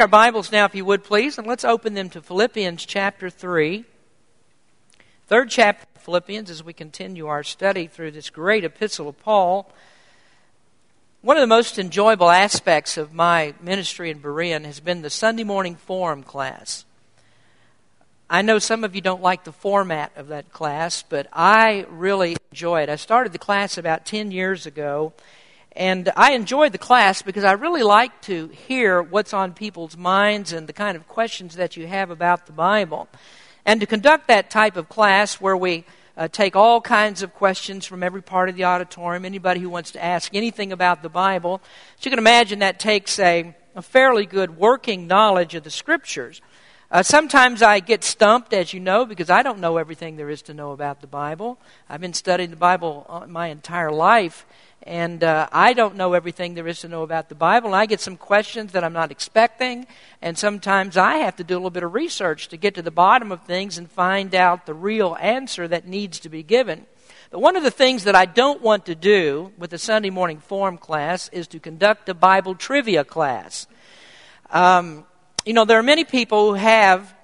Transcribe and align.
Our 0.00 0.06
Bibles 0.06 0.52
now, 0.52 0.64
if 0.64 0.76
you 0.76 0.84
would 0.84 1.02
please, 1.02 1.38
and 1.38 1.46
let's 1.48 1.64
open 1.64 1.94
them 1.94 2.08
to 2.10 2.22
Philippians 2.22 2.86
chapter 2.86 3.28
3. 3.28 3.84
Third 5.26 5.50
chapter 5.50 5.88
of 5.96 6.02
Philippians 6.02 6.50
as 6.50 6.62
we 6.62 6.72
continue 6.72 7.26
our 7.26 7.42
study 7.42 7.88
through 7.88 8.12
this 8.12 8.30
great 8.30 8.62
epistle 8.62 9.08
of 9.08 9.18
Paul. 9.18 9.72
One 11.20 11.36
of 11.36 11.40
the 11.40 11.48
most 11.48 11.80
enjoyable 11.80 12.30
aspects 12.30 12.96
of 12.96 13.12
my 13.12 13.54
ministry 13.60 14.08
in 14.08 14.20
Berean 14.20 14.64
has 14.66 14.78
been 14.78 15.02
the 15.02 15.10
Sunday 15.10 15.42
morning 15.42 15.74
forum 15.74 16.22
class. 16.22 16.84
I 18.30 18.42
know 18.42 18.60
some 18.60 18.84
of 18.84 18.94
you 18.94 19.00
don't 19.00 19.20
like 19.20 19.42
the 19.42 19.50
format 19.50 20.12
of 20.14 20.28
that 20.28 20.52
class, 20.52 21.02
but 21.02 21.26
I 21.32 21.86
really 21.90 22.36
enjoy 22.52 22.82
it. 22.82 22.88
I 22.88 22.94
started 22.94 23.32
the 23.32 23.38
class 23.40 23.76
about 23.76 24.06
10 24.06 24.30
years 24.30 24.64
ago 24.64 25.12
and 25.78 26.10
I 26.16 26.32
enjoyed 26.32 26.72
the 26.72 26.78
class 26.78 27.22
because 27.22 27.44
I 27.44 27.52
really 27.52 27.84
like 27.84 28.20
to 28.22 28.48
hear 28.48 29.00
what's 29.00 29.32
on 29.32 29.54
people's 29.54 29.96
minds 29.96 30.52
and 30.52 30.66
the 30.66 30.72
kind 30.72 30.96
of 30.96 31.06
questions 31.06 31.54
that 31.54 31.76
you 31.76 31.86
have 31.86 32.10
about 32.10 32.46
the 32.46 32.52
Bible. 32.52 33.08
And 33.64 33.80
to 33.80 33.86
conduct 33.86 34.26
that 34.26 34.50
type 34.50 34.76
of 34.76 34.88
class 34.88 35.40
where 35.40 35.56
we 35.56 35.84
uh, 36.16 36.26
take 36.26 36.56
all 36.56 36.80
kinds 36.80 37.22
of 37.22 37.32
questions 37.32 37.86
from 37.86 38.02
every 38.02 38.22
part 38.22 38.48
of 38.48 38.56
the 38.56 38.64
auditorium, 38.64 39.24
anybody 39.24 39.60
who 39.60 39.70
wants 39.70 39.92
to 39.92 40.04
ask 40.04 40.34
anything 40.34 40.72
about 40.72 41.00
the 41.04 41.08
Bible, 41.08 41.60
so 41.94 42.06
you 42.06 42.10
can 42.10 42.18
imagine 42.18 42.58
that 42.58 42.80
takes 42.80 43.16
a, 43.20 43.54
a 43.76 43.82
fairly 43.82 44.26
good 44.26 44.56
working 44.56 45.06
knowledge 45.06 45.54
of 45.54 45.62
the 45.62 45.70
Scriptures. 45.70 46.42
Uh, 46.90 47.02
sometimes 47.02 47.62
I 47.62 47.78
get 47.80 48.02
stumped, 48.02 48.52
as 48.52 48.72
you 48.72 48.80
know, 48.80 49.04
because 49.04 49.30
I 49.30 49.42
don't 49.42 49.60
know 49.60 49.76
everything 49.76 50.16
there 50.16 50.30
is 50.30 50.42
to 50.42 50.54
know 50.54 50.72
about 50.72 51.02
the 51.02 51.06
Bible. 51.06 51.60
I've 51.88 52.00
been 52.00 52.14
studying 52.14 52.50
the 52.50 52.56
Bible 52.56 53.26
my 53.28 53.48
entire 53.48 53.92
life, 53.92 54.46
and 54.82 55.22
uh, 55.22 55.48
I 55.52 55.72
don't 55.72 55.96
know 55.96 56.14
everything 56.14 56.54
there 56.54 56.68
is 56.68 56.80
to 56.80 56.88
know 56.88 57.02
about 57.02 57.28
the 57.28 57.34
Bible. 57.34 57.74
I 57.74 57.86
get 57.86 58.00
some 58.00 58.16
questions 58.16 58.72
that 58.72 58.84
I'm 58.84 58.92
not 58.92 59.10
expecting, 59.10 59.86
and 60.22 60.38
sometimes 60.38 60.96
I 60.96 61.16
have 61.16 61.36
to 61.36 61.44
do 61.44 61.54
a 61.54 61.58
little 61.58 61.70
bit 61.70 61.82
of 61.82 61.94
research 61.94 62.48
to 62.48 62.56
get 62.56 62.74
to 62.76 62.82
the 62.82 62.90
bottom 62.90 63.32
of 63.32 63.42
things 63.42 63.76
and 63.76 63.90
find 63.90 64.34
out 64.34 64.66
the 64.66 64.74
real 64.74 65.16
answer 65.20 65.68
that 65.68 65.86
needs 65.86 66.20
to 66.20 66.28
be 66.28 66.42
given. 66.42 66.86
But 67.30 67.40
one 67.40 67.56
of 67.56 67.62
the 67.62 67.70
things 67.70 68.04
that 68.04 68.14
I 68.14 68.24
don't 68.24 68.62
want 68.62 68.86
to 68.86 68.94
do 68.94 69.52
with 69.58 69.70
the 69.70 69.78
Sunday 69.78 70.10
morning 70.10 70.38
forum 70.38 70.78
class 70.78 71.28
is 71.30 71.46
to 71.48 71.60
conduct 71.60 72.08
a 72.08 72.14
Bible 72.14 72.54
trivia 72.54 73.04
class. 73.04 73.66
Um, 74.50 75.04
you 75.44 75.52
know, 75.52 75.66
there 75.66 75.78
are 75.78 75.82
many 75.82 76.04
people 76.04 76.50
who 76.50 76.54
have 76.54 77.14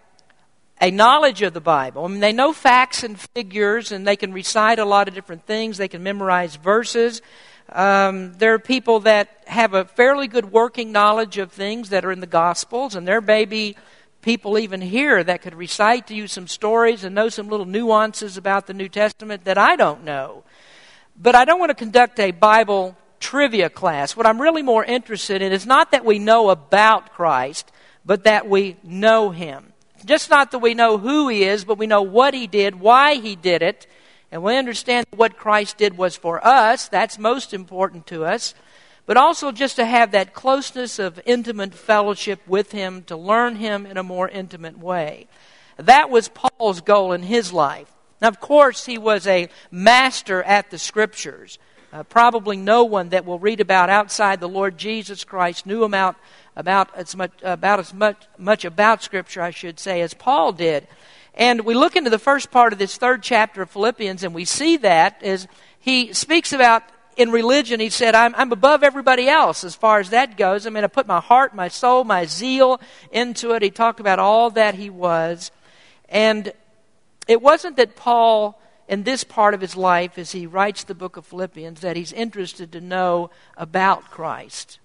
a 0.81 0.91
knowledge 0.91 1.43
of 1.43 1.55
the 1.55 1.61
Bible. 1.61 2.05
I 2.05 2.09
mean, 2.09 2.21
they 2.21 2.33
know 2.33 2.53
facts 2.53 3.03
and 3.03 3.19
figures, 3.19 3.93
and 3.93 4.07
they 4.07 4.17
can 4.17 4.33
recite 4.33 4.79
a 4.79 4.85
lot 4.85 5.09
of 5.09 5.15
different 5.15 5.47
things. 5.47 5.79
They 5.79 5.89
can 5.89 6.03
memorize 6.03 6.57
verses. 6.57 7.23
Um, 7.71 8.35
there 8.35 8.55
are 8.55 8.59
people 8.59 9.01
that 9.01 9.43
have 9.47 9.75
a 9.75 9.85
fairly 9.85 10.29
good 10.29 10.53
working 10.53 10.93
knowledge 10.93 11.39
of 11.39 11.53
things 11.53 11.91
that 11.91 12.05
are 12.05 12.13
in 12.13 12.21
the 12.21 12.27
Gospels, 12.27 12.95
and 12.95 13.07
there 13.07 13.21
may 13.21 13.45
be 13.45 13.77
people 14.21 14.59
even 14.59 14.81
here 14.81 15.23
that 15.23 15.43
could 15.43 15.55
recite 15.55 16.07
to 16.07 16.15
you 16.15 16.27
some 16.27 16.49
stories 16.49 17.05
and 17.05 17.15
know 17.15 17.29
some 17.29 17.49
little 17.49 17.67
nuances 17.67 18.37
about 18.37 18.67
the 18.67 18.75
New 18.75 18.89
Testament 18.89 19.45
that 19.45 19.59
I 19.59 19.77
don't 19.77 20.03
know. 20.03 20.45
But 21.17 21.35
I 21.35 21.45
don't 21.45 21.61
want 21.61 21.71
to 21.71 21.75
conduct 21.75 22.19
a 22.19 22.31
Bible 22.31 22.97
trivia 23.21 23.69
class. 23.71 24.17
What 24.17 24.27
I'm 24.27 24.41
really 24.41 24.63
more 24.63 24.85
interested 24.85 25.43
in 25.43 25.53
is 25.53 25.67
not 25.67 25.93
that 25.93 26.05
we 26.05 26.19
know 26.19 26.51
about 26.51 27.13
Christ, 27.13 27.71
but 28.05 28.25
that 28.25 28.49
we 28.49 28.77
know 28.83 29.31
Him. 29.31 29.74
Just 30.05 30.31
not 30.31 30.51
that 30.51 30.59
we 30.59 30.75
know 30.75 30.99
who 30.99 31.29
He 31.29 31.45
is, 31.45 31.65
but 31.65 31.79
we 31.79 31.87
know 31.87 32.03
what 32.03 32.35
He 32.35 32.47
did, 32.47 32.81
why 32.81 33.15
He 33.15 33.37
did 33.37 33.63
it, 33.63 33.87
and 34.31 34.43
we 34.43 34.57
understand 34.57 35.07
what 35.15 35.37
Christ 35.37 35.79
did 35.79 35.97
was 35.97 36.17
for 36.17 36.45
us. 36.47 36.89
That's 36.89 37.19
most 37.19 37.55
important 37.55 38.07
to 38.09 38.25
us. 38.25 38.55
But 39.07 39.17
also 39.17 39.53
just 39.53 39.77
to 39.77 39.85
have 39.85 40.13
that 40.13 40.33
closeness 40.33 40.99
of 40.99 41.21
intimate 41.27 41.75
fellowship 41.75 42.41
with 42.47 42.73
Him, 42.73 43.03
to 43.05 43.17
learn 43.17 43.57
Him 43.57 43.87
in 43.87 43.97
a 43.97 44.03
more 44.03 44.29
intimate 44.29 44.79
way. 44.79 45.29
That 45.77 46.11
was 46.11 46.29
Paul's 46.29 46.81
goal 46.81 47.13
in 47.13 47.23
his 47.23 47.53
life. 47.53 47.91
Now, 48.21 48.29
of 48.29 48.41
course, 48.41 48.87
he 48.87 48.97
was 48.97 49.27
a 49.27 49.49
master 49.71 50.43
at 50.43 50.71
the 50.71 50.79
Scriptures. 50.79 51.59
Uh, 51.93 52.03
probably 52.05 52.57
no 52.57 52.85
one 52.85 53.11
that 53.11 53.25
will 53.25 53.39
read 53.39 53.61
about 53.61 53.91
outside 53.91 54.41
the 54.41 54.49
Lord 54.49 54.79
Jesus 54.79 55.25
Christ 55.25 55.67
knew 55.67 55.85
about 55.85 56.17
about 56.57 56.95
as 56.95 57.17
much 57.17 57.33
about 57.43 57.81
as 57.81 57.93
much 57.93 58.27
much 58.39 58.65
about 58.65 59.03
Scripture, 59.03 59.43
I 59.43 59.51
should 59.51 59.79
say, 59.81 60.01
as 60.01 60.15
Paul 60.15 60.53
did. 60.53 60.87
And 61.35 61.63
we 61.63 61.75
look 61.75 61.97
into 61.97 62.11
the 62.11 62.19
first 62.19 62.51
part 62.51 62.73
of 62.73 62.79
this 62.79 62.97
third 62.97 63.23
chapter 63.23 63.63
of 63.63 63.71
Philippians, 63.71 64.23
and 64.23 64.35
we 64.35 64.45
see 64.45 64.77
that 64.79 65.23
as 65.23 65.49
he 65.81 66.13
speaks 66.13 66.53
about 66.53 66.85
in 67.17 67.31
religion, 67.31 67.81
he 67.81 67.91
said, 67.91 68.15
I'm, 68.15 68.35
I'm 68.37 68.53
above 68.53 68.83
everybody 68.83 69.29
else 69.29 69.65
as 69.65 69.75
far 69.75 70.01
as 70.01 70.11
that 70.11 70.37
goes. 70.37 70.67
I 70.67 70.71
mean, 70.71 70.85
I 70.85 70.89
put 70.89 71.07
my 71.07 71.21
heart, 71.21 71.55
my 71.55 71.69
soul, 71.69 72.05
my 72.05 72.25
zeal 72.25 72.81
into 73.13 73.53
it. 73.53 73.63
He 73.63 73.71
talked 73.71 74.01
about 74.01 74.19
all 74.19 74.51
that 74.51 74.75
he 74.75 74.91
was. 74.91 75.51
And 76.09 76.53
it 77.29 77.41
wasn't 77.41 77.77
that 77.77 77.97
Paul, 77.97 78.61
in 78.89 79.05
this 79.05 79.25
part 79.25 79.55
of 79.55 79.61
his 79.61 79.77
life, 79.77 80.19
as 80.19 80.33
he 80.33 80.47
writes 80.47 80.85
the 80.85 80.95
book 80.95 81.17
of 81.17 81.27
Philippians, 81.27 81.81
that 81.81 81.97
he's 81.97 82.13
interested 82.13 82.73
to 82.73 82.81
know 82.81 83.31
about 83.57 84.11
Christ. 84.11 84.79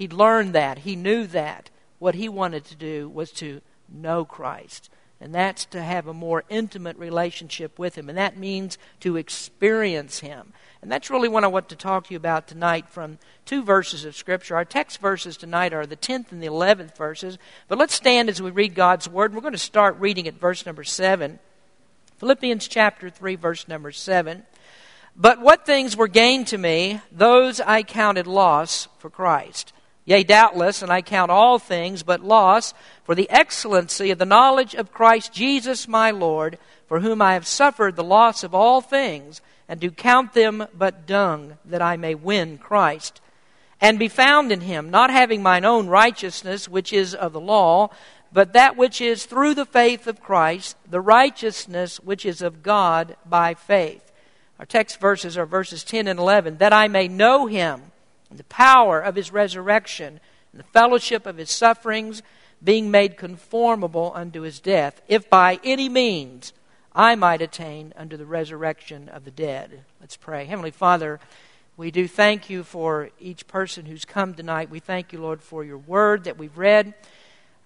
He'd 0.00 0.14
learned 0.14 0.54
that. 0.54 0.78
He 0.78 0.96
knew 0.96 1.26
that. 1.26 1.68
What 1.98 2.14
he 2.14 2.26
wanted 2.26 2.64
to 2.64 2.74
do 2.74 3.06
was 3.06 3.30
to 3.32 3.60
know 3.86 4.24
Christ. 4.24 4.88
And 5.20 5.34
that's 5.34 5.66
to 5.66 5.82
have 5.82 6.06
a 6.06 6.14
more 6.14 6.42
intimate 6.48 6.96
relationship 6.96 7.78
with 7.78 7.98
Him. 7.98 8.08
And 8.08 8.16
that 8.16 8.38
means 8.38 8.78
to 9.00 9.18
experience 9.18 10.20
Him. 10.20 10.54
And 10.80 10.90
that's 10.90 11.10
really 11.10 11.28
what 11.28 11.44
I 11.44 11.48
want 11.48 11.68
to 11.68 11.76
talk 11.76 12.06
to 12.06 12.14
you 12.14 12.16
about 12.16 12.48
tonight 12.48 12.88
from 12.88 13.18
two 13.44 13.62
verses 13.62 14.06
of 14.06 14.16
Scripture. 14.16 14.56
Our 14.56 14.64
text 14.64 15.02
verses 15.02 15.36
tonight 15.36 15.74
are 15.74 15.84
the 15.84 15.98
10th 15.98 16.32
and 16.32 16.42
the 16.42 16.46
11th 16.46 16.96
verses. 16.96 17.36
But 17.68 17.76
let's 17.76 17.92
stand 17.92 18.30
as 18.30 18.40
we 18.40 18.50
read 18.50 18.74
God's 18.74 19.06
Word. 19.06 19.34
We're 19.34 19.42
going 19.42 19.52
to 19.52 19.58
start 19.58 20.00
reading 20.00 20.26
at 20.26 20.40
verse 20.40 20.64
number 20.64 20.82
7. 20.82 21.38
Philippians 22.16 22.66
chapter 22.68 23.10
3, 23.10 23.34
verse 23.34 23.68
number 23.68 23.92
7. 23.92 24.44
But 25.14 25.42
what 25.42 25.66
things 25.66 25.94
were 25.94 26.08
gained 26.08 26.46
to 26.46 26.56
me, 26.56 27.02
those 27.12 27.60
I 27.60 27.82
counted 27.82 28.26
loss 28.26 28.88
for 28.96 29.10
Christ. 29.10 29.74
Yea, 30.04 30.24
doubtless, 30.24 30.82
and 30.82 30.90
I 30.90 31.02
count 31.02 31.30
all 31.30 31.58
things 31.58 32.02
but 32.02 32.24
loss 32.24 32.74
for 33.04 33.14
the 33.14 33.30
excellency 33.30 34.10
of 34.10 34.18
the 34.18 34.24
knowledge 34.24 34.74
of 34.74 34.92
Christ 34.92 35.32
Jesus 35.32 35.86
my 35.86 36.10
Lord, 36.10 36.58
for 36.86 37.00
whom 37.00 37.20
I 37.22 37.34
have 37.34 37.46
suffered 37.46 37.96
the 37.96 38.04
loss 38.04 38.42
of 38.42 38.54
all 38.54 38.80
things, 38.80 39.40
and 39.68 39.78
do 39.78 39.90
count 39.90 40.32
them 40.32 40.66
but 40.76 41.06
dung, 41.06 41.58
that 41.64 41.82
I 41.82 41.96
may 41.96 42.14
win 42.14 42.58
Christ, 42.58 43.20
and 43.80 43.98
be 43.98 44.08
found 44.08 44.50
in 44.50 44.62
him, 44.62 44.90
not 44.90 45.10
having 45.10 45.42
mine 45.42 45.64
own 45.64 45.86
righteousness, 45.86 46.68
which 46.68 46.92
is 46.92 47.14
of 47.14 47.32
the 47.32 47.40
law, 47.40 47.90
but 48.32 48.52
that 48.52 48.76
which 48.76 49.00
is 49.00 49.26
through 49.26 49.54
the 49.54 49.66
faith 49.66 50.06
of 50.06 50.20
Christ, 50.20 50.76
the 50.88 51.00
righteousness 51.00 52.00
which 52.00 52.24
is 52.24 52.42
of 52.42 52.62
God 52.62 53.16
by 53.26 53.54
faith. 53.54 54.10
Our 54.58 54.66
text 54.66 55.00
verses 55.00 55.38
are 55.38 55.46
verses 55.46 55.84
10 55.84 56.06
and 56.06 56.18
11. 56.18 56.58
That 56.58 56.72
I 56.72 56.88
may 56.88 57.08
know 57.08 57.46
him 57.46 57.89
the 58.38 58.44
power 58.44 59.00
of 59.00 59.16
his 59.16 59.32
resurrection, 59.32 60.20
and 60.52 60.60
the 60.60 60.64
fellowship 60.64 61.26
of 61.26 61.36
his 61.36 61.50
sufferings, 61.50 62.22
being 62.62 62.90
made 62.90 63.16
conformable 63.16 64.12
unto 64.14 64.42
his 64.42 64.60
death, 64.60 65.00
if 65.08 65.30
by 65.30 65.58
any 65.64 65.88
means 65.88 66.52
I 66.94 67.14
might 67.14 67.40
attain 67.40 67.92
unto 67.96 68.16
the 68.16 68.26
resurrection 68.26 69.08
of 69.08 69.24
the 69.24 69.30
dead. 69.30 69.84
Let's 70.00 70.16
pray. 70.16 70.44
Heavenly 70.44 70.70
Father, 70.70 71.20
we 71.76 71.90
do 71.90 72.06
thank 72.06 72.50
you 72.50 72.62
for 72.62 73.10
each 73.18 73.46
person 73.46 73.86
who's 73.86 74.04
come 74.04 74.34
tonight. 74.34 74.70
We 74.70 74.80
thank 74.80 75.12
you, 75.12 75.20
Lord, 75.20 75.40
for 75.40 75.64
your 75.64 75.78
word 75.78 76.24
that 76.24 76.36
we've 76.36 76.58
read. 76.58 76.94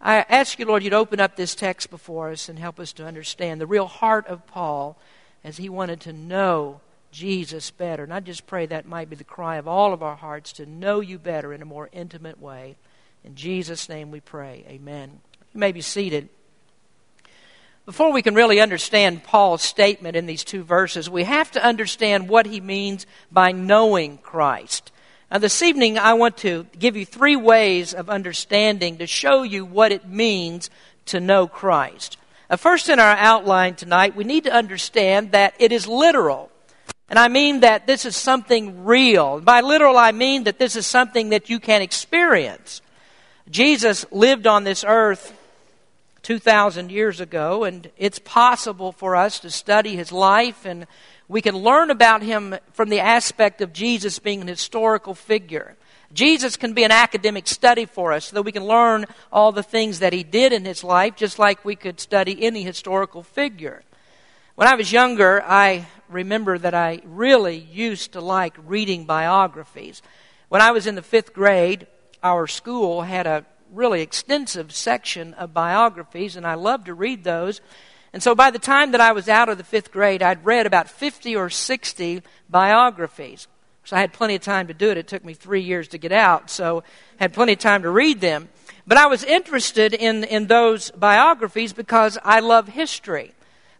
I 0.00 0.24
ask 0.28 0.58
you, 0.58 0.66
Lord, 0.66 0.82
you'd 0.82 0.92
open 0.92 1.18
up 1.18 1.34
this 1.34 1.54
text 1.54 1.90
before 1.90 2.30
us 2.30 2.48
and 2.48 2.58
help 2.58 2.78
us 2.78 2.92
to 2.92 3.06
understand 3.06 3.60
the 3.60 3.66
real 3.66 3.86
heart 3.86 4.26
of 4.26 4.46
Paul 4.46 4.98
as 5.42 5.56
he 5.56 5.68
wanted 5.68 6.00
to 6.02 6.12
know 6.12 6.80
Jesus 7.14 7.70
better. 7.70 8.02
And 8.02 8.12
I 8.12 8.18
just 8.18 8.44
pray 8.44 8.66
that 8.66 8.86
might 8.86 9.08
be 9.08 9.14
the 9.14 9.22
cry 9.22 9.56
of 9.56 9.68
all 9.68 9.92
of 9.92 10.02
our 10.02 10.16
hearts 10.16 10.52
to 10.54 10.66
know 10.66 10.98
you 10.98 11.16
better 11.16 11.52
in 11.52 11.62
a 11.62 11.64
more 11.64 11.88
intimate 11.92 12.40
way. 12.40 12.74
In 13.22 13.36
Jesus' 13.36 13.88
name 13.88 14.10
we 14.10 14.18
pray. 14.18 14.64
Amen. 14.68 15.20
You 15.54 15.60
may 15.60 15.70
be 15.70 15.80
seated. 15.80 16.28
Before 17.86 18.12
we 18.12 18.20
can 18.20 18.34
really 18.34 18.60
understand 18.60 19.22
Paul's 19.22 19.62
statement 19.62 20.16
in 20.16 20.26
these 20.26 20.42
two 20.42 20.64
verses, 20.64 21.08
we 21.08 21.22
have 21.22 21.52
to 21.52 21.64
understand 21.64 22.28
what 22.28 22.46
he 22.46 22.60
means 22.60 23.06
by 23.30 23.52
knowing 23.52 24.18
Christ. 24.18 24.90
Now, 25.30 25.38
this 25.38 25.62
evening, 25.62 25.98
I 25.98 26.14
want 26.14 26.36
to 26.38 26.66
give 26.76 26.96
you 26.96 27.06
three 27.06 27.36
ways 27.36 27.94
of 27.94 28.10
understanding 28.10 28.98
to 28.98 29.06
show 29.06 29.44
you 29.44 29.64
what 29.64 29.92
it 29.92 30.08
means 30.08 30.68
to 31.06 31.20
know 31.20 31.46
Christ. 31.46 32.16
Uh, 32.50 32.56
first, 32.56 32.88
in 32.88 32.98
our 32.98 33.16
outline 33.16 33.76
tonight, 33.76 34.16
we 34.16 34.24
need 34.24 34.44
to 34.44 34.52
understand 34.52 35.30
that 35.30 35.54
it 35.60 35.70
is 35.70 35.86
literal. 35.86 36.50
And 37.08 37.18
I 37.18 37.28
mean 37.28 37.60
that 37.60 37.86
this 37.86 38.04
is 38.04 38.16
something 38.16 38.84
real. 38.84 39.40
By 39.40 39.60
literal, 39.60 39.96
I 39.96 40.12
mean 40.12 40.44
that 40.44 40.58
this 40.58 40.74
is 40.74 40.86
something 40.86 41.30
that 41.30 41.50
you 41.50 41.60
can 41.60 41.82
experience. 41.82 42.80
Jesus 43.50 44.06
lived 44.10 44.46
on 44.46 44.64
this 44.64 44.84
earth 44.86 45.38
2,000 46.22 46.90
years 46.90 47.20
ago, 47.20 47.64
and 47.64 47.90
it's 47.98 48.18
possible 48.18 48.90
for 48.90 49.14
us 49.14 49.38
to 49.40 49.50
study 49.50 49.94
his 49.94 50.10
life, 50.10 50.64
and 50.64 50.86
we 51.28 51.42
can 51.42 51.54
learn 51.54 51.90
about 51.90 52.22
him 52.22 52.56
from 52.72 52.88
the 52.88 53.00
aspect 53.00 53.60
of 53.60 53.74
Jesus 53.74 54.18
being 54.18 54.40
an 54.40 54.48
historical 54.48 55.14
figure. 55.14 55.76
Jesus 56.14 56.56
can 56.56 56.72
be 56.72 56.84
an 56.84 56.90
academic 56.90 57.46
study 57.46 57.84
for 57.84 58.12
us 58.12 58.26
so 58.26 58.36
that 58.36 58.42
we 58.42 58.52
can 58.52 58.64
learn 58.64 59.04
all 59.30 59.52
the 59.52 59.62
things 59.62 59.98
that 59.98 60.14
he 60.14 60.22
did 60.22 60.52
in 60.52 60.64
his 60.64 60.82
life, 60.82 61.16
just 61.16 61.38
like 61.38 61.64
we 61.64 61.76
could 61.76 62.00
study 62.00 62.42
any 62.42 62.62
historical 62.62 63.22
figure. 63.22 63.82
When 64.56 64.68
I 64.68 64.76
was 64.76 64.92
younger, 64.92 65.42
I 65.42 65.88
remember 66.08 66.56
that 66.56 66.74
I 66.74 67.00
really 67.04 67.56
used 67.56 68.12
to 68.12 68.20
like 68.20 68.54
reading 68.64 69.04
biographies. 69.04 70.00
When 70.48 70.62
I 70.62 70.70
was 70.70 70.86
in 70.86 70.94
the 70.94 71.02
fifth 71.02 71.32
grade, 71.32 71.88
our 72.22 72.46
school 72.46 73.02
had 73.02 73.26
a 73.26 73.44
really 73.72 74.00
extensive 74.00 74.72
section 74.72 75.34
of 75.34 75.52
biographies, 75.52 76.36
and 76.36 76.46
I 76.46 76.54
loved 76.54 76.86
to 76.86 76.94
read 76.94 77.24
those. 77.24 77.60
And 78.12 78.22
so 78.22 78.36
by 78.36 78.52
the 78.52 78.60
time 78.60 78.92
that 78.92 79.00
I 79.00 79.10
was 79.10 79.28
out 79.28 79.48
of 79.48 79.58
the 79.58 79.64
fifth 79.64 79.90
grade, 79.90 80.22
I'd 80.22 80.44
read 80.44 80.66
about 80.66 80.88
50 80.88 81.34
or 81.34 81.50
60 81.50 82.22
biographies. 82.48 83.48
So 83.82 83.96
I 83.96 84.00
had 84.00 84.12
plenty 84.12 84.36
of 84.36 84.42
time 84.42 84.68
to 84.68 84.74
do 84.74 84.88
it. 84.88 84.96
It 84.96 85.08
took 85.08 85.24
me 85.24 85.34
three 85.34 85.62
years 85.62 85.88
to 85.88 85.98
get 85.98 86.12
out, 86.12 86.48
so 86.48 86.84
I 87.18 87.24
had 87.24 87.32
plenty 87.32 87.54
of 87.54 87.58
time 87.58 87.82
to 87.82 87.90
read 87.90 88.20
them. 88.20 88.48
But 88.86 88.98
I 88.98 89.06
was 89.06 89.24
interested 89.24 89.94
in, 89.94 90.22
in 90.22 90.46
those 90.46 90.92
biographies 90.92 91.72
because 91.72 92.18
I 92.22 92.38
love 92.38 92.68
history. 92.68 93.32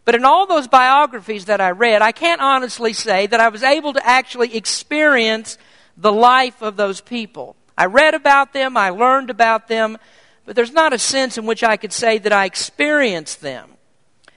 But 0.05 0.13
in 0.15 0.23
all 0.23 0.45
those 0.45 0.67
biographies 0.67 1.45
that 1.45 1.59
I 1.59 1.71
read, 1.71 2.03
I 2.03 2.11
can't 2.11 2.39
honestly 2.39 2.93
say 2.93 3.25
that 3.27 3.39
I 3.39 3.49
was 3.49 3.63
able 3.63 3.93
to 3.93 4.07
actually 4.07 4.55
experience 4.55 5.57
the 5.97 6.11
life 6.11 6.61
of 6.61 6.77
those 6.77 7.01
people. 7.01 7.55
I 7.77 7.85
read 7.87 8.13
about 8.13 8.53
them, 8.53 8.77
I 8.77 8.91
learned 8.91 9.31
about 9.31 9.67
them, 9.67 9.97
but 10.45 10.55
there's 10.55 10.71
not 10.71 10.93
a 10.93 10.99
sense 10.99 11.37
in 11.37 11.45
which 11.45 11.63
I 11.63 11.75
could 11.75 11.91
say 11.91 12.19
that 12.19 12.31
I 12.31 12.45
experienced 12.45 13.41
them. 13.41 13.71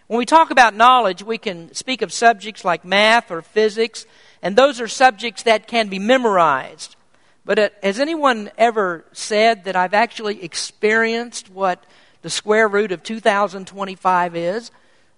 When 0.06 0.18
we 0.18 0.24
talk 0.24 0.50
about 0.50 0.74
knowledge, 0.74 1.22
we 1.22 1.36
can 1.36 1.74
speak 1.74 2.00
of 2.00 2.14
subjects 2.14 2.64
like 2.64 2.82
math 2.82 3.30
or 3.30 3.42
physics, 3.42 4.06
and 4.40 4.56
those 4.56 4.80
are 4.80 4.88
subjects 4.88 5.42
that 5.42 5.68
can 5.68 5.88
be 5.88 5.98
memorized. 5.98 6.96
But 7.44 7.58
uh, 7.58 7.68
has 7.82 8.00
anyone 8.00 8.50
ever 8.56 9.04
said 9.12 9.64
that 9.64 9.76
I've 9.76 9.94
actually 9.94 10.42
experienced 10.42 11.50
what 11.50 11.84
the 12.22 12.30
square 12.30 12.68
root 12.68 12.90
of 12.90 13.02
2025 13.02 14.34
is? 14.34 14.70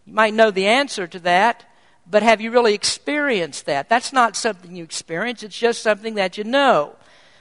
You 0.06 0.14
might 0.14 0.34
know 0.34 0.50
the 0.50 0.66
answer 0.66 1.06
to 1.06 1.18
that, 1.20 1.64
but 2.10 2.22
have 2.22 2.40
you 2.40 2.50
really 2.50 2.74
experienced 2.74 3.66
that? 3.66 3.88
That's 3.88 4.12
not 4.12 4.36
something 4.36 4.74
you 4.74 4.84
experience, 4.84 5.42
it's 5.42 5.58
just 5.58 5.82
something 5.82 6.14
that 6.14 6.38
you 6.38 6.44
know. 6.44 6.96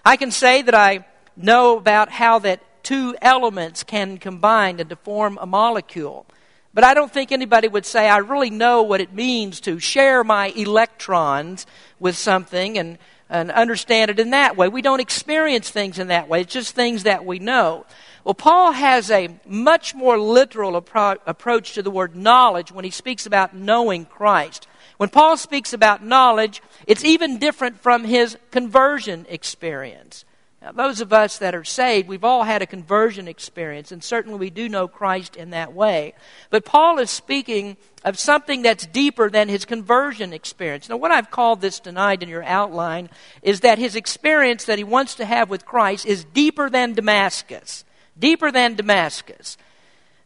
I 0.05 0.17
can 0.17 0.31
say 0.31 0.61
that 0.61 0.75
I 0.75 1.05
know 1.35 1.77
about 1.77 2.09
how 2.09 2.39
that 2.39 2.61
two 2.83 3.15
elements 3.21 3.83
can 3.83 4.17
combine 4.17 4.79
and 4.79 4.89
to 4.89 4.95
form 4.95 5.37
a 5.41 5.45
molecule. 5.45 6.25
But 6.73 6.83
I 6.83 6.93
don't 6.93 7.11
think 7.11 7.31
anybody 7.31 7.67
would 7.67 7.85
say, 7.85 8.07
I 8.07 8.17
really 8.17 8.49
know 8.49 8.83
what 8.83 9.01
it 9.01 9.13
means 9.13 9.59
to 9.61 9.79
share 9.79 10.23
my 10.23 10.47
electrons 10.55 11.65
with 11.99 12.15
something 12.15 12.77
and, 12.77 12.97
and 13.29 13.51
understand 13.51 14.11
it 14.11 14.19
in 14.19 14.29
that 14.31 14.55
way. 14.55 14.67
We 14.67 14.81
don't 14.81 14.99
experience 14.99 15.69
things 15.69 15.97
in 15.97 16.07
that 16.07 16.29
way. 16.29 16.41
It's 16.41 16.53
just 16.53 16.75
things 16.75 17.03
that 17.03 17.25
we 17.25 17.39
know. 17.39 17.85
Well, 18.23 18.33
Paul 18.33 18.73
has 18.73 19.09
a 19.09 19.39
much 19.45 19.95
more 19.95 20.19
literal 20.19 20.79
appro- 20.79 21.19
approach 21.25 21.73
to 21.73 21.81
the 21.81 21.91
word 21.91 22.15
knowledge 22.15 22.71
when 22.71 22.85
he 22.85 22.91
speaks 22.91 23.25
about 23.25 23.55
knowing 23.55 24.05
Christ. 24.05 24.67
When 24.97 25.09
Paul 25.09 25.37
speaks 25.37 25.71
about 25.71 26.03
knowledge, 26.03 26.61
it's 26.85 27.05
even 27.05 27.39
different 27.39 27.79
from 27.79 28.03
his 28.03 28.37
conversion 28.51 29.25
experience. 29.29 30.25
Now, 30.61 30.73
those 30.73 30.99
of 30.99 31.13
us 31.13 31.37
that 31.37 31.55
are 31.55 31.63
saved, 31.63 32.09
we've 32.09 32.25
all 32.25 32.43
had 32.43 32.61
a 32.61 32.65
conversion 32.65 33.29
experience, 33.29 33.93
and 33.93 34.03
certainly 34.03 34.37
we 34.37 34.49
do 34.49 34.67
know 34.67 34.89
Christ 34.89 35.37
in 35.37 35.51
that 35.51 35.73
way. 35.73 36.13
But 36.49 36.65
Paul 36.65 36.99
is 36.99 37.09
speaking 37.09 37.77
of 38.03 38.19
something 38.19 38.61
that's 38.61 38.85
deeper 38.85 39.29
than 39.29 39.47
his 39.47 39.63
conversion 39.63 40.33
experience. 40.33 40.89
Now, 40.89 40.97
what 40.97 41.11
I've 41.11 41.31
called 41.31 41.61
this 41.61 41.79
tonight 41.79 42.21
in 42.21 42.27
your 42.27 42.43
outline 42.43 43.09
is 43.41 43.61
that 43.61 43.77
his 43.77 43.95
experience 43.95 44.65
that 44.65 44.77
he 44.77 44.83
wants 44.83 45.15
to 45.15 45.25
have 45.25 45.49
with 45.49 45.65
Christ 45.65 46.05
is 46.05 46.25
deeper 46.25 46.69
than 46.69 46.93
Damascus. 46.93 47.85
Deeper 48.19 48.51
than 48.51 48.75
Damascus. 48.75 49.57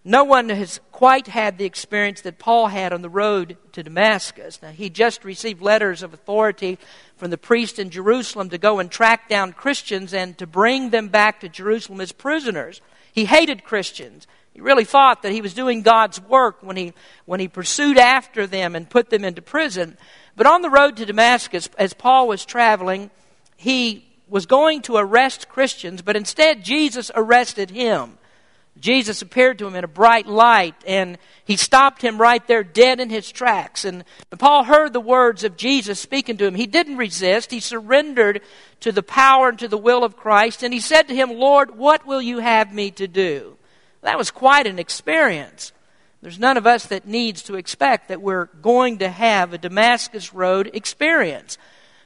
No 0.06 0.26
one 0.26 0.50
has 0.50 0.82
quite 0.92 1.28
had 1.28 1.58
the 1.58 1.66
experience 1.66 2.22
that 2.22 2.38
Paul 2.38 2.68
had 2.68 2.92
on 2.92 3.02
the 3.02 3.10
road 3.10 3.56
to 3.72 3.84
Damascus. 3.84 4.62
Now, 4.62 4.72
he 4.72 4.90
just 4.90 5.24
received 5.24 5.62
letters 5.62 6.04
of 6.04 6.14
authority 6.14 6.78
from 7.16 7.32
the 7.32 7.38
priest 7.38 7.80
in 7.80 7.90
Jerusalem 7.90 8.50
to 8.50 8.58
go 8.58 8.80
and 8.80 8.92
track 8.92 9.30
down 9.30 9.54
Christians 9.54 10.14
and 10.14 10.38
to 10.40 10.48
bring 10.48 10.90
them 10.90 11.08
back 11.08 11.40
to 11.40 11.48
Jerusalem 11.48 12.02
as 12.02 12.12
prisoners. 12.12 12.82
He 13.14 13.26
hated 13.26 13.64
Christians. 13.64 14.28
He 14.54 14.60
really 14.60 14.84
thought 14.84 15.22
that 15.22 15.32
he 15.32 15.42
was 15.42 15.54
doing 15.54 15.84
God's 15.84 16.20
work 16.20 16.58
when 16.62 16.76
he, 16.76 16.94
when 17.26 17.40
he 17.40 17.48
pursued 17.48 17.98
after 17.98 18.46
them 18.46 18.76
and 18.76 18.90
put 18.90 19.10
them 19.10 19.24
into 19.24 19.42
prison. 19.42 19.98
But 20.36 20.48
on 20.48 20.62
the 20.62 20.70
road 20.70 20.98
to 20.98 21.06
Damascus, 21.06 21.70
as 21.78 21.94
Paul 21.94 22.28
was 22.28 22.44
traveling, 22.44 23.10
he 23.56 24.06
was 24.28 24.46
going 24.46 24.82
to 24.84 24.98
arrest 24.98 25.50
Christians, 25.50 26.02
but 26.02 26.16
instead 26.16 26.64
Jesus 26.64 27.12
arrested 27.16 27.70
him. 27.70 28.18
Jesus 28.80 29.22
appeared 29.22 29.60
to 29.60 29.68
him 29.68 29.76
in 29.76 29.84
a 29.84 29.88
bright 29.88 30.26
light, 30.26 30.76
and 30.88 31.20
he 31.46 31.56
stopped 31.56 32.02
him 32.02 32.20
right 32.20 32.46
there 32.48 32.64
dead 32.64 33.00
in 33.00 33.10
his 33.10 33.32
tracks. 33.32 33.86
And 33.86 34.04
Paul 34.40 34.64
heard 34.64 34.94
the 34.94 35.00
words 35.00 35.44
of 35.44 35.58
Jesus 35.58 36.00
speaking 36.00 36.38
to 36.38 36.46
him. 36.46 36.56
He 36.56 36.66
didn't 36.66 36.98
resist, 36.98 37.52
he 37.52 37.60
surrendered 37.60 38.42
to 38.80 38.92
the 38.92 39.04
power 39.04 39.50
and 39.50 39.60
to 39.60 39.68
the 39.68 39.78
will 39.78 40.04
of 40.04 40.18
Christ, 40.18 40.64
and 40.64 40.74
he 40.74 40.80
said 40.80 41.08
to 41.08 41.16
him, 41.16 41.32
Lord, 41.32 41.78
what 41.78 42.08
will 42.08 42.22
you 42.22 42.40
have 42.40 42.74
me 42.74 42.90
to 42.92 43.08
do? 43.08 43.58
That 44.02 44.18
was 44.18 44.32
quite 44.32 44.68
an 44.68 44.80
experience. 44.80 45.72
There's 46.22 46.40
none 46.40 46.58
of 46.58 46.66
us 46.66 46.86
that 46.88 47.08
needs 47.08 47.44
to 47.44 47.56
expect 47.56 48.08
that 48.08 48.22
we're 48.22 48.46
going 48.46 49.00
to 49.00 49.10
have 49.10 49.54
a 49.54 49.58
Damascus 49.58 50.34
Road 50.34 50.72
experience. 50.74 51.58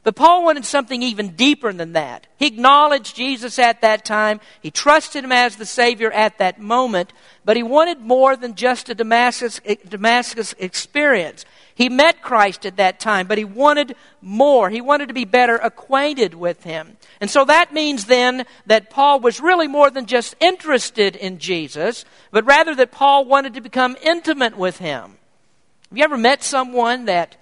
But 0.07 0.15
Paul 0.15 0.45
wanted 0.45 0.63
something 0.63 1.03
even 1.03 1.31
deeper 1.31 1.73
than 1.73 1.91
that. 1.91 2.27
He 2.37 2.47
acknowledged 2.47 3.13
Jesus 3.13 3.59
at 3.59 3.81
that 3.81 4.05
time. 4.05 4.39
He 4.61 4.71
trusted 4.71 5.25
him 5.25 5.33
as 5.33 5.57
the 5.57 5.65
Savior 5.65 6.13
at 6.13 6.37
that 6.37 6.61
moment. 6.61 7.11
But 7.43 7.57
he 7.57 7.63
wanted 7.63 7.99
more 7.99 8.37
than 8.37 8.55
just 8.55 8.87
a 8.87 8.95
Damascus, 8.95 9.59
eh, 9.65 9.75
Damascus 9.85 10.55
experience. 10.59 11.43
He 11.75 11.89
met 11.89 12.21
Christ 12.21 12.65
at 12.65 12.77
that 12.77 13.01
time, 13.01 13.27
but 13.27 13.37
he 13.37 13.43
wanted 13.43 13.97
more. 14.21 14.69
He 14.69 14.79
wanted 14.79 15.09
to 15.09 15.13
be 15.13 15.25
better 15.25 15.57
acquainted 15.57 16.33
with 16.33 16.63
him. 16.63 16.95
And 17.19 17.29
so 17.29 17.43
that 17.43 17.73
means 17.73 18.05
then 18.05 18.45
that 18.65 18.89
Paul 18.89 19.19
was 19.19 19.41
really 19.41 19.67
more 19.67 19.89
than 19.89 20.05
just 20.05 20.37
interested 20.39 21.17
in 21.17 21.37
Jesus, 21.37 22.05
but 22.31 22.45
rather 22.45 22.73
that 22.75 22.93
Paul 22.93 23.25
wanted 23.25 23.55
to 23.55 23.61
become 23.61 23.97
intimate 24.01 24.57
with 24.57 24.77
him. 24.77 25.17
Have 25.89 25.97
you 25.97 26.03
ever 26.05 26.17
met 26.17 26.43
someone 26.43 27.03
that 27.07 27.35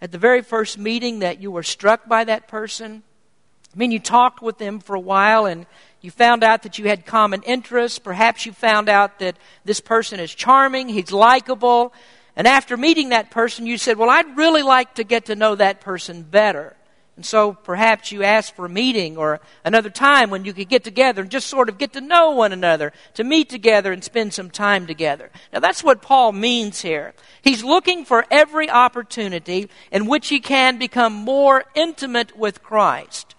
at 0.00 0.12
the 0.12 0.18
very 0.18 0.42
first 0.42 0.78
meeting 0.78 1.20
that 1.20 1.40
you 1.40 1.50
were 1.50 1.62
struck 1.62 2.08
by 2.08 2.24
that 2.24 2.48
person? 2.48 3.02
I 3.74 3.78
mean, 3.78 3.90
you 3.90 3.98
talked 3.98 4.42
with 4.42 4.58
them 4.58 4.78
for 4.78 4.94
a 4.94 5.00
while 5.00 5.46
and 5.46 5.66
you 6.00 6.10
found 6.10 6.44
out 6.44 6.62
that 6.62 6.78
you 6.78 6.88
had 6.88 7.04
common 7.04 7.42
interests. 7.42 7.98
Perhaps 7.98 8.46
you 8.46 8.52
found 8.52 8.88
out 8.88 9.18
that 9.18 9.36
this 9.64 9.80
person 9.80 10.20
is 10.20 10.34
charming, 10.34 10.88
he's 10.88 11.12
likable. 11.12 11.92
And 12.36 12.46
after 12.46 12.76
meeting 12.76 13.08
that 13.08 13.30
person, 13.30 13.66
you 13.66 13.78
said, 13.78 13.96
Well, 13.96 14.10
I'd 14.10 14.36
really 14.36 14.62
like 14.62 14.94
to 14.94 15.04
get 15.04 15.26
to 15.26 15.34
know 15.34 15.54
that 15.54 15.80
person 15.80 16.22
better. 16.22 16.75
And 17.16 17.24
so 17.24 17.54
perhaps 17.54 18.12
you 18.12 18.22
ask 18.22 18.54
for 18.54 18.66
a 18.66 18.68
meeting 18.68 19.16
or 19.16 19.40
another 19.64 19.88
time 19.88 20.28
when 20.28 20.44
you 20.44 20.52
could 20.52 20.68
get 20.68 20.84
together 20.84 21.22
and 21.22 21.30
just 21.30 21.46
sort 21.46 21.70
of 21.70 21.78
get 21.78 21.94
to 21.94 22.00
know 22.02 22.32
one 22.32 22.52
another, 22.52 22.92
to 23.14 23.24
meet 23.24 23.48
together 23.48 23.90
and 23.90 24.04
spend 24.04 24.34
some 24.34 24.50
time 24.50 24.86
together. 24.86 25.30
Now 25.50 25.60
that's 25.60 25.82
what 25.82 26.02
Paul 26.02 26.32
means 26.32 26.82
here. 26.82 27.14
He's 27.40 27.64
looking 27.64 28.04
for 28.04 28.26
every 28.30 28.68
opportunity 28.68 29.70
in 29.90 30.06
which 30.06 30.28
he 30.28 30.40
can 30.40 30.78
become 30.78 31.14
more 31.14 31.64
intimate 31.74 32.36
with 32.36 32.62
Christ. 32.62 33.34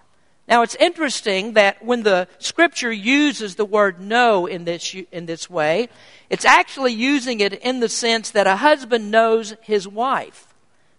Now 0.48 0.64
it's 0.64 0.76
interesting 0.76 1.54
that 1.54 1.86
when 1.86 2.02
the 2.02 2.28
scripture 2.40 2.92
uses 2.92 3.56
the 3.56 3.66
word 3.66 4.02
know 4.02 4.48
in 4.48 4.66
this, 4.66 4.96
in 5.12 5.28
this 5.28 5.52
way, 5.52 5.90
it's 6.32 6.46
actually 6.46 6.94
using 6.94 7.42
it 7.42 7.54
in 7.54 7.80
the 7.80 7.90
sense 7.90 8.32
that 8.32 8.48
a 8.48 8.56
husband 8.56 9.12
knows 9.12 9.56
his 9.62 9.88
wife. 9.88 10.47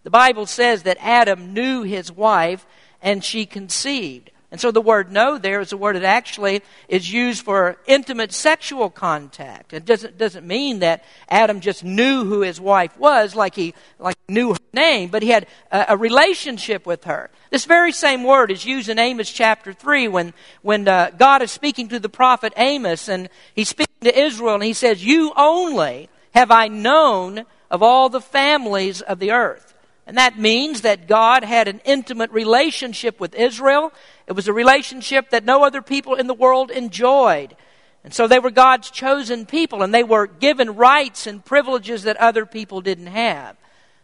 The 0.08 0.12
Bible 0.12 0.46
says 0.46 0.84
that 0.84 0.96
Adam 1.02 1.52
knew 1.52 1.82
his 1.82 2.10
wife 2.10 2.64
and 3.02 3.22
she 3.22 3.44
conceived. 3.44 4.30
And 4.50 4.58
so 4.58 4.70
the 4.70 4.80
word 4.80 5.12
know 5.12 5.36
there 5.36 5.60
is 5.60 5.70
a 5.70 5.76
word 5.76 5.96
that 5.96 6.02
actually 6.02 6.62
is 6.88 7.12
used 7.12 7.44
for 7.44 7.76
intimate 7.86 8.32
sexual 8.32 8.88
contact. 8.88 9.74
It 9.74 9.84
doesn't, 9.84 10.16
doesn't 10.16 10.46
mean 10.46 10.78
that 10.78 11.04
Adam 11.28 11.60
just 11.60 11.84
knew 11.84 12.24
who 12.24 12.40
his 12.40 12.58
wife 12.58 12.98
was 12.98 13.36
like 13.36 13.54
he 13.54 13.74
like 13.98 14.16
knew 14.30 14.54
her 14.54 14.58
name, 14.72 15.10
but 15.10 15.22
he 15.22 15.28
had 15.28 15.46
a, 15.70 15.84
a 15.90 15.96
relationship 15.98 16.86
with 16.86 17.04
her. 17.04 17.28
This 17.50 17.66
very 17.66 17.92
same 17.92 18.24
word 18.24 18.50
is 18.50 18.64
used 18.64 18.88
in 18.88 18.98
Amos 18.98 19.30
chapter 19.30 19.74
3 19.74 20.08
when, 20.08 20.32
when 20.62 20.88
uh, 20.88 21.10
God 21.18 21.42
is 21.42 21.50
speaking 21.50 21.88
to 21.88 22.00
the 22.00 22.08
prophet 22.08 22.54
Amos 22.56 23.10
and 23.10 23.28
he's 23.54 23.68
speaking 23.68 23.92
to 24.04 24.18
Israel 24.18 24.54
and 24.54 24.64
he 24.64 24.72
says, 24.72 25.04
You 25.04 25.34
only 25.36 26.08
have 26.32 26.50
I 26.50 26.68
known 26.68 27.44
of 27.70 27.82
all 27.82 28.08
the 28.08 28.22
families 28.22 29.02
of 29.02 29.18
the 29.18 29.32
earth. 29.32 29.74
And 30.08 30.16
that 30.16 30.38
means 30.38 30.80
that 30.80 31.06
God 31.06 31.44
had 31.44 31.68
an 31.68 31.82
intimate 31.84 32.30
relationship 32.30 33.20
with 33.20 33.34
Israel. 33.34 33.92
It 34.26 34.32
was 34.32 34.48
a 34.48 34.54
relationship 34.54 35.28
that 35.30 35.44
no 35.44 35.64
other 35.64 35.82
people 35.82 36.14
in 36.14 36.26
the 36.26 36.34
world 36.34 36.70
enjoyed. 36.70 37.54
And 38.02 38.14
so 38.14 38.26
they 38.26 38.38
were 38.38 38.50
God's 38.50 38.90
chosen 38.90 39.44
people, 39.44 39.82
and 39.82 39.92
they 39.92 40.02
were 40.02 40.26
given 40.26 40.76
rights 40.76 41.26
and 41.26 41.44
privileges 41.44 42.04
that 42.04 42.16
other 42.16 42.46
people 42.46 42.80
didn't 42.80 43.08
have. 43.08 43.58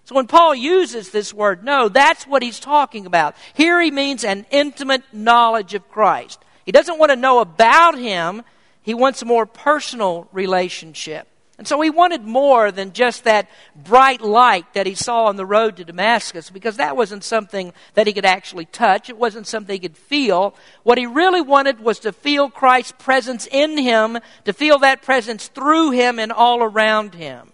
So 0.04 0.14
when 0.14 0.26
Paul 0.26 0.54
uses 0.54 1.08
this 1.08 1.32
word 1.32 1.64
know, 1.64 1.88
that's 1.88 2.26
what 2.26 2.42
he's 2.42 2.60
talking 2.60 3.06
about. 3.06 3.34
Here 3.54 3.80
he 3.80 3.90
means 3.90 4.24
an 4.24 4.44
intimate 4.50 5.04
knowledge 5.10 5.72
of 5.72 5.88
Christ. 5.88 6.38
He 6.66 6.72
doesn't 6.72 6.98
want 6.98 7.12
to 7.12 7.16
know 7.16 7.38
about 7.38 7.98
him, 7.98 8.42
he 8.82 8.92
wants 8.92 9.22
a 9.22 9.24
more 9.24 9.46
personal 9.46 10.28
relationship. 10.32 11.26
And 11.56 11.68
so 11.68 11.80
he 11.80 11.88
wanted 11.88 12.24
more 12.24 12.72
than 12.72 12.92
just 12.92 13.24
that 13.24 13.48
bright 13.76 14.20
light 14.20 14.74
that 14.74 14.88
he 14.88 14.94
saw 14.94 15.26
on 15.26 15.36
the 15.36 15.46
road 15.46 15.76
to 15.76 15.84
Damascus, 15.84 16.50
because 16.50 16.78
that 16.78 16.96
wasn't 16.96 17.22
something 17.22 17.72
that 17.94 18.08
he 18.08 18.12
could 18.12 18.24
actually 18.24 18.64
touch. 18.64 19.08
It 19.08 19.16
wasn't 19.16 19.46
something 19.46 19.72
he 19.72 19.88
could 19.88 19.96
feel. 19.96 20.56
What 20.82 20.98
he 20.98 21.06
really 21.06 21.40
wanted 21.40 21.78
was 21.78 22.00
to 22.00 22.12
feel 22.12 22.50
Christ's 22.50 22.94
presence 22.98 23.46
in 23.46 23.78
him, 23.78 24.18
to 24.46 24.52
feel 24.52 24.80
that 24.80 25.02
presence 25.02 25.46
through 25.46 25.92
him 25.92 26.18
and 26.18 26.32
all 26.32 26.60
around 26.60 27.14
him. 27.14 27.52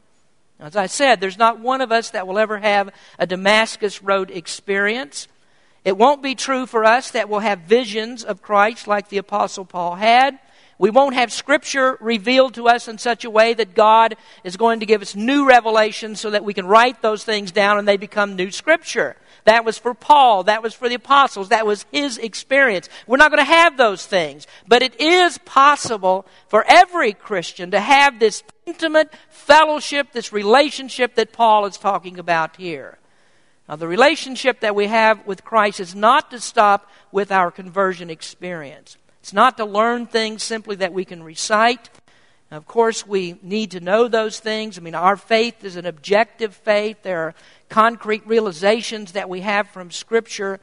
As 0.58 0.76
I 0.76 0.86
said, 0.86 1.20
there's 1.20 1.38
not 1.38 1.60
one 1.60 1.82
of 1.82 1.92
us 1.92 2.10
that 2.10 2.26
will 2.26 2.38
ever 2.38 2.58
have 2.58 2.90
a 3.18 3.26
Damascus 3.26 4.02
Road 4.02 4.30
experience. 4.30 5.28
It 5.84 5.96
won't 5.96 6.22
be 6.22 6.34
true 6.34 6.66
for 6.66 6.84
us 6.84 7.10
that 7.10 7.28
we'll 7.28 7.40
have 7.40 7.60
visions 7.60 8.24
of 8.24 8.42
Christ 8.42 8.86
like 8.86 9.08
the 9.08 9.18
Apostle 9.18 9.64
Paul 9.64 9.94
had. 9.94 10.38
We 10.80 10.88
won't 10.88 11.14
have 11.14 11.30
Scripture 11.30 11.98
revealed 12.00 12.54
to 12.54 12.66
us 12.66 12.88
in 12.88 12.96
such 12.96 13.26
a 13.26 13.30
way 13.30 13.52
that 13.52 13.74
God 13.74 14.16
is 14.44 14.56
going 14.56 14.80
to 14.80 14.86
give 14.86 15.02
us 15.02 15.14
new 15.14 15.46
revelations 15.46 16.20
so 16.20 16.30
that 16.30 16.42
we 16.42 16.54
can 16.54 16.66
write 16.66 17.02
those 17.02 17.22
things 17.22 17.52
down 17.52 17.78
and 17.78 17.86
they 17.86 17.98
become 17.98 18.34
new 18.34 18.50
Scripture. 18.50 19.14
That 19.44 19.66
was 19.66 19.76
for 19.76 19.92
Paul. 19.92 20.44
That 20.44 20.62
was 20.62 20.72
for 20.72 20.88
the 20.88 20.94
apostles. 20.94 21.50
That 21.50 21.66
was 21.66 21.84
his 21.92 22.16
experience. 22.16 22.88
We're 23.06 23.18
not 23.18 23.30
going 23.30 23.44
to 23.44 23.52
have 23.52 23.76
those 23.76 24.06
things. 24.06 24.46
But 24.66 24.80
it 24.80 24.98
is 24.98 25.36
possible 25.36 26.24
for 26.48 26.64
every 26.66 27.12
Christian 27.12 27.72
to 27.72 27.80
have 27.80 28.18
this 28.18 28.42
intimate 28.64 29.12
fellowship, 29.28 30.12
this 30.12 30.32
relationship 30.32 31.14
that 31.16 31.34
Paul 31.34 31.66
is 31.66 31.76
talking 31.76 32.18
about 32.18 32.56
here. 32.56 32.96
Now, 33.68 33.76
the 33.76 33.86
relationship 33.86 34.60
that 34.60 34.74
we 34.74 34.86
have 34.86 35.26
with 35.26 35.44
Christ 35.44 35.78
is 35.78 35.94
not 35.94 36.30
to 36.30 36.40
stop 36.40 36.90
with 37.12 37.30
our 37.30 37.50
conversion 37.50 38.08
experience. 38.08 38.96
It's 39.30 39.34
not 39.36 39.58
to 39.58 39.64
learn 39.64 40.06
things 40.06 40.42
simply 40.42 40.74
that 40.74 40.92
we 40.92 41.04
can 41.04 41.22
recite. 41.22 41.88
Of 42.50 42.66
course, 42.66 43.06
we 43.06 43.38
need 43.42 43.70
to 43.70 43.78
know 43.78 44.08
those 44.08 44.40
things. 44.40 44.76
I 44.76 44.80
mean, 44.80 44.96
our 44.96 45.16
faith 45.16 45.62
is 45.62 45.76
an 45.76 45.86
objective 45.86 46.52
faith. 46.52 47.04
There 47.04 47.20
are 47.26 47.34
concrete 47.68 48.26
realizations 48.26 49.12
that 49.12 49.28
we 49.28 49.42
have 49.42 49.68
from 49.68 49.92
Scripture. 49.92 50.58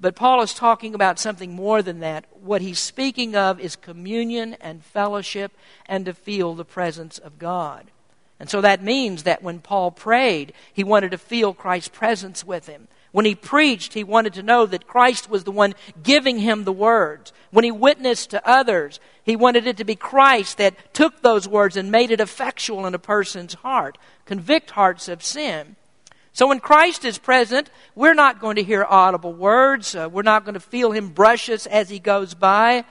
But 0.00 0.14
Paul 0.14 0.40
is 0.40 0.54
talking 0.54 0.94
about 0.94 1.18
something 1.18 1.52
more 1.52 1.82
than 1.82 1.98
that. 1.98 2.26
What 2.40 2.62
he's 2.62 2.78
speaking 2.78 3.34
of 3.34 3.58
is 3.58 3.74
communion 3.74 4.54
and 4.60 4.84
fellowship 4.84 5.50
and 5.86 6.04
to 6.04 6.14
feel 6.14 6.54
the 6.54 6.64
presence 6.64 7.18
of 7.18 7.40
God. 7.40 7.90
And 8.38 8.48
so 8.48 8.60
that 8.60 8.84
means 8.84 9.24
that 9.24 9.42
when 9.42 9.58
Paul 9.58 9.90
prayed, 9.90 10.52
he 10.72 10.84
wanted 10.84 11.10
to 11.10 11.18
feel 11.18 11.54
Christ's 11.54 11.88
presence 11.88 12.46
with 12.46 12.68
him. 12.68 12.86
When 13.12 13.26
he 13.26 13.34
preached, 13.34 13.92
he 13.92 14.04
wanted 14.04 14.32
to 14.34 14.42
know 14.42 14.64
that 14.66 14.86
Christ 14.86 15.28
was 15.30 15.44
the 15.44 15.52
one 15.52 15.74
giving 16.02 16.38
him 16.38 16.64
the 16.64 16.72
words. 16.72 17.32
When 17.50 17.64
he 17.64 17.70
witnessed 17.70 18.30
to 18.30 18.48
others, 18.48 18.98
he 19.22 19.36
wanted 19.36 19.66
it 19.66 19.76
to 19.76 19.84
be 19.84 19.94
Christ 19.94 20.56
that 20.56 20.94
took 20.94 21.20
those 21.20 21.46
words 21.46 21.76
and 21.76 21.92
made 21.92 22.10
it 22.10 22.20
effectual 22.20 22.86
in 22.86 22.94
a 22.94 22.98
person's 22.98 23.54
heart, 23.54 23.98
convict 24.24 24.70
hearts 24.70 25.08
of 25.08 25.22
sin. 25.22 25.76
So 26.32 26.48
when 26.48 26.60
Christ 26.60 27.04
is 27.04 27.18
present, 27.18 27.68
we're 27.94 28.14
not 28.14 28.40
going 28.40 28.56
to 28.56 28.62
hear 28.62 28.86
audible 28.88 29.34
words. 29.34 29.94
Uh, 29.94 30.08
we're 30.10 30.22
not 30.22 30.44
going 30.44 30.54
to 30.54 30.60
feel 30.60 30.92
him 30.92 31.10
brush 31.10 31.50
us 31.50 31.66
as 31.66 31.90
he 31.90 31.98
goes 31.98 32.32
by, 32.32 32.86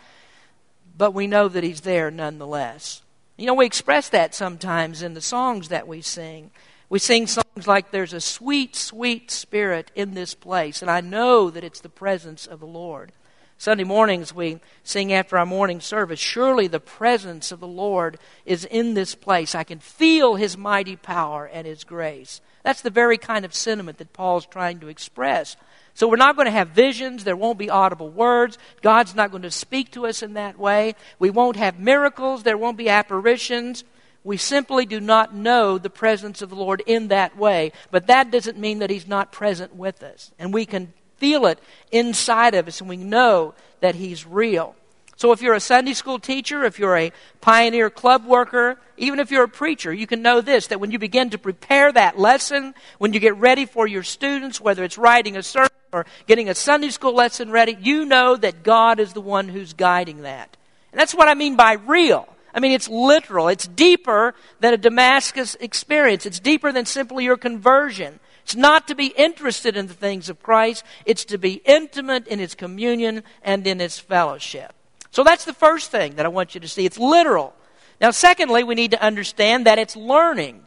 but 0.95 1.15
we 1.15 1.25
know 1.25 1.47
that 1.47 1.63
he's 1.63 1.81
there 1.81 2.11
nonetheless. 2.11 3.01
You 3.37 3.47
know, 3.47 3.55
we 3.55 3.65
express 3.65 4.09
that 4.09 4.35
sometimes 4.35 5.01
in 5.01 5.15
the 5.15 5.21
songs 5.21 5.69
that 5.69 5.87
we 5.87 6.01
sing. 6.01 6.51
We 6.91 7.00
sing 7.00 7.25
songs 7.25 7.67
like, 7.67 7.91
There's 7.91 8.12
a 8.12 8.19
sweet, 8.19 8.75
sweet 8.75 9.31
spirit 9.31 9.91
in 9.95 10.13
this 10.13 10.36
place, 10.36 10.81
and 10.81 10.91
I 10.91 11.00
know 11.00 11.50
that 11.50 11.63
it's 11.63 11.79
the 11.79 11.88
presence 11.88 12.45
of 12.45 12.60
the 12.60 12.67
Lord. 12.67 13.13
Sunday 13.57 13.86
mornings 13.86 14.36
we 14.36 14.60
sing 14.83 15.13
after 15.13 15.38
our 15.38 15.45
morning 15.45 15.79
service, 15.79 16.19
Surely 16.19 16.67
the 16.67 16.81
presence 16.81 17.53
of 17.53 17.62
the 17.62 17.67
Lord 17.67 18.19
is 18.45 18.65
in 18.65 18.93
this 18.93 19.15
place. 19.15 19.55
I 19.55 19.63
can 19.63 19.79
feel 19.79 20.36
His 20.36 20.57
mighty 20.57 20.98
power 20.98 21.45
and 21.45 21.65
His 21.65 21.86
grace. 21.86 22.41
That's 22.62 22.81
the 22.81 22.89
very 22.89 23.17
kind 23.17 23.45
of 23.45 23.55
sentiment 23.55 23.98
that 24.00 24.12
Paul's 24.12 24.45
trying 24.45 24.81
to 24.81 24.89
express. 24.89 25.55
So 25.93 26.10
we're 26.10 26.17
not 26.17 26.36
going 26.36 26.48
to 26.48 26.51
have 26.51 26.71
visions. 26.71 27.24
There 27.24 27.38
won't 27.38 27.57
be 27.57 27.69
audible 27.69 28.10
words. 28.10 28.57
God's 28.81 29.15
not 29.15 29.31
going 29.31 29.43
to 29.43 29.51
speak 29.51 29.91
to 29.91 30.07
us 30.07 30.21
in 30.21 30.33
that 30.33 30.60
way. 30.60 30.95
We 31.19 31.29
won't 31.29 31.55
have 31.55 31.79
miracles. 31.79 32.43
There 32.43 32.57
won't 32.57 32.77
be 32.77 32.89
apparitions. 32.89 33.86
We 34.23 34.37
simply 34.37 34.85
do 34.85 34.99
not 34.99 35.33
know 35.33 35.77
the 35.77 35.89
presence 35.89 36.41
of 36.41 36.49
the 36.49 36.55
Lord 36.55 36.83
in 36.85 37.07
that 37.07 37.37
way. 37.37 37.71
But 37.89 38.07
that 38.07 38.31
doesn't 38.31 38.57
mean 38.57 38.79
that 38.79 38.89
He's 38.89 39.07
not 39.07 39.31
present 39.31 39.75
with 39.75 40.03
us. 40.03 40.31
And 40.37 40.53
we 40.53 40.65
can 40.65 40.93
feel 41.17 41.45
it 41.45 41.59
inside 41.91 42.55
of 42.55 42.67
us 42.67 42.81
and 42.81 42.89
we 42.89 42.97
know 42.97 43.53
that 43.79 43.95
He's 43.95 44.25
real. 44.25 44.75
So 45.15 45.31
if 45.31 45.41
you're 45.43 45.53
a 45.53 45.59
Sunday 45.59 45.93
school 45.93 46.17
teacher, 46.17 46.63
if 46.63 46.79
you're 46.79 46.97
a 46.97 47.11
pioneer 47.41 47.91
club 47.91 48.25
worker, 48.25 48.79
even 48.97 49.19
if 49.19 49.29
you're 49.29 49.43
a 49.43 49.49
preacher, 49.49 49.93
you 49.93 50.07
can 50.07 50.23
know 50.23 50.41
this 50.41 50.67
that 50.67 50.79
when 50.79 50.89
you 50.89 50.97
begin 50.97 51.29
to 51.29 51.37
prepare 51.37 51.91
that 51.91 52.17
lesson, 52.17 52.73
when 52.97 53.13
you 53.13 53.19
get 53.19 53.37
ready 53.37 53.67
for 53.67 53.85
your 53.85 54.01
students, 54.01 54.59
whether 54.59 54.83
it's 54.83 54.97
writing 54.97 55.37
a 55.37 55.43
sermon 55.43 55.69
or 55.93 56.07
getting 56.25 56.49
a 56.49 56.55
Sunday 56.55 56.89
school 56.89 57.13
lesson 57.13 57.51
ready, 57.51 57.77
you 57.79 58.05
know 58.05 58.35
that 58.35 58.63
God 58.63 58.99
is 58.99 59.13
the 59.13 59.21
one 59.21 59.47
who's 59.47 59.73
guiding 59.73 60.23
that. 60.23 60.57
And 60.91 60.99
that's 60.99 61.13
what 61.13 61.27
I 61.27 61.35
mean 61.35 61.55
by 61.55 61.73
real. 61.73 62.27
I 62.53 62.60
mean, 62.60 62.72
it's 62.72 62.89
literal. 62.89 63.48
It's 63.48 63.67
deeper 63.67 64.36
than 64.60 64.74
a 64.74 64.77
Damascus 64.77 65.55
experience. 65.60 66.25
It's 66.25 66.39
deeper 66.39 66.72
than 66.72 66.86
simply 66.86 67.24
your 67.24 67.38
conversion. 67.38 68.20
It's 68.43 68.55
not 68.55 68.88
to 68.88 68.96
be 68.96 69.08
interested 69.08 69.77
in 69.77 69.88
the 69.88 69.93
things 69.93 70.29
of 70.29 70.41
Christ. 70.41 70.84
It's 71.05 71.25
to 71.25 71.38
be 71.38 71.62
intimate 71.65 72.27
in 72.27 72.39
His 72.39 72.55
communion 72.55 73.24
and 73.41 73.65
in 73.65 73.79
His 73.79 74.00
fellowship. 74.00 74.74
So 75.12 75.24
that's 75.24 75.46
the 75.46 75.53
first 75.53 75.91
thing 75.91 76.15
that 76.15 76.25
I 76.25 76.29
want 76.29 76.55
you 76.55 76.62
to 76.62 76.67
see. 76.67 76.86
It's 76.86 76.98
literal. 76.98 77.53
Now, 78.00 78.12
secondly, 78.12 78.63
we 78.63 78.75
need 78.75 78.91
to 78.91 79.01
understand 79.01 79.65
that 79.65 79.77
it's 79.77 79.96
learning. 79.96 80.63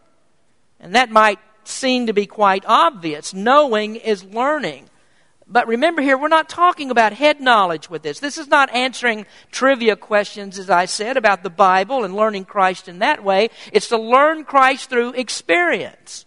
And 0.79 0.95
that 0.95 1.11
might 1.11 1.39
seem 1.65 2.07
to 2.07 2.13
be 2.13 2.27
quite 2.27 2.65
obvious. 2.67 3.35
Knowing 3.35 3.97
is 3.97 4.23
learning. 4.23 4.89
But 5.47 5.69
remember 5.69 6.01
here, 6.01 6.17
we're 6.17 6.29
not 6.29 6.49
talking 6.49 6.91
about 6.91 7.13
head 7.13 7.41
knowledge 7.41 7.91
with 7.91 8.03
this. 8.03 8.19
This 8.19 8.39
is 8.39 8.49
not 8.49 8.73
answering 8.75 9.27
trivia 9.51 9.95
questions, 9.95 10.59
as 10.59 10.71
I 10.71 10.87
said, 10.87 11.17
about 11.17 11.43
the 11.43 11.51
Bible 11.51 12.03
and 12.03 12.17
learning 12.17 12.47
Christ 12.47 12.89
in 12.89 13.01
that 13.01 13.23
way. 13.23 13.51
It's 13.73 13.89
to 13.89 13.99
learn 13.99 14.45
Christ 14.45 14.89
through 14.89 15.13
experience. 15.13 16.25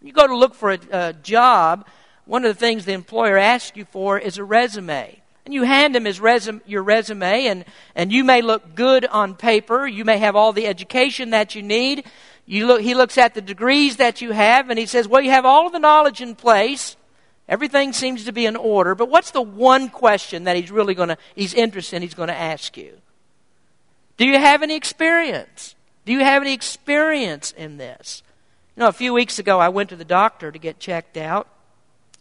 You 0.00 0.12
go 0.12 0.26
to 0.26 0.36
look 0.36 0.54
for 0.54 0.72
a, 0.72 0.78
a 0.90 1.12
job, 1.12 1.86
one 2.24 2.44
of 2.44 2.54
the 2.54 2.60
things 2.60 2.84
the 2.84 2.92
employer 2.92 3.38
asks 3.38 3.76
you 3.76 3.86
for 3.86 4.18
is 4.18 4.38
a 4.38 4.44
resume. 4.44 5.20
And 5.46 5.54
you 5.54 5.62
hand 5.62 5.96
him 5.96 6.04
his 6.04 6.20
resume, 6.20 6.60
your 6.66 6.82
resume, 6.82 7.46
and, 7.46 7.64
and 7.94 8.12
you 8.12 8.22
may 8.22 8.42
look 8.42 8.74
good 8.74 9.06
on 9.06 9.34
paper. 9.34 9.86
You 9.86 10.04
may 10.04 10.18
have 10.18 10.36
all 10.36 10.52
the 10.52 10.66
education 10.66 11.30
that 11.30 11.54
you 11.54 11.62
need. 11.62 12.04
You 12.44 12.66
look, 12.66 12.82
he 12.82 12.94
looks 12.94 13.16
at 13.16 13.32
the 13.32 13.40
degrees 13.40 13.96
that 13.96 14.20
you 14.20 14.32
have, 14.32 14.68
and 14.68 14.78
he 14.78 14.84
says, 14.84 15.08
Well, 15.08 15.22
you 15.22 15.30
have 15.30 15.46
all 15.46 15.70
the 15.70 15.78
knowledge 15.78 16.20
in 16.20 16.34
place. 16.34 16.97
Everything 17.48 17.92
seems 17.92 18.24
to 18.24 18.32
be 18.32 18.44
in 18.44 18.56
order, 18.56 18.94
but 18.94 19.08
what's 19.08 19.30
the 19.30 19.40
one 19.40 19.88
question 19.88 20.44
that 20.44 20.56
he's 20.56 20.70
really 20.70 20.94
going 20.94 21.08
to, 21.08 21.16
he's 21.34 21.54
interested 21.54 21.96
in, 21.96 22.02
he's 22.02 22.14
going 22.14 22.28
to 22.28 22.36
ask 22.36 22.76
you? 22.76 22.98
Do 24.18 24.26
you 24.26 24.38
have 24.38 24.62
any 24.62 24.76
experience? 24.76 25.74
Do 26.04 26.12
you 26.12 26.20
have 26.20 26.42
any 26.42 26.52
experience 26.52 27.52
in 27.52 27.78
this? 27.78 28.22
You 28.76 28.82
know, 28.82 28.88
a 28.88 28.92
few 28.92 29.14
weeks 29.14 29.38
ago, 29.38 29.58
I 29.58 29.70
went 29.70 29.88
to 29.90 29.96
the 29.96 30.04
doctor 30.04 30.52
to 30.52 30.58
get 30.58 30.78
checked 30.78 31.16
out, 31.16 31.48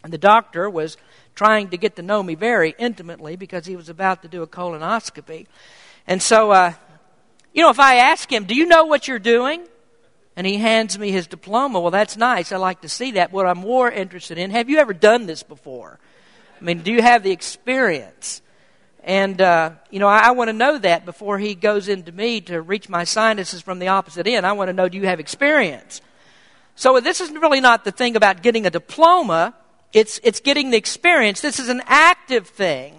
and 0.04 0.14
the 0.14 0.18
doctor 0.18 0.70
was 0.70 0.96
trying 1.36 1.70
to 1.70 1.78
get 1.78 1.98
to 1.98 2.02
know 2.02 2.24
me 2.24 2.36
very 2.36 2.74
intimately 2.80 3.36
because 3.36 3.66
he 3.66 3.76
was 3.76 3.90
about 3.90 4.22
to 4.22 4.28
do 4.28 4.44
a 4.44 4.48
colonoscopy. 4.48 5.46
And 6.08 6.22
so, 6.22 6.52
uh, 6.52 6.74
you 7.54 7.62
know, 7.62 7.70
if 7.70 7.80
I 7.80 7.96
ask 7.96 8.32
him, 8.32 8.46
Do 8.46 8.56
you 8.56 8.66
know 8.66 8.86
what 8.86 9.08
you're 9.08 9.20
doing? 9.20 9.68
And 10.38 10.46
he 10.46 10.58
hands 10.58 10.98
me 11.00 11.12
his 11.12 11.26
diploma. 11.26 11.80
Well, 11.80 11.90
that's 11.90 12.16
nice. 12.16 12.52
I 12.52 12.58
like 12.58 12.82
to 12.82 12.90
see 12.90 13.14
that. 13.14 13.34
What 13.34 13.48
I'm 13.48 13.58
more 13.58 13.92
interested 13.92 14.38
in, 14.38 14.52
have 14.52 14.70
you 14.70 14.78
ever 14.78 14.94
done 14.94 15.26
this 15.26 15.42
before? 15.42 16.00
I 16.62 16.64
mean, 16.64 16.82
do 16.82 16.94
you 16.94 17.02
have 17.02 17.24
the 17.24 17.32
experience? 17.32 18.44
And, 19.04 19.42
uh, 19.42 19.72
you 19.90 20.00
know, 20.00 20.08
I, 20.08 20.28
I 20.28 20.32
want 20.32 20.50
to 20.50 20.54
know 20.54 20.78
that 20.78 21.06
before 21.06 21.40
he 21.40 21.56
goes 21.56 21.90
into 21.90 22.12
me 22.12 22.40
to 22.42 22.62
reach 22.62 22.88
my 22.88 23.04
sinuses 23.04 23.64
from 23.64 23.80
the 23.80 23.88
opposite 23.88 24.28
end. 24.28 24.46
I 24.46 24.52
want 24.52 24.70
to 24.70 24.74
know, 24.74 24.88
do 24.88 24.98
you 25.00 25.08
have 25.08 25.20
experience? 25.20 26.02
So 26.76 27.00
this 27.00 27.20
is 27.20 27.32
really 27.32 27.60
not 27.60 27.84
the 27.84 27.92
thing 27.92 28.16
about 28.16 28.44
getting 28.44 28.68
a 28.68 28.70
diploma. 28.70 29.56
It's, 29.92 30.20
it's 30.24 30.40
getting 30.40 30.70
the 30.70 30.78
experience. 30.78 31.42
This 31.42 31.60
is 31.60 31.70
an 31.70 31.82
active 31.88 32.48
thing. 32.48 32.94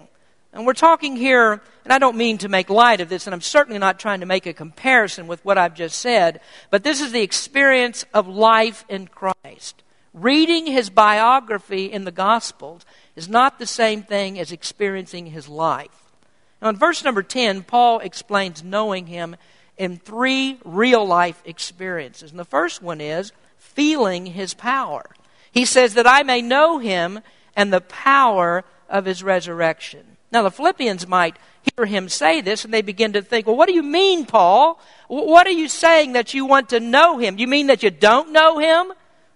And 0.51 0.65
we're 0.65 0.73
talking 0.73 1.15
here, 1.15 1.61
and 1.89 1.95
I 1.95 1.97
don't 1.97 2.17
mean 2.17 2.37
to 2.39 2.49
make 2.49 2.69
light 2.69 3.01
of 3.01 3.09
this, 3.09 3.25
and 3.25 3.33
I'm 3.33 3.41
certainly 3.41 3.79
not 3.79 3.97
trying 3.97 4.19
to 4.19 4.27
make 4.27 4.45
a 4.45 4.53
comparison 4.53 5.25
with 5.25 5.43
what 5.43 5.57
I've 5.57 5.73
just 5.73 5.97
said, 5.97 6.39
but 6.69 6.83
this 6.83 7.01
is 7.01 7.11
the 7.11 7.23
experience 7.23 8.05
of 8.13 8.27
life 8.27 8.85
in 8.87 9.07
Christ. 9.07 9.81
Reading 10.13 10.67
his 10.67 10.91
biography 10.91 11.85
in 11.85 12.03
the 12.05 12.11
Gospels 12.11 12.85
is 13.15 13.27
not 13.27 13.57
the 13.57 13.65
same 13.65 14.03
thing 14.03 14.37
as 14.37 14.51
experiencing 14.51 15.25
his 15.25 15.49
life. 15.49 16.13
Now, 16.61 16.69
in 16.69 16.75
verse 16.75 17.03
number 17.03 17.23
10, 17.23 17.63
Paul 17.63 18.01
explains 18.01 18.63
knowing 18.63 19.07
him 19.07 19.35
in 19.75 19.97
three 19.97 20.59
real 20.63 21.03
life 21.03 21.41
experiences. 21.43 22.29
And 22.29 22.39
the 22.39 22.45
first 22.45 22.83
one 22.83 23.01
is 23.01 23.31
feeling 23.57 24.27
his 24.27 24.53
power. 24.53 25.09
He 25.51 25.65
says 25.65 25.95
that 25.95 26.05
I 26.05 26.21
may 26.21 26.43
know 26.43 26.77
him 26.77 27.21
and 27.55 27.73
the 27.73 27.81
power 27.81 28.63
of 28.87 29.05
his 29.05 29.23
resurrection. 29.23 30.08
Now, 30.31 30.43
the 30.43 30.51
Philippians 30.51 31.07
might 31.07 31.37
hear 31.75 31.85
him 31.85 32.07
say 32.07 32.41
this 32.41 32.63
and 32.63 32.73
they 32.73 32.81
begin 32.81 33.13
to 33.13 33.21
think, 33.21 33.47
well, 33.47 33.55
what 33.55 33.67
do 33.67 33.73
you 33.73 33.83
mean, 33.83 34.25
Paul? 34.25 34.79
What 35.07 35.47
are 35.47 35.51
you 35.51 35.67
saying 35.67 36.13
that 36.13 36.33
you 36.33 36.45
want 36.45 36.69
to 36.69 36.79
know 36.79 37.17
him? 37.17 37.39
You 37.39 37.47
mean 37.47 37.67
that 37.67 37.83
you 37.83 37.89
don't 37.89 38.31
know 38.31 38.59
him? 38.59 38.93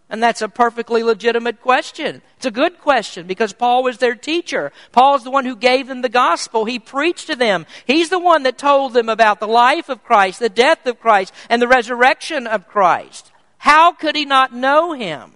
And 0.09 0.21
that's 0.21 0.43
a 0.43 0.49
perfectly 0.49 1.01
legitimate 1.01 1.59
question. 1.61 2.21
It's 2.37 2.45
a 2.45 2.51
good 2.51 2.79
question 2.79 3.25
because 3.25 3.51
Paul 3.51 3.81
was 3.81 3.97
their 3.97 4.13
teacher. 4.13 4.71
Paul's 4.91 5.23
the 5.23 5.31
one 5.31 5.45
who 5.45 5.55
gave 5.55 5.87
them 5.87 6.03
the 6.03 6.09
gospel. 6.09 6.65
He 6.65 6.77
preached 6.77 7.27
to 7.27 7.35
them. 7.35 7.65
He's 7.85 8.09
the 8.09 8.19
one 8.19 8.43
that 8.43 8.59
told 8.59 8.93
them 8.93 9.09
about 9.09 9.39
the 9.39 9.47
life 9.47 9.89
of 9.89 10.03
Christ, 10.03 10.39
the 10.39 10.49
death 10.49 10.85
of 10.85 10.99
Christ, 10.99 11.33
and 11.49 11.59
the 11.59 11.67
resurrection 11.67 12.45
of 12.45 12.67
Christ. 12.67 13.31
How 13.57 13.91
could 13.91 14.15
he 14.15 14.25
not 14.25 14.53
know 14.53 14.91
him? 14.91 15.31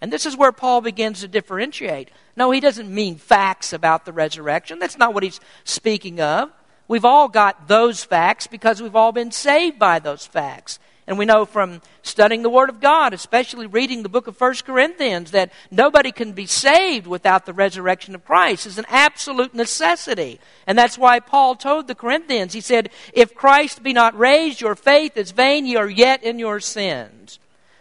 And 0.00 0.12
this 0.12 0.26
is 0.26 0.36
where 0.36 0.50
Paul 0.50 0.80
begins 0.80 1.20
to 1.20 1.28
differentiate. 1.28 2.10
No, 2.40 2.52
he 2.52 2.60
doesn't 2.60 2.88
mean 2.88 3.16
facts 3.16 3.74
about 3.74 4.06
the 4.06 4.14
resurrection. 4.14 4.78
That's 4.78 4.96
not 4.96 5.12
what 5.12 5.22
he's 5.22 5.40
speaking 5.64 6.22
of. 6.22 6.50
We've 6.88 7.04
all 7.04 7.28
got 7.28 7.68
those 7.68 8.02
facts 8.02 8.46
because 8.46 8.80
we've 8.80 8.96
all 8.96 9.12
been 9.12 9.30
saved 9.30 9.78
by 9.78 9.98
those 9.98 10.24
facts. 10.24 10.78
And 11.06 11.18
we 11.18 11.26
know 11.26 11.44
from 11.44 11.82
studying 12.00 12.40
the 12.40 12.48
Word 12.48 12.70
of 12.70 12.80
God, 12.80 13.12
especially 13.12 13.66
reading 13.66 14.02
the 14.02 14.08
book 14.08 14.26
of 14.26 14.40
1 14.40 14.54
Corinthians, 14.64 15.32
that 15.32 15.52
nobody 15.70 16.12
can 16.12 16.32
be 16.32 16.46
saved 16.46 17.06
without 17.06 17.44
the 17.44 17.52
resurrection 17.52 18.14
of 18.14 18.24
Christ. 18.24 18.64
It's 18.64 18.78
an 18.78 18.86
absolute 18.88 19.52
necessity. 19.52 20.40
And 20.66 20.78
that's 20.78 20.96
why 20.96 21.20
Paul 21.20 21.56
told 21.56 21.88
the 21.88 21.94
Corinthians, 21.94 22.54
he 22.54 22.62
said, 22.62 22.88
If 23.12 23.34
Christ 23.34 23.82
be 23.82 23.92
not 23.92 24.18
raised, 24.18 24.62
your 24.62 24.76
faith 24.76 25.18
is 25.18 25.32
vain, 25.32 25.66
ye 25.66 25.76
are 25.76 25.90
yet 25.90 26.22
in 26.22 26.38
your 26.38 26.58
sins. 26.58 27.38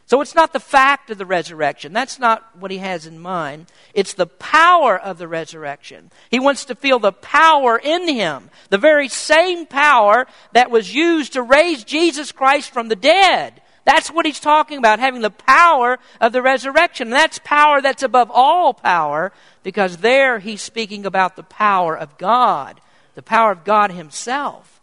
So 0.09 0.21
it's 0.21 0.33
not 0.33 0.53
the 0.53 0.59
fact 0.59 1.11
of 1.11 1.19
the 1.19 1.25
resurrection. 1.25 1.93
That's 1.93 2.17
not 2.17 2.57
what 2.57 2.71
he 2.71 2.79
has 2.79 3.05
in 3.05 3.19
mind. 3.19 3.67
It's 3.93 4.15
the 4.15 4.25
power 4.25 4.97
of 4.97 5.19
the 5.19 5.27
resurrection. 5.27 6.09
He 6.31 6.39
wants 6.39 6.65
to 6.65 6.73
feel 6.73 6.97
the 6.97 7.11
power 7.11 7.77
in 7.77 8.07
him, 8.07 8.49
the 8.71 8.79
very 8.79 9.07
same 9.07 9.67
power 9.67 10.25
that 10.53 10.71
was 10.71 10.95
used 10.95 11.33
to 11.33 11.43
raise 11.43 11.83
Jesus 11.83 12.31
Christ 12.31 12.71
from 12.71 12.87
the 12.87 12.95
dead. 12.95 13.61
That's 13.85 14.09
what 14.09 14.25
he's 14.25 14.39
talking 14.39 14.79
about, 14.79 14.97
having 14.97 15.21
the 15.21 15.29
power 15.29 15.99
of 16.19 16.33
the 16.33 16.41
resurrection. 16.41 17.09
And 17.09 17.15
that's 17.15 17.37
power 17.43 17.79
that's 17.79 18.01
above 18.01 18.31
all 18.33 18.73
power, 18.73 19.31
because 19.61 19.97
there 19.97 20.39
he's 20.39 20.63
speaking 20.63 21.05
about 21.05 21.35
the 21.35 21.43
power 21.43 21.95
of 21.95 22.17
God, 22.17 22.81
the 23.13 23.21
power 23.21 23.51
of 23.51 23.63
God 23.63 23.91
himself. 23.91 24.81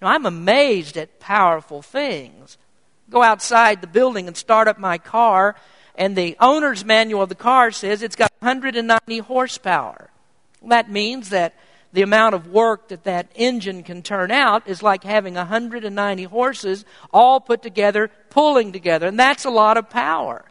Now, 0.00 0.08
I'm 0.08 0.24
amazed 0.24 0.96
at 0.96 1.20
powerful 1.20 1.82
things 1.82 2.56
go 3.10 3.22
outside 3.22 3.80
the 3.80 3.86
building 3.86 4.26
and 4.26 4.36
start 4.36 4.68
up 4.68 4.78
my 4.78 4.98
car, 4.98 5.56
and 5.94 6.16
the 6.16 6.36
owner's 6.40 6.84
manual 6.84 7.22
of 7.22 7.28
the 7.28 7.34
car 7.34 7.70
says 7.70 8.02
it's 8.02 8.16
got 8.16 8.32
190 8.40 9.18
horsepower. 9.18 10.10
That 10.66 10.90
means 10.90 11.30
that 11.30 11.54
the 11.92 12.02
amount 12.02 12.34
of 12.34 12.48
work 12.48 12.88
that 12.88 13.04
that 13.04 13.30
engine 13.34 13.82
can 13.82 14.02
turn 14.02 14.30
out 14.30 14.66
is 14.66 14.82
like 14.82 15.04
having 15.04 15.34
190 15.34 16.24
horses 16.24 16.84
all 17.12 17.40
put 17.40 17.62
together, 17.62 18.10
pulling 18.30 18.72
together. 18.72 19.06
And 19.06 19.20
that's 19.20 19.44
a 19.44 19.50
lot 19.50 19.76
of 19.76 19.90
power. 19.90 20.44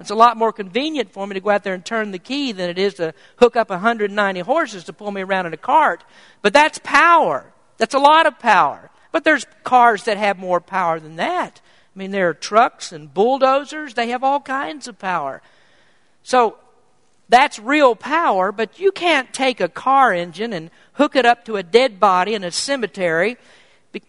It's 0.00 0.10
a 0.10 0.16
lot 0.16 0.36
more 0.36 0.52
convenient 0.52 1.12
for 1.12 1.26
me 1.26 1.34
to 1.34 1.40
go 1.40 1.50
out 1.50 1.64
there 1.64 1.74
and 1.74 1.84
turn 1.84 2.12
the 2.12 2.18
key 2.18 2.52
than 2.52 2.70
it 2.70 2.78
is 2.78 2.94
to 2.94 3.14
hook 3.36 3.56
up 3.56 3.70
190 3.70 4.40
horses 4.40 4.84
to 4.84 4.92
pull 4.92 5.10
me 5.10 5.22
around 5.22 5.46
in 5.46 5.54
a 5.54 5.58
cart. 5.58 6.04
But 6.42 6.52
that's 6.52 6.80
power. 6.82 7.52
That's 7.78 7.94
a 7.94 7.98
lot 7.98 8.26
of 8.26 8.38
power. 8.38 8.90
But 9.10 9.24
there's 9.24 9.46
cars 9.64 10.04
that 10.04 10.16
have 10.16 10.38
more 10.38 10.60
power 10.60 11.00
than 11.00 11.16
that. 11.16 11.60
I 11.98 12.00
mean, 12.00 12.12
there 12.12 12.28
are 12.28 12.34
trucks 12.34 12.92
and 12.92 13.12
bulldozers, 13.12 13.94
they 13.94 14.10
have 14.10 14.22
all 14.22 14.38
kinds 14.38 14.86
of 14.86 15.00
power. 15.00 15.42
So 16.22 16.56
that's 17.28 17.58
real 17.58 17.96
power, 17.96 18.52
but 18.52 18.78
you 18.78 18.92
can't 18.92 19.34
take 19.34 19.60
a 19.60 19.68
car 19.68 20.12
engine 20.12 20.52
and 20.52 20.70
hook 20.92 21.16
it 21.16 21.26
up 21.26 21.44
to 21.46 21.56
a 21.56 21.64
dead 21.64 21.98
body 21.98 22.34
in 22.34 22.44
a 22.44 22.52
cemetery 22.52 23.36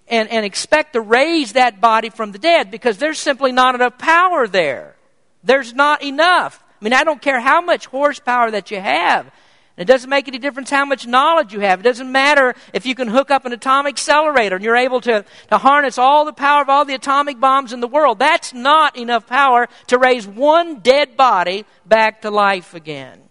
and, 0.08 0.30
and 0.30 0.46
expect 0.46 0.94
to 0.94 1.02
raise 1.02 1.54
that 1.54 1.82
body 1.82 2.12
from 2.12 2.32
the 2.32 2.38
dead 2.38 2.70
because 2.70 3.00
there's 3.00 3.18
simply 3.18 3.52
not 3.52 3.74
enough 3.74 3.98
power 3.98 4.48
there. 4.48 4.96
There's 5.44 5.74
not 5.74 6.04
enough. 6.04 6.64
I 6.80 6.84
mean, 6.84 6.94
I 6.94 7.04
don't 7.04 7.24
care 7.24 7.40
how 7.40 7.60
much 7.60 7.88
horsepower 7.88 8.52
that 8.52 8.70
you 8.70 8.80
have. 8.80 9.32
It 9.80 9.88
doesn't 9.88 10.10
make 10.10 10.28
any 10.28 10.40
difference 10.40 10.70
how 10.70 10.84
much 10.84 11.08
knowledge 11.08 11.54
you 11.54 11.62
have. 11.62 11.80
It 11.80 11.84
doesn't 11.84 12.12
matter 12.12 12.54
if 12.74 12.86
you 12.86 12.96
can 12.96 13.08
hook 13.08 13.32
up 13.32 13.46
an 13.46 13.54
atomic 13.54 13.94
accelerator 13.94 14.58
and 14.58 14.64
you're 14.64 14.76
able 14.76 15.00
to, 15.00 15.24
to 15.50 15.58
harness 15.58 15.98
all 15.98 16.26
the 16.26 16.34
power 16.34 16.62
of 16.62 16.68
all 16.68 16.84
the 16.84 16.96
atomic 16.96 17.40
bombs 17.40 17.72
in 17.72 17.80
the 17.80 17.88
world. 17.88 18.20
That's 18.20 18.54
not 18.54 18.98
enough 18.98 19.26
power 19.26 19.70
to 19.88 19.98
raise 19.98 20.28
one 20.28 20.82
dead 20.82 21.16
body 21.16 21.66
back 21.86 22.24
to 22.24 22.30
life 22.30 22.74
again. 22.74 23.22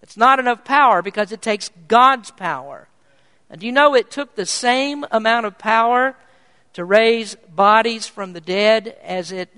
It's 0.00 0.16
not 0.16 0.38
enough 0.38 0.64
power 0.64 1.02
because 1.02 1.30
it 1.30 1.42
takes 1.42 1.70
God's 1.88 2.30
power. 2.30 2.88
And 3.50 3.60
do 3.60 3.66
you 3.66 3.72
know 3.72 3.94
it 3.94 4.10
took 4.10 4.34
the 4.34 4.46
same 4.46 5.04
amount 5.10 5.44
of 5.44 5.58
power 5.58 6.16
to 6.72 6.86
raise 6.86 7.34
bodies 7.54 8.06
from 8.06 8.32
the 8.32 8.40
dead 8.40 8.96
as 9.02 9.30
it 9.30 9.50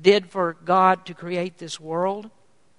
did 0.00 0.30
for 0.30 0.56
God 0.64 1.04
to 1.04 1.12
create 1.12 1.58
this 1.58 1.78
world? 1.78 2.30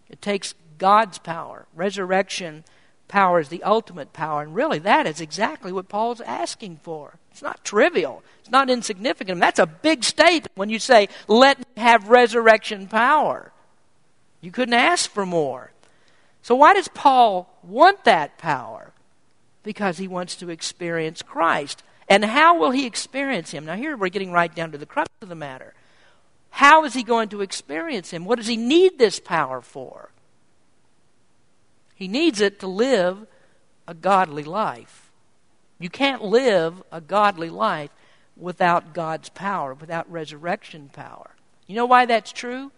It 0.10 0.24
takes 0.24 0.56
God's 0.80 1.20
power. 1.20 1.68
Resurrection 1.76 2.64
power 3.10 3.42
is 3.42 3.50
the 3.50 3.64
ultimate 3.64 4.14
power. 4.14 4.42
And 4.42 4.56
really, 4.56 4.80
that 4.80 5.06
is 5.06 5.20
exactly 5.20 5.74
what 5.74 5.90
Paul's 5.90 6.22
asking 6.22 6.80
for. 6.84 7.16
It's 7.32 7.42
not 7.42 7.66
trivial, 7.66 8.24
it's 8.40 8.50
not 8.50 8.70
insignificant. 8.70 9.42
That's 9.42 9.60
a 9.60 9.66
big 9.66 10.06
statement 10.06 10.56
when 10.56 10.70
you 10.70 10.80
say, 10.80 11.10
Let 11.28 11.60
me 11.60 11.66
have 11.76 12.08
resurrection 12.08 12.88
power. 12.88 13.52
You 14.40 14.52
couldn't 14.52 14.76
ask 14.76 15.10
for 15.10 15.26
more. 15.26 15.72
So, 16.42 16.56
why 16.56 16.74
does 16.74 16.88
Paul 16.88 17.54
want 17.64 18.06
that 18.06 18.38
power? 18.38 18.94
Because 19.64 19.98
he 19.98 20.08
wants 20.08 20.38
to 20.38 20.50
experience 20.50 21.22
Christ. 21.22 21.84
And 22.08 22.24
how 22.24 22.58
will 22.58 22.72
he 22.72 22.86
experience 22.86 23.52
him? 23.52 23.66
Now, 23.66 23.76
here 23.76 23.96
we're 23.96 24.10
getting 24.10 24.32
right 24.32 24.54
down 24.54 24.72
to 24.72 24.78
the 24.78 24.86
crux 24.86 25.10
of 25.22 25.30
the 25.30 25.36
matter. 25.36 25.74
How 26.50 26.84
is 26.86 26.94
he 26.94 27.04
going 27.04 27.30
to 27.30 27.42
experience 27.42 28.10
him? 28.10 28.26
What 28.26 28.38
does 28.38 28.48
he 28.48 28.58
need 28.58 28.98
this 28.98 29.20
power 29.20 29.62
for? 29.62 30.10
He 32.00 32.08
needs 32.08 32.40
it 32.40 32.62
to 32.62 32.68
live 32.68 33.28
a 33.86 33.94
godly 33.94 34.46
life. 34.46 35.12
You 35.80 35.90
can't 35.90 36.24
live 36.24 36.82
a 36.94 37.02
godly 37.02 37.50
life 37.50 37.90
without 38.38 38.94
God's 38.94 39.28
power, 39.28 39.74
without 39.74 40.10
resurrection 40.10 40.90
power. 40.94 41.32
You 41.68 41.76
know 41.76 41.86
why 41.86 42.06
that's 42.06 42.32
true? 42.32 42.72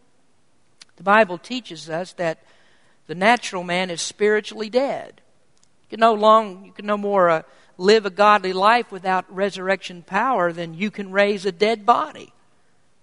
The 0.95 1.03
Bible 1.03 1.37
teaches 1.37 1.87
us 1.87 2.13
that 2.13 2.39
the 3.05 3.13
natural 3.13 3.63
man 3.63 3.91
is 3.91 4.01
spiritually 4.01 4.71
dead. 4.71 5.21
You 5.83 5.89
can 5.91 5.99
no 5.99 6.15
long, 6.15 6.65
you 6.65 6.71
can 6.71 6.87
no 6.87 6.97
more 6.97 7.29
uh, 7.29 7.41
live 7.77 8.07
a 8.07 8.09
godly 8.09 8.53
life 8.53 8.91
without 8.91 9.31
resurrection 9.31 10.01
power 10.01 10.51
than 10.51 10.73
you 10.73 10.89
can 10.89 11.11
raise 11.11 11.45
a 11.45 11.51
dead 11.51 11.85
body. 11.85 12.33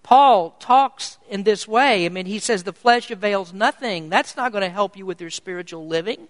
Paul 0.08 0.56
talks 0.58 1.18
in 1.28 1.42
this 1.42 1.68
way. 1.68 2.06
I 2.06 2.08
mean, 2.08 2.24
he 2.24 2.38
says 2.38 2.62
the 2.62 2.72
flesh 2.72 3.10
avails 3.10 3.52
nothing. 3.52 4.08
That's 4.08 4.38
not 4.38 4.52
going 4.52 4.62
to 4.62 4.70
help 4.70 4.96
you 4.96 5.04
with 5.04 5.20
your 5.20 5.28
spiritual 5.28 5.86
living. 5.86 6.28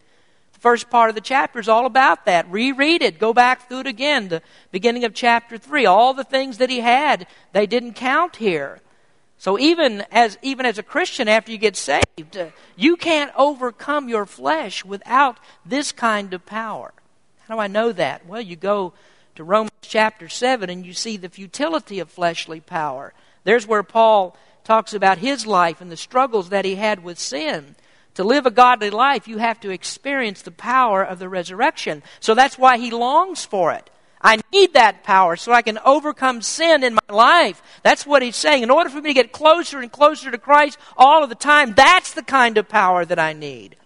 The 0.54 0.58
first 0.58 0.90
part 0.90 1.10
of 1.10 1.14
the 1.14 1.20
chapter 1.20 1.60
is 1.60 1.68
all 1.68 1.86
about 1.86 2.24
that. 2.24 2.50
Reread 2.50 3.02
it. 3.02 3.20
Go 3.20 3.32
back 3.32 3.68
through 3.68 3.82
it 3.82 3.86
again. 3.86 4.30
The 4.30 4.42
beginning 4.72 5.04
of 5.04 5.14
chapter 5.14 5.58
3. 5.58 5.86
All 5.86 6.12
the 6.12 6.24
things 6.24 6.58
that 6.58 6.70
he 6.70 6.80
had, 6.80 7.28
they 7.52 7.68
didn't 7.68 7.92
count 7.92 8.34
here. 8.34 8.80
So 9.38 9.56
even 9.60 10.04
as, 10.10 10.38
even 10.42 10.66
as 10.66 10.78
a 10.78 10.82
Christian, 10.82 11.28
after 11.28 11.52
you 11.52 11.58
get 11.58 11.76
saved, 11.76 12.36
uh, 12.36 12.48
you 12.74 12.96
can't 12.96 13.30
overcome 13.36 14.08
your 14.08 14.26
flesh 14.26 14.84
without 14.84 15.38
this 15.64 15.92
kind 15.92 16.34
of 16.34 16.44
power. 16.44 16.92
How 17.46 17.54
do 17.54 17.60
I 17.60 17.68
know 17.68 17.92
that? 17.92 18.26
Well, 18.26 18.40
you 18.40 18.56
go 18.56 18.92
to 19.36 19.44
Romans 19.44 19.70
chapter 19.82 20.28
7 20.28 20.68
and 20.68 20.84
you 20.84 20.94
see 20.94 21.16
the 21.16 21.28
futility 21.28 22.00
of 22.00 22.10
fleshly 22.10 22.58
power. 22.58 23.14
There's 23.48 23.66
where 23.66 23.82
Paul 23.82 24.36
talks 24.62 24.92
about 24.92 25.16
his 25.16 25.46
life 25.46 25.80
and 25.80 25.90
the 25.90 25.96
struggles 25.96 26.50
that 26.50 26.66
he 26.66 26.74
had 26.74 27.02
with 27.02 27.18
sin. 27.18 27.76
To 28.16 28.22
live 28.22 28.44
a 28.44 28.50
godly 28.50 28.90
life, 28.90 29.26
you 29.26 29.38
have 29.38 29.58
to 29.60 29.70
experience 29.70 30.42
the 30.42 30.50
power 30.50 31.02
of 31.02 31.18
the 31.18 31.30
resurrection. 31.30 32.02
So 32.20 32.34
that's 32.34 32.58
why 32.58 32.76
he 32.76 32.90
longs 32.90 33.46
for 33.46 33.72
it. 33.72 33.88
I 34.20 34.42
need 34.52 34.74
that 34.74 35.02
power 35.02 35.34
so 35.34 35.50
I 35.50 35.62
can 35.62 35.78
overcome 35.78 36.42
sin 36.42 36.84
in 36.84 36.92
my 36.92 37.14
life. 37.14 37.62
That's 37.82 38.04
what 38.04 38.20
he's 38.20 38.36
saying. 38.36 38.64
In 38.64 38.70
order 38.70 38.90
for 38.90 39.00
me 39.00 39.08
to 39.08 39.14
get 39.14 39.32
closer 39.32 39.80
and 39.80 39.90
closer 39.90 40.30
to 40.30 40.36
Christ 40.36 40.76
all 40.94 41.22
of 41.22 41.30
the 41.30 41.34
time, 41.34 41.72
that's 41.72 42.12
the 42.12 42.22
kind 42.22 42.58
of 42.58 42.68
power 42.68 43.06
that 43.06 43.18
I 43.18 43.32
need. 43.32 43.76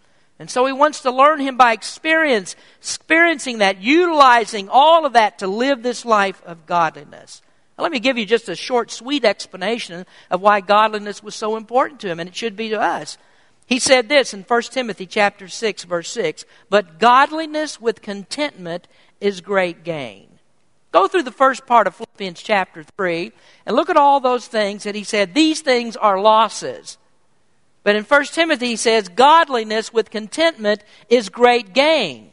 And 0.41 0.51
so 0.51 0.67
he 0.67 0.73
wants 0.73 1.03
to 1.03 1.13
learn 1.13 1.39
him 1.39 1.57
by 1.57 1.73
experience, 1.73 2.57
experiencing 2.81 3.59
that, 3.59 3.81
utilizing 3.81 4.69
all 4.69 5.07
of 5.07 5.13
that 5.13 5.39
to 5.39 5.47
live 5.47 5.85
this 5.85 6.05
life 6.05 6.43
of 6.45 6.67
godliness. 6.67 7.43
Now, 7.83 7.87
let 7.87 7.93
me 7.95 7.99
give 7.99 8.17
you 8.17 8.25
just 8.25 8.49
a 8.49 8.55
short, 8.55 8.93
sweet 8.93 9.25
explanation 9.25 10.07
of 10.31 10.41
why 10.41 10.61
godliness 10.61 11.21
was 11.21 11.35
so 11.35 11.57
important 11.57 11.99
to 12.03 12.09
him, 12.09 12.21
and 12.21 12.29
it 12.29 12.37
should 12.37 12.55
be 12.55 12.69
to 12.69 12.81
us. 12.81 13.19
He 13.67 13.81
said 13.81 14.09
this 14.09 14.33
in 14.33 14.43
1 14.43 14.63
Timothy 14.71 15.05
chapter 15.05 15.49
6, 15.49 15.83
verse 15.83 16.09
6, 16.11 16.45
but 16.71 17.01
godliness 17.01 17.81
with 17.81 18.01
contentment 18.01 18.87
is 19.21 19.41
great 19.41 19.83
gain. 19.83 20.29
Go 20.93 21.09
through 21.09 21.25
the 21.25 21.33
first 21.33 21.67
part 21.67 21.89
of 21.89 21.97
Philippians 21.97 22.41
chapter 22.41 22.85
3 22.97 23.33
and 23.67 23.75
look 23.75 23.91
at 23.91 23.97
all 23.97 24.21
those 24.21 24.47
things 24.47 24.85
that 24.85 24.95
he 24.95 25.03
said, 25.03 25.35
these 25.35 25.61
things 25.61 25.97
are 25.97 26.21
losses. 26.21 26.99
But 27.83 27.97
in 27.97 28.05
1 28.05 28.25
Timothy 28.27 28.69
he 28.69 28.77
says, 28.77 29.09
godliness 29.09 29.93
with 29.93 30.09
contentment 30.09 30.85
is 31.09 31.31
great 31.31 31.73
gain. 31.73 32.31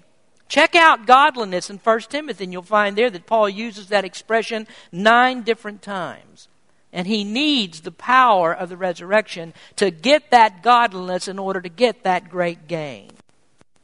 Check 0.49 0.75
out 0.75 1.05
godliness 1.05 1.69
in 1.69 1.77
1 1.77 1.99
Timothy, 2.01 2.43
and 2.43 2.51
you'll 2.51 2.63
find 2.63 2.97
there 2.97 3.11
that 3.11 3.27
Paul 3.27 3.47
uses 3.47 3.87
that 3.87 4.03
expression 4.03 4.67
nine 4.91 5.43
different 5.43 5.83
times. 5.83 6.47
And 6.91 7.05
he 7.05 7.23
needs 7.23 7.81
the 7.81 7.91
power 7.91 8.51
of 8.51 8.69
the 8.69 8.77
resurrection 8.77 9.53
to 9.75 9.91
get 9.91 10.31
that 10.31 10.63
godliness 10.63 11.27
in 11.27 11.37
order 11.37 11.61
to 11.61 11.69
get 11.69 12.03
that 12.03 12.29
great 12.29 12.67
gain. 12.67 13.11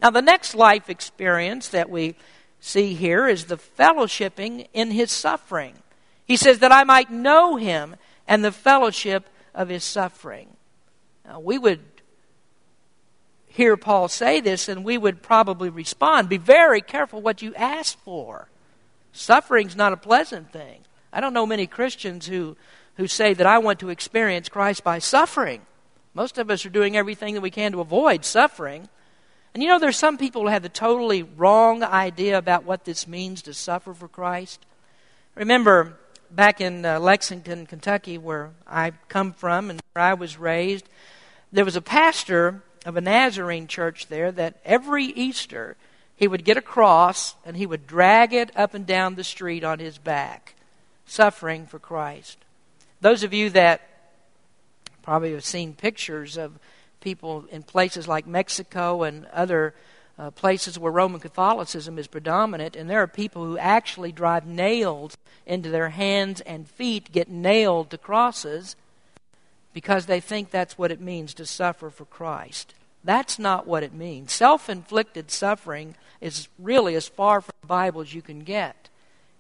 Now, 0.02 0.10
the 0.10 0.24
next 0.24 0.56
life 0.56 0.90
experience 0.90 1.70
that 1.70 1.90
we 1.90 2.16
see 2.60 2.96
here 2.96 3.28
is 3.28 3.46
the 3.46 3.58
fellowshipping 3.58 4.68
in 4.74 4.90
his 4.90 5.12
suffering. 5.12 5.76
He 6.26 6.36
says, 6.36 6.60
That 6.60 6.72
I 6.72 6.84
might 6.84 7.12
know 7.12 7.58
him 7.58 7.96
and 8.28 8.44
the 8.44 8.52
fellowship 8.52 9.30
of 9.54 9.70
his 9.70 9.84
suffering. 9.84 10.48
Now, 11.26 11.40
we 11.40 11.60
would 11.60 11.95
hear 13.56 13.78
Paul 13.78 14.10
say 14.10 14.42
this 14.42 14.68
and 14.68 14.84
we 14.84 14.98
would 14.98 15.22
probably 15.22 15.70
respond 15.70 16.28
Be 16.28 16.38
very 16.38 16.82
careful 16.82 17.22
what 17.22 17.42
you 17.42 17.56
ask 17.56 17.98
for. 18.00 18.50
Suffering's 19.14 19.78
not 19.78 19.94
a 19.94 19.98
pleasant 19.98 20.52
thing. 20.52 20.82
I 21.14 21.22
don't 21.22 21.34
know 21.34 21.46
many 21.46 21.66
Christians 21.66 22.28
who, 22.28 22.58
who 22.98 23.08
say 23.08 23.34
that 23.34 23.48
I 23.48 23.60
want 23.60 23.80
to 23.80 23.90
experience 23.90 24.50
Christ 24.50 24.84
by 24.84 25.00
suffering. 25.00 25.62
Most 26.14 26.38
of 26.38 26.50
us 26.50 26.66
are 26.66 26.70
doing 26.70 26.98
everything 26.98 27.34
that 27.34 27.42
we 27.42 27.50
can 27.50 27.72
to 27.72 27.80
avoid 27.80 28.26
suffering. 28.26 28.90
And 29.54 29.64
you 29.64 29.70
know, 29.70 29.80
there's 29.80 29.96
some 29.96 30.18
people 30.18 30.42
who 30.42 30.48
have 30.50 30.64
the 30.64 30.70
totally 30.70 31.24
wrong 31.24 31.82
idea 31.82 32.38
about 32.38 32.66
what 32.66 32.84
this 32.84 33.08
means 33.08 33.42
to 33.44 33.54
suffer 33.54 33.94
for 33.94 34.10
Christ. 34.10 34.66
Remember, 35.34 35.98
back 36.30 36.60
in 36.60 36.86
uh, 36.86 37.00
Lexington, 37.00 37.66
Kentucky, 37.66 38.18
where 38.18 38.52
I 38.68 38.92
come 39.08 39.32
from 39.32 39.70
and 39.70 39.82
where 39.94 40.04
I 40.04 40.14
was 40.14 40.38
raised, 40.38 40.90
there 41.54 41.64
was 41.64 41.78
a 41.78 41.82
pastor 41.82 42.62
of 42.86 42.96
a 42.96 43.02
Nazarene 43.02 43.68
church 43.68 44.08
there 44.08 44.32
that 44.32 44.58
every 44.64 45.06
Easter 45.06 45.76
he 46.16 46.28
would 46.28 46.46
get 46.46 46.56
a 46.56 46.62
cross 46.62 47.36
and 47.46 47.58
he 47.58 47.66
would 47.66 47.88
drag 47.88 48.34
it 48.34 48.52
up 48.56 48.74
and 48.74 48.86
down 48.86 49.16
the 49.16 49.24
street 49.24 49.64
on 49.64 49.80
his 49.80 49.98
back, 49.98 50.56
suffering 51.06 51.66
for 51.66 51.80
Christ. 51.80 52.38
Those 53.02 53.24
of 53.24 53.34
you 53.34 53.50
that 53.50 53.82
probably 55.02 55.34
have 55.34 55.44
seen 55.44 55.74
pictures 55.74 56.38
of 56.38 56.58
people 57.02 57.46
in 57.52 57.64
places 57.64 58.08
like 58.08 58.26
Mexico 58.26 59.04
and 59.04 59.26
other 59.28 59.74
uh, 60.18 60.32
places 60.32 60.80
where 60.80 60.92
Roman 60.92 61.20
Catholicism 61.20 62.00
is 62.00 62.08
predominant, 62.08 62.76
and 62.76 62.90
there 62.90 63.02
are 63.02 63.08
people 63.08 63.44
who 63.44 63.58
actually 63.58 64.14
drive 64.14 64.48
nails 64.48 65.18
into 65.46 65.70
their 65.70 65.90
hands 65.90 66.40
and 66.42 66.68
feet, 66.68 67.12
get 67.12 67.30
nailed 67.30 67.90
to 67.90 67.98
crosses 67.98 68.78
because 69.76 70.06
they 70.06 70.22
think 70.22 70.50
that's 70.50 70.78
what 70.78 70.90
it 70.90 71.02
means 71.02 71.34
to 71.34 71.46
suffer 71.46 71.90
for 71.90 72.06
Christ. 72.06 72.74
That's 73.04 73.38
not 73.38 73.68
what 73.68 73.84
it 73.84 73.94
means. 73.94 74.32
Self 74.32 74.70
inflicted 74.70 75.30
suffering 75.30 75.96
is 76.22 76.48
really 76.58 76.96
as 76.96 77.10
far 77.10 77.42
from 77.42 77.54
the 77.60 77.68
Bible 77.68 78.00
as 78.00 78.14
you 78.14 78.22
can 78.22 78.40
get. 78.40 78.90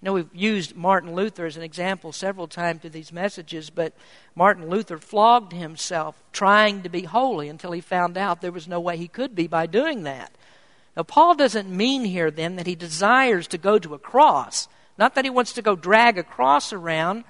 You 0.01 0.07
know, 0.07 0.13
we've 0.13 0.35
used 0.35 0.75
Martin 0.75 1.15
Luther 1.15 1.45
as 1.45 1.55
an 1.55 1.63
example 1.63 2.11
several 2.11 2.47
times 2.47 2.81
through 2.81 2.89
these 2.89 3.13
messages, 3.13 3.69
but 3.69 3.93
Martin 4.35 4.69
Luther 4.69 4.97
flogged 4.97 5.53
himself 5.53 6.21
trying 6.33 6.83
to 6.83 6.89
be 6.89 7.03
holy 7.03 7.47
until 7.47 7.71
he 7.71 7.79
found 7.79 8.17
out 8.17 8.41
there 8.41 8.51
was 8.51 8.67
no 8.67 8.81
way 8.81 8.97
he 8.97 9.07
could 9.07 9.35
be 9.35 9.47
by 9.47 9.65
doing 9.65 10.03
that. 10.03 10.33
Now, 10.97 11.03
Paul 11.03 11.35
doesn't 11.35 11.69
mean 11.69 12.03
here 12.03 12.29
then 12.29 12.57
that 12.57 12.67
he 12.67 12.75
desires 12.75 13.47
to 13.47 13.57
go 13.57 13.79
to 13.79 13.93
a 13.93 13.99
cross, 13.99 14.67
not 14.97 15.15
that 15.15 15.23
he 15.23 15.31
wants 15.31 15.53
to 15.53 15.61
go 15.61 15.77
drag 15.77 16.17
a 16.17 16.23
cross 16.23 16.73
around, 16.73 17.23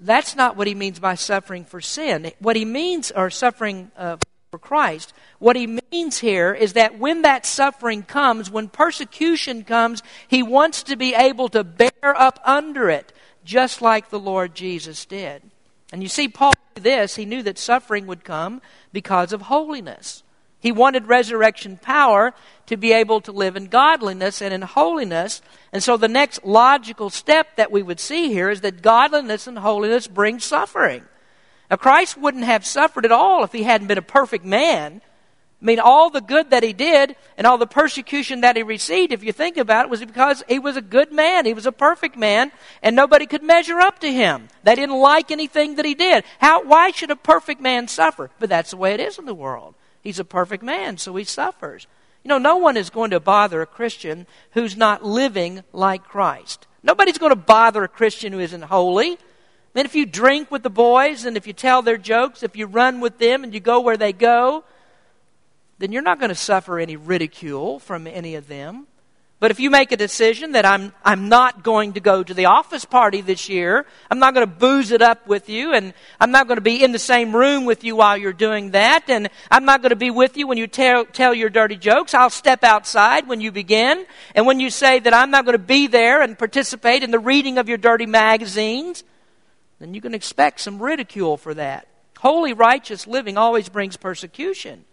that's 0.00 0.36
not 0.36 0.56
what 0.56 0.66
he 0.66 0.74
means 0.74 0.98
by 1.00 1.14
suffering 1.14 1.64
for 1.64 1.80
sin. 1.80 2.32
What 2.38 2.56
he 2.56 2.64
means, 2.64 3.10
or 3.10 3.30
suffering 3.30 3.90
uh, 3.96 4.16
for 4.50 4.58
Christ, 4.58 5.12
what 5.38 5.56
he 5.56 5.78
means 5.92 6.18
here 6.18 6.54
is 6.54 6.74
that 6.74 6.98
when 6.98 7.22
that 7.22 7.44
suffering 7.44 8.02
comes, 8.02 8.50
when 8.50 8.68
persecution 8.68 9.64
comes, 9.64 10.02
he 10.26 10.42
wants 10.42 10.82
to 10.84 10.96
be 10.96 11.14
able 11.14 11.48
to 11.50 11.64
bear 11.64 11.90
up 12.02 12.40
under 12.44 12.88
it, 12.88 13.12
just 13.44 13.82
like 13.82 14.10
the 14.10 14.20
Lord 14.20 14.54
Jesus 14.54 15.04
did. 15.04 15.42
And 15.92 16.02
you 16.02 16.08
see, 16.08 16.28
Paul 16.28 16.52
knew 16.76 16.82
this. 16.82 17.16
He 17.16 17.24
knew 17.24 17.42
that 17.42 17.58
suffering 17.58 18.06
would 18.06 18.24
come 18.24 18.60
because 18.92 19.32
of 19.32 19.42
holiness. 19.42 20.22
He 20.60 20.72
wanted 20.72 21.06
resurrection 21.06 21.76
power 21.76 22.34
to 22.66 22.76
be 22.76 22.92
able 22.92 23.20
to 23.22 23.32
live 23.32 23.56
in 23.56 23.66
godliness 23.66 24.42
and 24.42 24.52
in 24.52 24.62
holiness. 24.62 25.40
And 25.72 25.82
so 25.82 25.96
the 25.96 26.08
next 26.08 26.44
logical 26.44 27.10
step 27.10 27.56
that 27.56 27.70
we 27.70 27.82
would 27.82 28.00
see 28.00 28.32
here 28.32 28.50
is 28.50 28.60
that 28.62 28.82
godliness 28.82 29.46
and 29.46 29.58
holiness 29.58 30.08
bring 30.08 30.40
suffering. 30.40 31.04
Now, 31.70 31.76
Christ 31.76 32.16
wouldn't 32.16 32.44
have 32.44 32.66
suffered 32.66 33.04
at 33.04 33.12
all 33.12 33.44
if 33.44 33.52
he 33.52 33.62
hadn't 33.62 33.86
been 33.86 33.98
a 33.98 34.02
perfect 34.02 34.44
man. 34.44 35.00
I 35.60 35.64
mean, 35.64 35.80
all 35.80 36.08
the 36.08 36.20
good 36.20 36.50
that 36.50 36.62
he 36.62 36.72
did 36.72 37.16
and 37.36 37.46
all 37.46 37.58
the 37.58 37.66
persecution 37.66 38.42
that 38.42 38.56
he 38.56 38.62
received, 38.62 39.12
if 39.12 39.24
you 39.24 39.32
think 39.32 39.56
about 39.56 39.86
it, 39.86 39.90
was 39.90 40.04
because 40.04 40.44
he 40.48 40.58
was 40.60 40.76
a 40.76 40.82
good 40.82 41.12
man. 41.12 41.46
He 41.46 41.54
was 41.54 41.66
a 41.66 41.72
perfect 41.72 42.16
man, 42.16 42.52
and 42.80 42.94
nobody 42.94 43.26
could 43.26 43.42
measure 43.42 43.80
up 43.80 43.98
to 44.00 44.12
him. 44.12 44.48
They 44.62 44.76
didn't 44.76 44.98
like 44.98 45.30
anything 45.30 45.74
that 45.74 45.84
he 45.84 45.94
did. 45.94 46.22
How, 46.38 46.62
why 46.62 46.92
should 46.92 47.10
a 47.10 47.16
perfect 47.16 47.60
man 47.60 47.88
suffer? 47.88 48.30
But 48.38 48.50
that's 48.50 48.70
the 48.70 48.76
way 48.76 48.94
it 48.94 49.00
is 49.00 49.18
in 49.18 49.26
the 49.26 49.34
world. 49.34 49.74
He's 50.02 50.18
a 50.18 50.24
perfect 50.24 50.62
man, 50.62 50.98
so 50.98 51.14
he 51.16 51.24
suffers. 51.24 51.86
You 52.24 52.28
know, 52.28 52.38
no 52.38 52.56
one 52.56 52.76
is 52.76 52.90
going 52.90 53.10
to 53.10 53.20
bother 53.20 53.62
a 53.62 53.66
Christian 53.66 54.26
who's 54.52 54.76
not 54.76 55.04
living 55.04 55.62
like 55.72 56.04
Christ. 56.04 56.66
Nobody's 56.82 57.18
going 57.18 57.30
to 57.30 57.36
bother 57.36 57.84
a 57.84 57.88
Christian 57.88 58.32
who 58.32 58.40
isn't 58.40 58.62
holy. 58.62 59.18
Mean, 59.78 59.86
if 59.86 59.94
you 59.94 60.06
drink 60.06 60.50
with 60.50 60.64
the 60.64 60.70
boys 60.70 61.24
and 61.24 61.36
if 61.36 61.46
you 61.46 61.52
tell 61.52 61.82
their 61.82 61.96
jokes, 61.96 62.42
if 62.42 62.56
you 62.56 62.66
run 62.66 62.98
with 62.98 63.18
them 63.18 63.44
and 63.44 63.54
you 63.54 63.60
go 63.60 63.78
where 63.78 63.96
they 63.96 64.12
go, 64.12 64.64
then 65.78 65.92
you're 65.92 66.02
not 66.02 66.18
going 66.18 66.30
to 66.30 66.34
suffer 66.34 66.80
any 66.80 66.96
ridicule 66.96 67.78
from 67.78 68.08
any 68.08 68.34
of 68.34 68.48
them. 68.48 68.87
But 69.40 69.52
if 69.52 69.60
you 69.60 69.70
make 69.70 69.92
a 69.92 69.96
decision 69.96 70.52
that 70.52 70.66
I'm, 70.66 70.92
I'm 71.04 71.28
not 71.28 71.62
going 71.62 71.92
to 71.92 72.00
go 72.00 72.24
to 72.24 72.34
the 72.34 72.46
office 72.46 72.84
party 72.84 73.20
this 73.20 73.48
year, 73.48 73.86
I'm 74.10 74.18
not 74.18 74.34
going 74.34 74.44
to 74.44 74.52
booze 74.52 74.90
it 74.90 75.00
up 75.00 75.28
with 75.28 75.48
you, 75.48 75.72
and 75.72 75.94
I'm 76.18 76.32
not 76.32 76.48
going 76.48 76.56
to 76.56 76.62
be 76.62 76.82
in 76.82 76.90
the 76.90 76.98
same 76.98 77.34
room 77.34 77.64
with 77.64 77.84
you 77.84 77.94
while 77.94 78.16
you're 78.16 78.32
doing 78.32 78.72
that, 78.72 79.08
and 79.08 79.28
I'm 79.48 79.64
not 79.64 79.80
going 79.80 79.90
to 79.90 79.96
be 79.96 80.10
with 80.10 80.36
you 80.36 80.48
when 80.48 80.58
you 80.58 80.66
tell, 80.66 81.04
tell 81.04 81.34
your 81.34 81.50
dirty 81.50 81.76
jokes. 81.76 82.14
I'll 82.14 82.30
step 82.30 82.64
outside 82.64 83.28
when 83.28 83.40
you 83.40 83.52
begin. 83.52 84.06
And 84.34 84.44
when 84.44 84.58
you 84.58 84.70
say 84.70 84.98
that 84.98 85.14
I'm 85.14 85.30
not 85.30 85.44
going 85.44 85.56
to 85.56 85.62
be 85.62 85.86
there 85.86 86.20
and 86.20 86.36
participate 86.36 87.04
in 87.04 87.12
the 87.12 87.20
reading 87.20 87.58
of 87.58 87.68
your 87.68 87.78
dirty 87.78 88.06
magazines, 88.06 89.04
then 89.78 89.94
you 89.94 90.00
can 90.00 90.14
expect 90.14 90.58
some 90.58 90.82
ridicule 90.82 91.36
for 91.36 91.54
that. 91.54 91.86
Holy, 92.18 92.54
righteous 92.54 93.06
living 93.06 93.38
always 93.38 93.68
brings 93.68 93.96
persecution. 93.96 94.84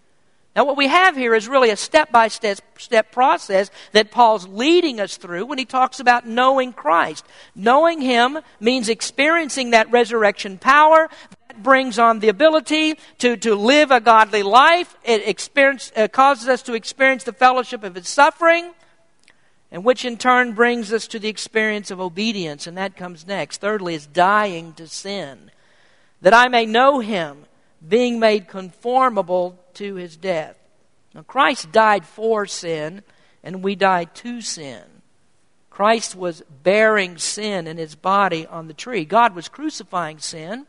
Now, 0.55 0.63
what 0.63 0.77
we 0.77 0.87
have 0.87 1.17
here 1.17 1.35
is 1.35 1.49
really 1.49 1.69
a 1.69 1.75
step 1.75 2.13
by 2.13 2.29
step 2.29 3.11
process 3.11 3.69
that 3.91 4.09
Paul's 4.09 4.47
leading 4.47 5.01
us 5.01 5.17
through 5.17 5.47
when 5.47 5.57
he 5.57 5.65
talks 5.65 5.99
about 5.99 6.25
knowing 6.25 6.71
Christ. 6.71 7.25
Knowing 7.55 7.99
Him 7.99 8.39
means 8.61 8.87
experiencing 8.87 9.71
that 9.71 9.91
resurrection 9.91 10.57
power. 10.57 11.09
That 11.49 11.61
brings 11.61 11.99
on 11.99 12.19
the 12.19 12.29
ability 12.29 12.97
to, 13.17 13.35
to 13.35 13.53
live 13.53 13.91
a 13.91 13.99
godly 13.99 14.43
life. 14.43 14.95
It 15.03 15.27
experience, 15.27 15.91
uh, 15.93 16.07
causes 16.07 16.47
us 16.47 16.61
to 16.63 16.73
experience 16.73 17.25
the 17.25 17.33
fellowship 17.33 17.83
of 17.83 17.95
His 17.95 18.07
suffering, 18.07 18.71
and 19.71 19.83
which 19.83 20.05
in 20.05 20.15
turn 20.15 20.53
brings 20.53 20.93
us 20.93 21.05
to 21.07 21.19
the 21.19 21.27
experience 21.27 21.91
of 21.91 21.99
obedience, 21.99 22.65
and 22.65 22.77
that 22.77 22.95
comes 22.95 23.27
next. 23.27 23.59
Thirdly, 23.59 23.93
is 23.93 24.07
dying 24.07 24.71
to 24.75 24.87
sin. 24.87 25.51
That 26.21 26.33
I 26.33 26.47
may 26.47 26.65
know 26.65 26.99
Him, 26.99 27.45
being 27.85 28.21
made 28.21 28.47
conformable 28.47 29.59
to 29.75 29.95
his 29.95 30.17
death. 30.17 30.55
Now, 31.13 31.21
Christ 31.21 31.71
died 31.71 32.05
for 32.05 32.45
sin, 32.45 33.03
and 33.43 33.63
we 33.63 33.75
die 33.75 34.05
to 34.05 34.41
sin. 34.41 34.83
Christ 35.69 36.15
was 36.15 36.43
bearing 36.63 37.17
sin 37.17 37.67
in 37.67 37.77
his 37.77 37.95
body 37.95 38.47
on 38.47 38.67
the 38.67 38.73
tree. 38.73 39.05
God 39.05 39.35
was 39.35 39.49
crucifying 39.49 40.19
sin 40.19 40.65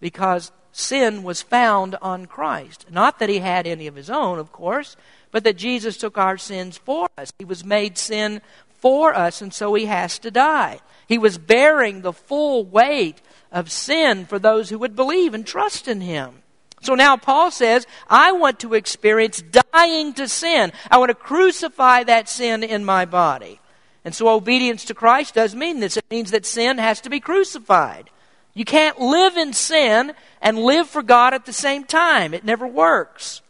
because 0.00 0.52
sin 0.72 1.22
was 1.22 1.42
found 1.42 1.96
on 2.02 2.26
Christ. 2.26 2.86
Not 2.90 3.18
that 3.18 3.28
he 3.28 3.38
had 3.38 3.66
any 3.66 3.86
of 3.86 3.94
his 3.94 4.10
own, 4.10 4.38
of 4.38 4.52
course, 4.52 4.96
but 5.30 5.44
that 5.44 5.56
Jesus 5.56 5.96
took 5.96 6.18
our 6.18 6.36
sins 6.36 6.76
for 6.76 7.08
us. 7.16 7.32
He 7.38 7.44
was 7.44 7.64
made 7.64 7.96
sin 7.96 8.40
for 8.78 9.14
us, 9.14 9.40
and 9.40 9.52
so 9.52 9.74
he 9.74 9.86
has 9.86 10.18
to 10.20 10.30
die. 10.30 10.80
He 11.06 11.18
was 11.18 11.38
bearing 11.38 12.00
the 12.00 12.12
full 12.12 12.64
weight 12.64 13.20
of 13.52 13.70
sin 13.70 14.26
for 14.26 14.38
those 14.38 14.70
who 14.70 14.78
would 14.78 14.96
believe 14.96 15.34
and 15.34 15.46
trust 15.46 15.88
in 15.88 16.00
him. 16.00 16.42
So 16.80 16.94
now 16.94 17.16
Paul 17.16 17.50
says, 17.50 17.86
I 18.08 18.32
want 18.32 18.60
to 18.60 18.74
experience 18.74 19.42
dying 19.72 20.14
to 20.14 20.26
sin. 20.28 20.72
I 20.90 20.98
want 20.98 21.10
to 21.10 21.14
crucify 21.14 22.04
that 22.04 22.28
sin 22.28 22.62
in 22.62 22.84
my 22.84 23.04
body. 23.04 23.60
And 24.04 24.14
so 24.14 24.28
obedience 24.28 24.86
to 24.86 24.94
Christ 24.94 25.34
does 25.34 25.54
mean 25.54 25.80
this. 25.80 25.96
It 25.96 26.06
means 26.10 26.30
that 26.30 26.46
sin 26.46 26.78
has 26.78 27.00
to 27.02 27.10
be 27.10 27.20
crucified. 27.20 28.08
You 28.54 28.64
can't 28.64 28.98
live 28.98 29.36
in 29.36 29.52
sin 29.52 30.12
and 30.40 30.58
live 30.58 30.88
for 30.88 31.02
God 31.02 31.34
at 31.34 31.44
the 31.44 31.52
same 31.52 31.84
time. 31.84 32.32
It 32.32 32.44
never 32.44 32.66
works. 32.66 33.42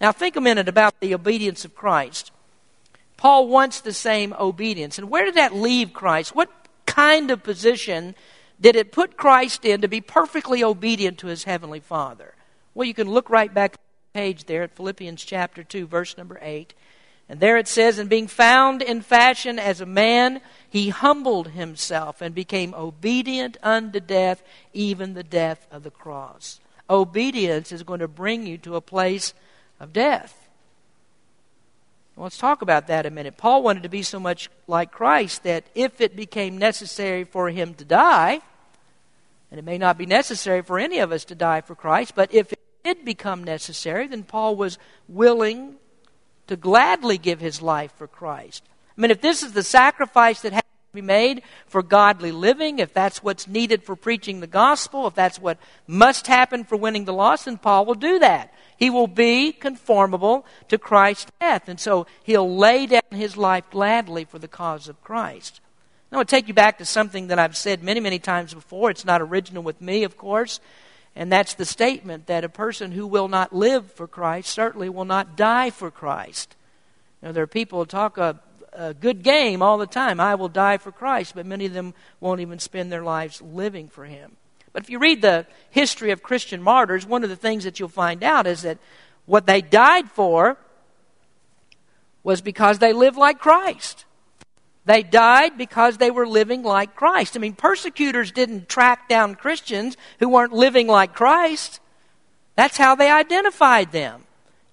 Now 0.00 0.12
think 0.12 0.36
a 0.36 0.40
minute 0.40 0.68
about 0.68 1.00
the 1.00 1.14
obedience 1.14 1.64
of 1.64 1.74
Christ. 1.74 2.30
Paul 3.16 3.48
wants 3.48 3.80
the 3.80 3.92
same 3.92 4.32
obedience. 4.38 4.98
And 4.98 5.10
where 5.10 5.24
did 5.24 5.34
that 5.34 5.54
leave 5.54 5.92
Christ? 5.92 6.34
What 6.34 6.50
kind 6.86 7.30
of 7.30 7.42
position 7.42 8.14
did 8.60 8.76
it 8.76 8.92
put 8.92 9.16
Christ 9.16 9.64
in 9.64 9.80
to 9.80 9.88
be 9.88 10.00
perfectly 10.00 10.62
obedient 10.62 11.18
to 11.18 11.26
his 11.26 11.44
heavenly 11.44 11.80
Father? 11.80 12.33
Well, 12.74 12.86
you 12.86 12.94
can 12.94 13.08
look 13.08 13.30
right 13.30 13.52
back 13.52 13.72
the 13.72 13.78
page 14.14 14.44
there 14.44 14.62
at 14.62 14.74
Philippians 14.74 15.24
chapter 15.24 15.62
2, 15.62 15.86
verse 15.86 16.18
number 16.18 16.38
8. 16.42 16.74
And 17.28 17.40
there 17.40 17.56
it 17.56 17.68
says, 17.68 17.98
And 17.98 18.10
being 18.10 18.26
found 18.26 18.82
in 18.82 19.00
fashion 19.00 19.58
as 19.58 19.80
a 19.80 19.86
man, 19.86 20.40
he 20.68 20.90
humbled 20.90 21.48
himself 21.48 22.20
and 22.20 22.34
became 22.34 22.74
obedient 22.74 23.56
unto 23.62 24.00
death, 24.00 24.42
even 24.72 25.14
the 25.14 25.22
death 25.22 25.66
of 25.70 25.84
the 25.84 25.90
cross. 25.90 26.60
Obedience 26.90 27.72
is 27.72 27.82
going 27.82 28.00
to 28.00 28.08
bring 28.08 28.46
you 28.46 28.58
to 28.58 28.76
a 28.76 28.80
place 28.80 29.32
of 29.80 29.92
death. 29.92 30.48
Let's 32.16 32.38
talk 32.38 32.62
about 32.62 32.86
that 32.88 33.06
a 33.06 33.10
minute. 33.10 33.36
Paul 33.36 33.62
wanted 33.62 33.82
to 33.84 33.88
be 33.88 34.02
so 34.02 34.20
much 34.20 34.48
like 34.68 34.92
Christ 34.92 35.42
that 35.42 35.64
if 35.74 36.00
it 36.00 36.14
became 36.14 36.58
necessary 36.58 37.24
for 37.24 37.50
him 37.50 37.74
to 37.74 37.84
die, 37.84 38.40
and 39.50 39.58
it 39.58 39.64
may 39.64 39.78
not 39.78 39.98
be 39.98 40.06
necessary 40.06 40.62
for 40.62 40.78
any 40.78 40.98
of 40.98 41.10
us 41.10 41.24
to 41.26 41.34
die 41.34 41.60
for 41.60 41.74
Christ, 41.74 42.14
but 42.14 42.32
if 42.32 42.52
it 42.52 42.58
did 42.84 43.04
become 43.04 43.42
necessary, 43.42 44.06
then 44.06 44.22
Paul 44.22 44.56
was 44.56 44.78
willing 45.08 45.76
to 46.46 46.56
gladly 46.56 47.18
give 47.18 47.40
his 47.40 47.62
life 47.62 47.92
for 47.96 48.06
Christ. 48.06 48.62
I 48.96 49.00
mean, 49.00 49.10
if 49.10 49.20
this 49.20 49.42
is 49.42 49.52
the 49.52 49.62
sacrifice 49.62 50.42
that 50.42 50.52
has 50.52 50.62
to 50.62 50.94
be 50.94 51.02
made 51.02 51.42
for 51.66 51.82
godly 51.82 52.30
living, 52.30 52.78
if 52.78 52.92
that's 52.92 53.22
what's 53.22 53.48
needed 53.48 53.82
for 53.82 53.96
preaching 53.96 54.40
the 54.40 54.46
gospel, 54.46 55.06
if 55.06 55.14
that's 55.14 55.40
what 55.40 55.58
must 55.86 56.26
happen 56.26 56.62
for 56.64 56.76
winning 56.76 57.06
the 57.06 57.12
lost, 57.12 57.46
then 57.46 57.58
Paul 57.58 57.86
will 57.86 57.94
do 57.94 58.18
that. 58.20 58.54
He 58.76 58.90
will 58.90 59.06
be 59.06 59.52
conformable 59.52 60.44
to 60.68 60.78
Christ's 60.78 61.32
death. 61.40 61.68
And 61.68 61.80
so 61.80 62.06
he'll 62.22 62.56
lay 62.56 62.86
down 62.86 63.02
his 63.10 63.36
life 63.36 63.64
gladly 63.70 64.24
for 64.24 64.38
the 64.38 64.48
cause 64.48 64.88
of 64.88 65.02
Christ. 65.02 65.60
Now, 66.12 66.16
I 66.16 66.18
want 66.18 66.28
to 66.28 66.36
take 66.36 66.48
you 66.48 66.54
back 66.54 66.78
to 66.78 66.84
something 66.84 67.28
that 67.28 67.38
I've 67.38 67.56
said 67.56 67.82
many, 67.82 67.98
many 67.98 68.18
times 68.18 68.54
before. 68.54 68.90
It's 68.90 69.04
not 69.04 69.22
original 69.22 69.62
with 69.62 69.80
me, 69.80 70.04
of 70.04 70.16
course. 70.16 70.60
And 71.16 71.30
that's 71.30 71.54
the 71.54 71.64
statement 71.64 72.26
that 72.26 72.44
a 72.44 72.48
person 72.48 72.92
who 72.92 73.06
will 73.06 73.28
not 73.28 73.54
live 73.54 73.92
for 73.92 74.08
Christ 74.08 74.50
certainly 74.50 74.88
will 74.88 75.04
not 75.04 75.36
die 75.36 75.70
for 75.70 75.90
Christ. 75.90 76.56
There 77.22 77.42
are 77.42 77.46
people 77.46 77.78
who 77.78 77.86
talk 77.86 78.18
a, 78.18 78.38
a 78.72 78.92
good 78.92 79.22
game 79.22 79.62
all 79.62 79.78
the 79.78 79.86
time. 79.86 80.20
I 80.20 80.34
will 80.34 80.48
die 80.48 80.76
for 80.76 80.92
Christ, 80.92 81.34
but 81.34 81.46
many 81.46 81.66
of 81.66 81.72
them 81.72 81.94
won't 82.20 82.40
even 82.40 82.58
spend 82.58 82.92
their 82.92 83.04
lives 83.04 83.40
living 83.40 83.88
for 83.88 84.04
Him. 84.04 84.36
But 84.72 84.82
if 84.82 84.90
you 84.90 84.98
read 84.98 85.22
the 85.22 85.46
history 85.70 86.10
of 86.10 86.22
Christian 86.22 86.60
martyrs, 86.60 87.06
one 87.06 87.22
of 87.22 87.30
the 87.30 87.36
things 87.36 87.64
that 87.64 87.78
you'll 87.78 87.88
find 87.88 88.22
out 88.22 88.46
is 88.46 88.62
that 88.62 88.78
what 89.24 89.46
they 89.46 89.62
died 89.62 90.10
for 90.10 90.58
was 92.24 92.40
because 92.40 92.80
they 92.80 92.92
lived 92.92 93.16
like 93.16 93.38
Christ. 93.38 94.04
They 94.86 95.02
died 95.02 95.56
because 95.56 95.96
they 95.96 96.10
were 96.10 96.26
living 96.26 96.62
like 96.62 96.94
Christ. 96.94 97.36
I 97.36 97.40
mean, 97.40 97.54
persecutors 97.54 98.32
didn't 98.32 98.68
track 98.68 99.08
down 99.08 99.34
Christians 99.34 99.96
who 100.18 100.28
weren't 100.28 100.52
living 100.52 100.86
like 100.86 101.14
Christ. 101.14 101.80
That's 102.56 102.76
how 102.76 102.94
they 102.94 103.10
identified 103.10 103.92
them. 103.92 104.24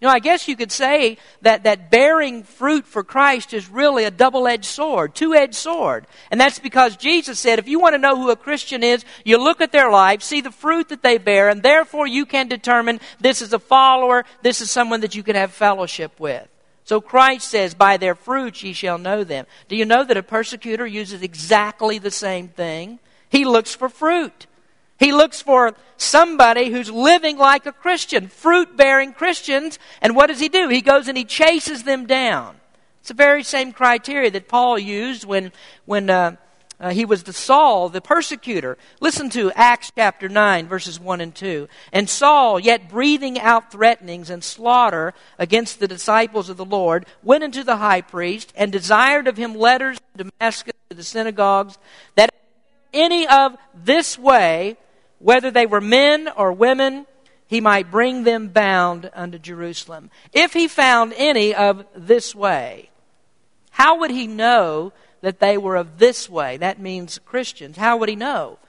You 0.02 0.08
know, 0.08 0.13
I 0.13 0.19
guess 0.19 0.47
you 0.47 0.56
could 0.56 0.71
say 0.71 1.17
that, 1.43 1.63
that 1.63 1.91
bearing 1.91 2.41
fruit 2.41 2.88
for 2.88 3.04
Christ 3.04 3.54
is 3.54 3.69
really 3.69 4.04
a 4.04 4.10
double 4.10 4.47
edged 4.47 4.65
sword, 4.65 5.13
two 5.13 5.36
edged 5.36 5.54
sword. 5.54 6.08
And 6.32 6.41
that's 6.41 6.58
because 6.58 6.97
Jesus 6.97 7.39
said 7.39 7.60
if 7.60 7.67
you 7.67 7.80
want 7.80 7.93
to 7.93 8.00
know 8.00 8.15
who 8.15 8.32
a 8.32 8.36
Christian 8.36 8.84
is, 8.84 9.06
you 9.24 9.38
look 9.38 9.62
at 9.62 9.71
their 9.71 9.91
life, 9.91 10.24
see 10.24 10.41
the 10.41 10.52
fruit 10.52 10.89
that 10.89 11.04
they 11.04 11.19
bear, 11.19 11.50
and 11.50 11.62
therefore 11.62 12.08
you 12.08 12.26
can 12.26 12.47
determine 12.47 13.00
this 13.19 13.43
is 13.43 13.54
a 13.54 13.60
follower, 13.60 14.26
this 14.41 14.60
is 14.60 14.71
someone 14.71 15.02
that 15.02 15.13
you 15.13 15.21
can 15.21 15.36
have 15.36 15.52
fellowship 15.52 16.19
with. 16.19 16.51
So 16.92 17.00
Christ 17.00 17.48
says, 17.48 17.74
By 17.74 17.96
their 17.96 18.16
fruits 18.16 18.64
ye 18.64 18.74
shall 18.74 18.98
know 18.98 19.24
them. 19.24 19.46
Do 19.70 19.78
you 19.78 19.86
know 19.86 20.04
that 20.04 20.18
a 20.18 20.22
persecutor 20.22 20.86
uses 20.86 21.22
exactly 21.22 22.00
the 22.00 22.12
same 22.12 22.50
thing? 22.50 23.00
He 23.30 23.46
looks 23.46 23.74
for 23.74 23.88
fruit. 23.88 24.46
He 25.00 25.14
looks 25.14 25.42
for 25.42 25.74
somebody 25.96 26.70
who's 26.70 26.92
living 26.92 27.38
like 27.38 27.66
a 27.66 27.72
Christian, 27.72 28.28
fruit 28.28 28.76
bearing 28.76 29.14
Christians. 29.14 29.80
And 30.02 30.18
what 30.18 30.28
does 30.28 30.42
he 30.42 30.50
do? 30.50 30.68
He 30.68 30.82
goes 30.82 31.08
and 31.08 31.18
he 31.18 31.24
chases 31.24 31.84
them 31.84 32.08
down. 32.08 32.58
It's 33.00 33.08
the 33.08 33.14
very 33.14 33.44
same 33.44 33.72
criteria 33.72 34.30
that 34.32 34.50
Paul 34.50 34.78
used 34.78 35.24
when, 35.24 35.54
when 35.86 36.10
uh, 36.10 36.36
uh, 36.82 36.89
he 36.89 37.06
was 37.06 37.24
the 37.24 37.34
Saul, 37.34 37.89
the 37.89 38.02
persecutor. 38.02 38.76
Listen 39.00 39.30
to 39.30 39.52
Acts 39.52 39.91
chapter 39.96 40.28
9, 40.28 40.67
verses 40.67 41.00
1 41.00 41.22
and 41.22 41.34
2. 41.34 41.70
And 41.94 42.10
Saul, 42.10 42.60
yet 42.60 42.89
breathing 42.89 43.39
out 43.39 43.72
threatenings 43.72 44.32
and 44.32 44.44
slaughter 44.44 45.13
against 45.38 45.80
the 45.80 45.88
disciples 45.88 46.50
of 46.50 46.58
the 46.58 46.65
Lord, 46.65 47.06
went 47.22 47.44
into 47.44 47.63
the 47.63 47.78
high 47.78 48.02
priest 48.02 48.52
and 48.56 48.72
desired 48.72 49.28
of 49.28 49.38
him 49.38 49.54
letters 49.54 50.00
to 50.00 50.24
Damascus 50.24 50.74
to 50.89 50.96
the 50.96 51.04
synagogues, 51.04 51.78
that 52.15 52.34
any 52.94 53.28
of 53.28 53.56
this 53.76 54.17
way, 54.17 54.76
whether 55.20 55.52
they 55.52 55.67
were 55.67 55.82
men 55.82 56.30
or 56.36 56.52
women, 56.52 57.06
he 57.46 57.62
might 57.62 57.91
bring 57.91 58.24
them 58.24 58.48
bound 58.48 59.12
unto 59.13 59.38
Jerusalem. 59.38 60.10
If 60.34 60.54
he 60.54 60.67
found 60.67 61.13
any 61.15 61.54
of 61.54 61.86
this 61.96 62.34
way, 62.34 62.89
how 63.70 64.00
would 64.00 64.10
he 64.10 64.26
know 64.26 64.94
that 65.22 65.40
they 65.40 65.58
were 65.58 65.76
of 65.76 65.98
this 65.98 66.30
way. 66.30 66.58
That 66.58 66.80
means 66.80 67.20
Christians. 67.20 67.78
How 67.78 67.98
would 67.98 68.10
he 68.10 68.16
know? 68.16 68.60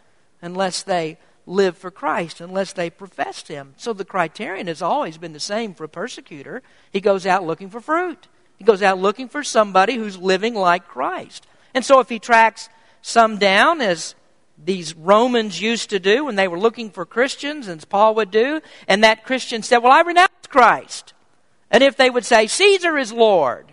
Unless 0.40 0.82
they 0.82 1.18
live 1.46 1.76
for 1.76 1.90
Christ, 1.90 2.40
unless 2.40 2.72
they 2.72 2.90
professed 2.90 3.48
him. 3.48 3.74
So 3.76 3.92
the 3.92 4.04
criterion 4.04 4.66
has 4.68 4.82
always 4.82 5.18
been 5.18 5.32
the 5.32 5.40
same 5.40 5.74
for 5.74 5.84
a 5.84 5.88
persecutor. 5.88 6.62
He 6.92 7.00
goes 7.00 7.26
out 7.26 7.44
looking 7.44 7.70
for 7.70 7.80
fruit. 7.80 8.28
He 8.58 8.64
goes 8.64 8.82
out 8.82 8.98
looking 8.98 9.28
for 9.28 9.42
somebody 9.42 9.96
who's 9.96 10.18
living 10.18 10.54
like 10.54 10.86
Christ. 10.86 11.46
And 11.74 11.84
so 11.84 12.00
if 12.00 12.08
he 12.08 12.18
tracks 12.18 12.68
some 13.00 13.38
down, 13.38 13.80
as 13.80 14.14
these 14.62 14.94
Romans 14.94 15.60
used 15.60 15.90
to 15.90 15.98
do 15.98 16.24
when 16.26 16.36
they 16.36 16.46
were 16.46 16.58
looking 16.58 16.90
for 16.90 17.04
Christians, 17.04 17.66
as 17.66 17.84
Paul 17.84 18.14
would 18.14 18.30
do, 18.30 18.60
and 18.86 19.02
that 19.02 19.24
Christian 19.24 19.62
said, 19.62 19.78
Well, 19.78 19.92
I 19.92 20.02
renounce 20.02 20.30
Christ. 20.48 21.14
And 21.70 21.82
if 21.82 21.96
they 21.96 22.10
would 22.10 22.24
say, 22.24 22.46
Caesar 22.46 22.98
is 22.98 23.12
Lord, 23.12 23.71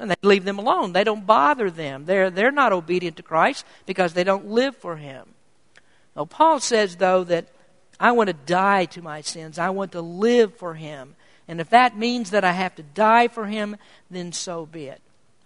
and 0.00 0.10
they 0.10 0.16
leave 0.22 0.44
them 0.44 0.58
alone. 0.58 0.92
They 0.92 1.04
don't 1.04 1.26
bother 1.26 1.70
them. 1.70 2.06
They're, 2.06 2.30
they're 2.30 2.50
not 2.50 2.72
obedient 2.72 3.18
to 3.18 3.22
Christ 3.22 3.66
because 3.86 4.14
they 4.14 4.24
don't 4.24 4.46
live 4.46 4.74
for 4.76 4.96
Him. 4.96 5.28
Now, 6.16 6.24
Paul 6.24 6.58
says, 6.58 6.96
though, 6.96 7.22
that 7.24 7.46
I 8.00 8.12
want 8.12 8.28
to 8.28 8.34
die 8.34 8.86
to 8.86 9.02
my 9.02 9.20
sins. 9.20 9.58
I 9.58 9.70
want 9.70 9.92
to 9.92 10.00
live 10.00 10.56
for 10.56 10.74
Him. 10.74 11.16
And 11.46 11.60
if 11.60 11.70
that 11.70 11.98
means 11.98 12.30
that 12.30 12.44
I 12.44 12.52
have 12.52 12.74
to 12.76 12.82
die 12.82 13.28
for 13.28 13.46
Him, 13.46 13.76
then 14.10 14.32
so 14.32 14.64
be 14.64 14.86
it. 14.86 15.02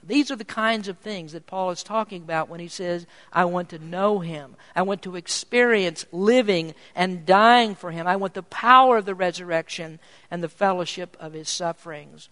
These 0.06 0.30
are 0.30 0.36
the 0.36 0.44
kinds 0.44 0.86
of 0.88 0.98
things 0.98 1.32
that 1.32 1.46
Paul 1.46 1.70
is 1.70 1.82
talking 1.82 2.22
about 2.22 2.50
when 2.50 2.60
he 2.60 2.68
says, 2.68 3.06
I 3.32 3.46
want 3.46 3.70
to 3.70 3.78
know 3.78 4.18
him. 4.18 4.54
I 4.76 4.82
want 4.82 5.00
to 5.02 5.16
experience 5.16 6.04
living 6.12 6.74
and 6.94 7.24
dying 7.24 7.74
for 7.74 7.90
him. 7.90 8.06
I 8.06 8.16
want 8.16 8.34
the 8.34 8.42
power 8.42 8.98
of 8.98 9.06
the 9.06 9.14
resurrection 9.14 9.98
and 10.30 10.42
the 10.42 10.48
fellowship 10.50 11.16
of 11.18 11.32
his 11.32 11.48
sufferings 11.48 12.28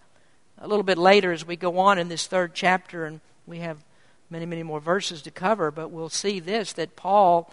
a 0.57 0.67
little 0.67 0.83
bit 0.83 0.97
later 0.97 1.31
as 1.31 1.45
we 1.45 1.55
go 1.55 1.79
on 1.79 1.97
in 1.97 2.09
this 2.09 2.27
third 2.27 2.53
chapter, 2.53 3.05
and 3.05 3.21
we 3.45 3.59
have 3.59 3.83
many, 4.29 4.45
many 4.45 4.63
more 4.63 4.79
verses 4.79 5.21
to 5.23 5.31
cover, 5.31 5.71
but 5.71 5.91
we'll 5.91 6.09
see 6.09 6.39
this 6.39 6.73
that 6.73 6.95
Paul 6.95 7.51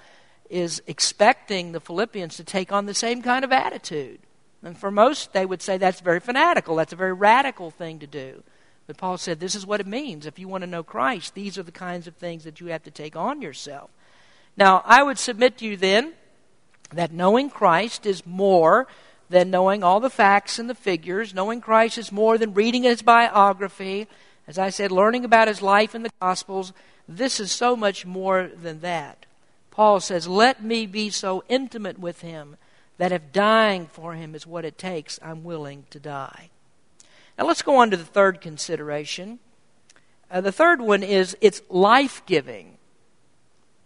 is 0.49 0.83
expecting 0.87 1.73
the 1.73 1.81
Philippians 1.81 2.37
to 2.37 2.45
take 2.45 2.73
on 2.73 2.87
the 2.87 2.95
same 2.95 3.23
kind 3.23 3.45
of 3.45 3.53
attitude. 3.53 4.21
And 4.63 4.77
for 4.77 4.91
most, 4.91 5.33
they 5.33 5.47
would 5.47 5.63
say 5.63 5.79
that's 5.79 6.01
very 6.01 6.21
fanatical, 6.21 6.77
that's 6.77 6.93
a 6.93 6.97
very 6.97 7.13
radical 7.13 7.71
thing 7.71 7.99
to 8.01 8.07
do. 8.07 8.43
But 8.87 8.97
Paul 8.97 9.19
said, 9.19 9.39
This 9.39 9.55
is 9.55 9.65
what 9.65 9.81
it 9.81 9.87
means. 9.87 10.27
If 10.27 10.39
you 10.39 10.49
want 10.49 10.63
to 10.63 10.67
know 10.67 10.83
Christ, 10.83 11.35
these 11.35 11.57
are 11.57 11.63
the 11.63 11.71
kinds 11.71 12.07
of 12.07 12.17
things 12.17 12.45
that 12.45 12.61
you 12.61 12.67
have 12.69 12.83
to 12.83 12.91
take 12.91 13.15
on 13.15 13.41
yourself. 13.41 13.91
Now, 14.57 14.83
I 14.85 15.03
would 15.03 15.19
submit 15.19 15.59
to 15.59 15.65
you 15.65 15.77
then 15.77 16.15
that 16.93 17.13
knowing 17.13 17.51
Christ 17.51 18.05
is 18.05 18.27
more 18.27 18.89
than 19.31 19.51
knowing 19.51 19.83
all 19.83 20.01
the 20.01 20.11
facts 20.11 20.59
and 20.59 20.69
the 20.69 20.75
figures. 20.75 21.33
Knowing 21.33 21.61
Christ 21.61 21.97
is 21.97 22.13
more 22.13 22.37
than 22.37 22.53
reading 22.53 22.83
his 22.83 23.01
biography. 23.01 24.07
As 24.47 24.59
I 24.59 24.71
said, 24.71 24.93
learning 24.93 25.25
about 25.25 25.49
his 25.49 25.63
life 25.63 25.95
in 25.95 26.03
the 26.03 26.11
Gospels. 26.21 26.73
This 27.09 27.41
is 27.41 27.51
so 27.51 27.75
much 27.75 28.05
more 28.05 28.51
than 28.55 28.81
that. 28.81 29.25
Paul 29.71 30.01
says, 30.01 30.29
Let 30.29 30.63
me 30.63 30.85
be 30.85 31.11
so 31.11 31.45
intimate 31.49 31.99
with 31.99 32.21
him 32.21 32.57
that 32.99 33.13
if 33.13 33.33
dying 33.33 33.87
for 33.87 34.15
him 34.15 34.35
is 34.35 34.47
what 34.47 34.65
it 34.65 34.77
takes, 34.77 35.19
I'm 35.23 35.45
willing 35.45 35.87
to 35.91 35.99
die. 35.99 36.51
Now 37.39 37.47
let's 37.47 37.63
go 37.63 37.77
on 37.77 37.91
to 37.91 37.97
the 37.97 38.05
third 38.05 38.41
consideration. 38.41 39.39
Uh, 40.31 40.41
the 40.41 40.53
third 40.53 40.81
one 40.81 41.03
is 41.03 41.37
it's 41.41 41.63
life 41.71 42.23
giving. 42.27 42.77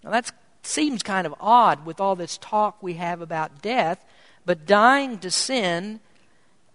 Now 0.02 0.10
that 0.10 0.32
seems 0.62 1.02
kind 1.02 1.26
of 1.26 1.34
odd 1.38 1.86
with 1.86 2.00
all 2.00 2.16
this 2.16 2.38
talk 2.38 2.82
we 2.82 2.94
have 2.94 3.20
about 3.20 3.62
death. 3.62 4.04
But 4.46 4.66
dying 4.66 5.18
to 5.18 5.30
sin 5.30 6.00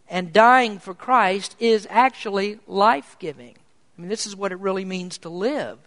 and 0.09 0.33
dying 0.33 0.79
for 0.79 0.93
Christ 0.93 1.55
is 1.59 1.87
actually 1.89 2.59
life 2.67 3.15
giving. 3.19 3.55
I 3.97 4.01
mean, 4.01 4.09
this 4.09 4.25
is 4.25 4.35
what 4.35 4.51
it 4.51 4.59
really 4.59 4.85
means 4.85 5.17
to 5.19 5.29
live. 5.29 5.77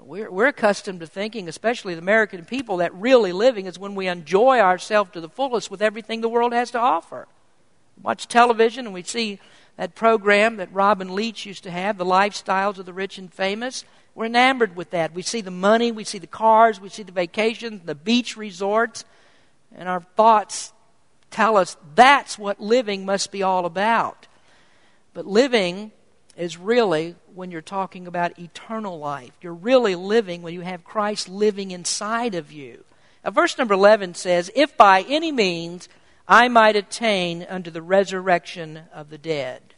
We're, 0.00 0.30
we're 0.30 0.46
accustomed 0.46 1.00
to 1.00 1.06
thinking, 1.06 1.48
especially 1.48 1.94
the 1.94 2.00
American 2.00 2.44
people, 2.44 2.78
that 2.78 2.94
really 2.94 3.32
living 3.32 3.66
is 3.66 3.78
when 3.78 3.94
we 3.94 4.08
enjoy 4.08 4.60
ourselves 4.60 5.10
to 5.12 5.20
the 5.20 5.28
fullest 5.28 5.70
with 5.70 5.82
everything 5.82 6.20
the 6.20 6.28
world 6.28 6.52
has 6.52 6.70
to 6.72 6.78
offer. 6.78 7.26
Watch 8.02 8.28
television 8.28 8.86
and 8.86 8.94
we 8.94 9.02
see 9.02 9.40
that 9.76 9.94
program 9.94 10.56
that 10.56 10.72
Robin 10.72 11.14
Leach 11.14 11.46
used 11.46 11.64
to 11.64 11.70
have, 11.70 11.98
The 11.98 12.04
Lifestyles 12.04 12.78
of 12.78 12.86
the 12.86 12.92
Rich 12.92 13.18
and 13.18 13.32
Famous. 13.32 13.84
We're 14.14 14.26
enamored 14.26 14.76
with 14.76 14.90
that. 14.90 15.14
We 15.14 15.22
see 15.22 15.40
the 15.40 15.50
money, 15.50 15.92
we 15.92 16.04
see 16.04 16.18
the 16.18 16.26
cars, 16.26 16.80
we 16.80 16.88
see 16.88 17.04
the 17.04 17.12
vacations, 17.12 17.82
the 17.84 17.94
beach 17.94 18.36
resorts, 18.36 19.04
and 19.74 19.88
our 19.88 20.00
thoughts 20.16 20.72
tell 21.30 21.56
us 21.56 21.76
that's 21.94 22.38
what 22.38 22.60
living 22.60 23.04
must 23.04 23.30
be 23.30 23.42
all 23.42 23.66
about. 23.66 24.26
But 25.14 25.26
living 25.26 25.92
is 26.36 26.56
really 26.56 27.16
when 27.34 27.50
you're 27.50 27.60
talking 27.60 28.06
about 28.06 28.38
eternal 28.38 28.98
life. 28.98 29.32
You're 29.40 29.54
really 29.54 29.94
living 29.94 30.42
when 30.42 30.54
you 30.54 30.60
have 30.60 30.84
Christ 30.84 31.28
living 31.28 31.72
inside 31.72 32.34
of 32.34 32.52
you. 32.52 32.84
Now, 33.24 33.32
verse 33.32 33.58
number 33.58 33.74
11 33.74 34.14
says, 34.14 34.50
If 34.54 34.76
by 34.76 35.04
any 35.08 35.32
means 35.32 35.88
I 36.28 36.48
might 36.48 36.76
attain 36.76 37.44
unto 37.48 37.70
the 37.70 37.82
resurrection 37.82 38.82
of 38.92 39.10
the 39.10 39.18
dead. 39.18 39.74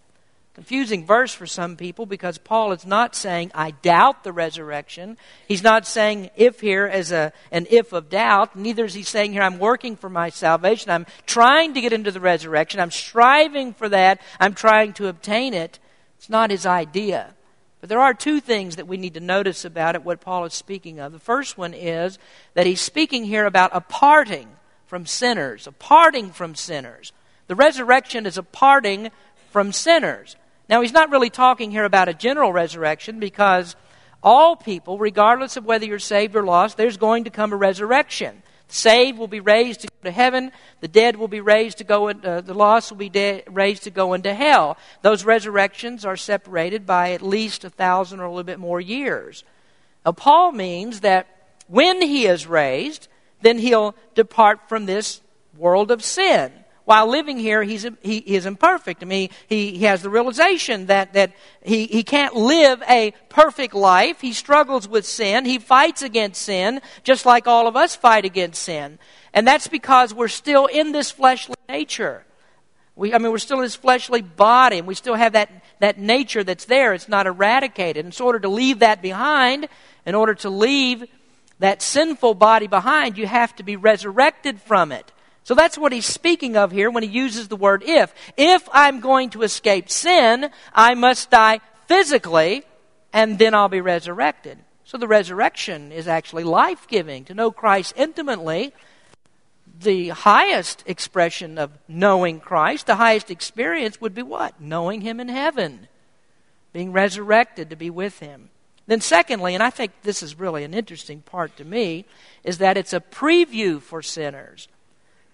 Confusing 0.55 1.07
verse 1.07 1.33
for 1.33 1.47
some 1.47 1.77
people 1.77 2.07
because 2.07 2.37
Paul 2.37 2.73
is 2.73 2.85
not 2.85 3.15
saying, 3.15 3.53
I 3.55 3.71
doubt 3.71 4.25
the 4.25 4.33
resurrection. 4.33 5.17
He's 5.47 5.63
not 5.63 5.87
saying 5.87 6.31
if 6.37 6.61
here 6.61 6.87
as 6.87 7.13
a, 7.13 7.33
an 7.53 7.69
if 7.71 7.93
of 7.93 8.11
doubt. 8.11 8.57
Neither 8.57 8.85
is 8.85 8.95
he 8.95 9.05
saying 9.05 9.33
here, 9.33 9.43
I'm 9.43 9.61
working 9.61 9.97
for 9.97 10.11
my 10.11 10.29
salvation. 10.29 10.91
I'm 10.91 11.07
trying 11.25 11.75
to 11.75 11.81
get 11.81 11.93
into 11.93 12.11
the 12.11 12.21
resurrection. 12.21 12.81
I'm 12.81 12.91
striving 12.91 13.75
for 13.75 13.89
that. 13.91 14.21
I'm 14.41 14.55
trying 14.55 14.93
to 14.95 15.07
obtain 15.07 15.55
it. 15.55 15.79
It's 16.19 16.29
not 16.29 16.51
his 16.51 16.67
idea. 16.67 17.35
But 17.81 17.89
there 17.89 18.01
are 18.01 18.13
two 18.13 18.41
things 18.41 18.77
that 18.77 18.89
we 18.89 18.97
need 18.97 19.15
to 19.15 19.21
notice 19.21 19.65
about 19.65 19.95
it, 19.95 20.05
what 20.05 20.21
Paul 20.21 20.45
is 20.45 20.53
speaking 20.53 20.99
of. 20.99 21.13
The 21.13 21.19
first 21.19 21.57
one 21.57 21.73
is 21.73 22.19
that 22.55 22.67
he's 22.67 22.81
speaking 22.81 23.25
here 23.25 23.47
about 23.47 23.71
a 23.73 23.81
parting 23.81 24.49
from 24.87 25.07
sinners, 25.07 25.69
a 25.69 25.73
parting 25.73 26.31
from 26.33 26.57
sinners. 26.57 27.13
The 27.47 27.55
resurrection 27.55 28.27
is 28.27 28.37
a 28.37 28.43
parting 28.43 29.11
from 29.51 29.73
sinners. 29.73 30.37
Now, 30.69 30.81
he's 30.81 30.93
not 30.93 31.11
really 31.11 31.31
talking 31.31 31.71
here 31.71 31.85
about 31.85 32.09
a 32.09 32.15
general 32.15 32.53
resurrection 32.53 33.19
because 33.19 33.75
all 34.23 34.55
people, 34.55 34.99
regardless 34.99 35.57
of 35.57 35.65
whether 35.65 35.85
you're 35.85 35.99
saved 35.99 36.37
or 36.37 36.45
lost, 36.45 36.77
there's 36.77 36.97
going 36.97 37.25
to 37.25 37.31
come 37.31 37.53
a 37.53 37.57
resurrection. 37.57 38.43
The 38.69 38.75
saved 38.75 39.19
will 39.19 39.29
be 39.29 39.41
raised 39.41 39.81
to 39.81 39.89
go 39.89 39.95
to 40.05 40.11
heaven. 40.13 40.53
The 40.81 40.89
dead 40.89 41.17
will 41.17 41.29
be 41.29 41.41
raised 41.41 41.79
to 41.79 41.85
go. 41.85 42.09
In, 42.09 42.25
uh, 42.25 42.41
the 42.41 42.55
lost 42.55 42.91
will 42.91 42.99
be 42.99 43.09
de- 43.09 43.43
raised 43.49 43.85
to 43.85 43.91
go 43.91 44.13
into 44.13 44.33
hell. 44.33 44.77
Those 45.03 45.25
resurrections 45.25 46.05
are 46.05 46.17
separated 46.17 46.87
by 46.87 47.13
at 47.13 47.23
least 47.23 47.65
a 47.65 47.71
thousand 47.71 48.21
or 48.21 48.27
a 48.27 48.29
little 48.29 48.45
bit 48.45 48.61
more 48.61 48.81
years. 48.81 49.43
Now, 50.07 50.13
Paul 50.13 50.53
means 50.53 51.01
that 51.01 51.27
when 51.67 52.01
he 52.01 52.27
is 52.27 52.47
raised, 52.47 53.09
then 53.43 53.59
he'll 53.59 53.97
depart 54.15 54.69
from 54.69 54.87
this 54.87 55.21
world 55.57 55.91
of 55.91 56.05
sin 56.05 56.53
while 56.91 57.07
living 57.07 57.39
here, 57.39 57.63
he's, 57.63 57.87
he, 58.03 58.17
is 58.17 58.47
imperfect. 58.47 59.01
I 59.01 59.07
mean, 59.07 59.31
he, 59.47 59.79
he 59.79 59.85
has 59.85 60.03
the 60.03 60.11
realization 60.11 60.87
that, 60.87 61.13
that 61.13 61.33
he, 61.63 61.87
he 61.87 62.03
can't 62.03 62.35
live 62.35 62.83
a 62.89 63.13
perfect 63.29 63.75
life. 63.75 64.21
He 64.21 64.33
struggles 64.33 64.89
with 64.89 65.07
sin. 65.07 65.45
He 65.45 65.61
fights 65.61 66.03
against 66.03 66.43
sin, 66.43 66.81
just 67.05 67.25
like 67.25 67.47
all 67.47 67.69
of 67.69 67.77
us 67.77 67.95
fight 67.95 68.25
against 68.25 68.61
sin. 68.61 68.99
And 69.33 69.47
that's 69.47 69.69
because 69.69 70.13
we're 70.13 70.27
still 70.27 70.67
in 70.67 70.91
this 70.91 71.13
fleshly 71.13 71.55
nature. 71.69 72.25
We, 72.97 73.15
I 73.15 73.19
mean, 73.19 73.31
we're 73.31 73.39
still 73.39 73.59
in 73.59 73.63
this 73.63 73.77
fleshly 73.77 74.23
body, 74.23 74.79
and 74.79 74.87
we 74.89 74.97
still 74.97 75.15
have 75.15 75.35
that, 75.35 75.49
that 75.79 75.97
nature 75.97 76.43
that's 76.43 76.65
there. 76.65 76.93
It's 76.93 77.09
not 77.09 77.29
eradicated. 77.29 78.05
And 78.05 78.13
in 78.13 78.27
order 78.27 78.41
to 78.41 78.49
leave 78.49 78.81
that 78.81 79.01
behind, 79.01 79.69
in 80.05 80.17
order 80.17 80.35
to 80.35 80.51
leave 80.51 81.05
that 81.61 81.83
sinful 81.83 82.35
body 82.35 82.67
behind, 82.67 83.17
you 83.17 83.29
have 83.29 83.55
to 83.55 83.63
be 83.63 83.77
resurrected 83.77 84.61
from 84.61 84.91
it. 84.91 85.13
So 85.45 85.55
that's 85.55 85.79
what 85.79 85.93
he's 85.93 86.07
speaking 86.07 86.57
of 86.57 86.71
here 86.71 86.91
when 86.91 87.03
he 87.03 87.09
uses 87.09 87.49
the 87.49 87.57
word 87.57 87.83
if. 87.85 88.15
If 88.37 88.69
I'm 88.73 89.01
going 89.01 89.31
to 89.31 89.43
escape 89.43 89.91
sin, 89.91 90.51
I 90.75 90.95
must 90.95 91.31
die 91.31 91.61
physically, 91.87 92.63
and 93.13 93.39
then 93.39 93.55
I'll 93.55 93.69
be 93.69 93.81
resurrected. 93.81 94.59
So 94.85 94.99
the 94.99 95.09
resurrection 95.09 95.93
is 95.93 96.09
actually 96.09 96.45
life 96.45 96.87
giving. 96.89 97.25
To 97.25 97.35
know 97.35 97.51
Christ 97.51 97.95
intimately, 97.97 98.73
the 99.81 100.09
highest 100.11 100.85
expression 100.87 101.59
of 101.59 101.71
knowing 101.89 102.39
Christ, 102.41 102.87
the 102.87 102.97
highest 102.97 103.31
experience 103.31 104.01
would 104.01 104.15
be 104.15 104.23
what? 104.23 104.61
Knowing 104.61 105.01
Him 105.01 105.21
in 105.21 105.29
heaven, 105.29 105.89
being 106.73 106.93
resurrected 106.93 107.71
to 107.71 107.77
be 107.77 107.89
with 107.89 108.19
Him. 108.19 108.51
Then, 108.87 109.01
secondly, 109.01 109.55
and 109.55 109.63
I 109.63 109.71
think 109.71 109.93
this 110.03 110.23
is 110.23 110.39
really 110.39 110.65
an 110.65 110.75
interesting 110.75 111.23
part 111.23 111.57
to 111.57 111.65
me, 111.65 112.05
is 112.45 112.59
that 112.59 112.77
it's 112.77 112.93
a 112.93 113.01
preview 113.01 113.81
for 113.81 114.03
sinners. 114.03 114.69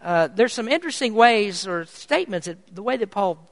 Uh, 0.07 0.29
there's 0.29 0.53
some 0.53 0.69
interesting 0.69 1.17
ways 1.17 1.67
or 1.67 1.85
statements, 1.85 2.47
that, 2.47 2.73
the 2.73 2.83
way 2.83 2.97
that 2.97 3.11
Paul 3.11 3.51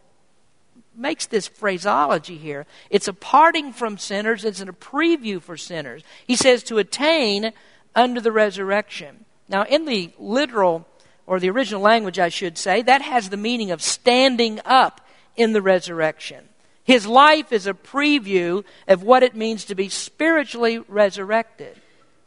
makes 0.94 1.26
this 1.26 1.48
phraseology 1.48 2.38
here. 2.38 2.64
It's 2.90 3.08
a 3.08 3.12
parting 3.12 3.72
from 3.72 3.98
sinners, 3.98 4.44
it's 4.44 4.60
a 4.60 4.66
preview 4.66 5.42
for 5.42 5.56
sinners. 5.56 6.04
He 6.24 6.36
says 6.36 6.62
to 6.64 6.78
attain 6.78 7.52
under 7.96 8.20
the 8.20 8.30
resurrection. 8.30 9.24
Now, 9.48 9.64
in 9.64 9.84
the 9.84 10.12
literal, 10.16 10.86
or 11.26 11.40
the 11.40 11.50
original 11.50 11.82
language, 11.82 12.20
I 12.20 12.28
should 12.28 12.56
say, 12.56 12.82
that 12.82 13.02
has 13.02 13.30
the 13.30 13.36
meaning 13.36 13.72
of 13.72 13.82
standing 13.82 14.60
up 14.64 15.00
in 15.34 15.54
the 15.54 15.62
resurrection. 15.62 16.48
His 16.84 17.04
life 17.04 17.50
is 17.50 17.66
a 17.66 17.74
preview 17.74 18.64
of 18.86 19.02
what 19.02 19.24
it 19.24 19.34
means 19.34 19.64
to 19.64 19.74
be 19.74 19.88
spiritually 19.88 20.78
resurrected. 20.78 21.80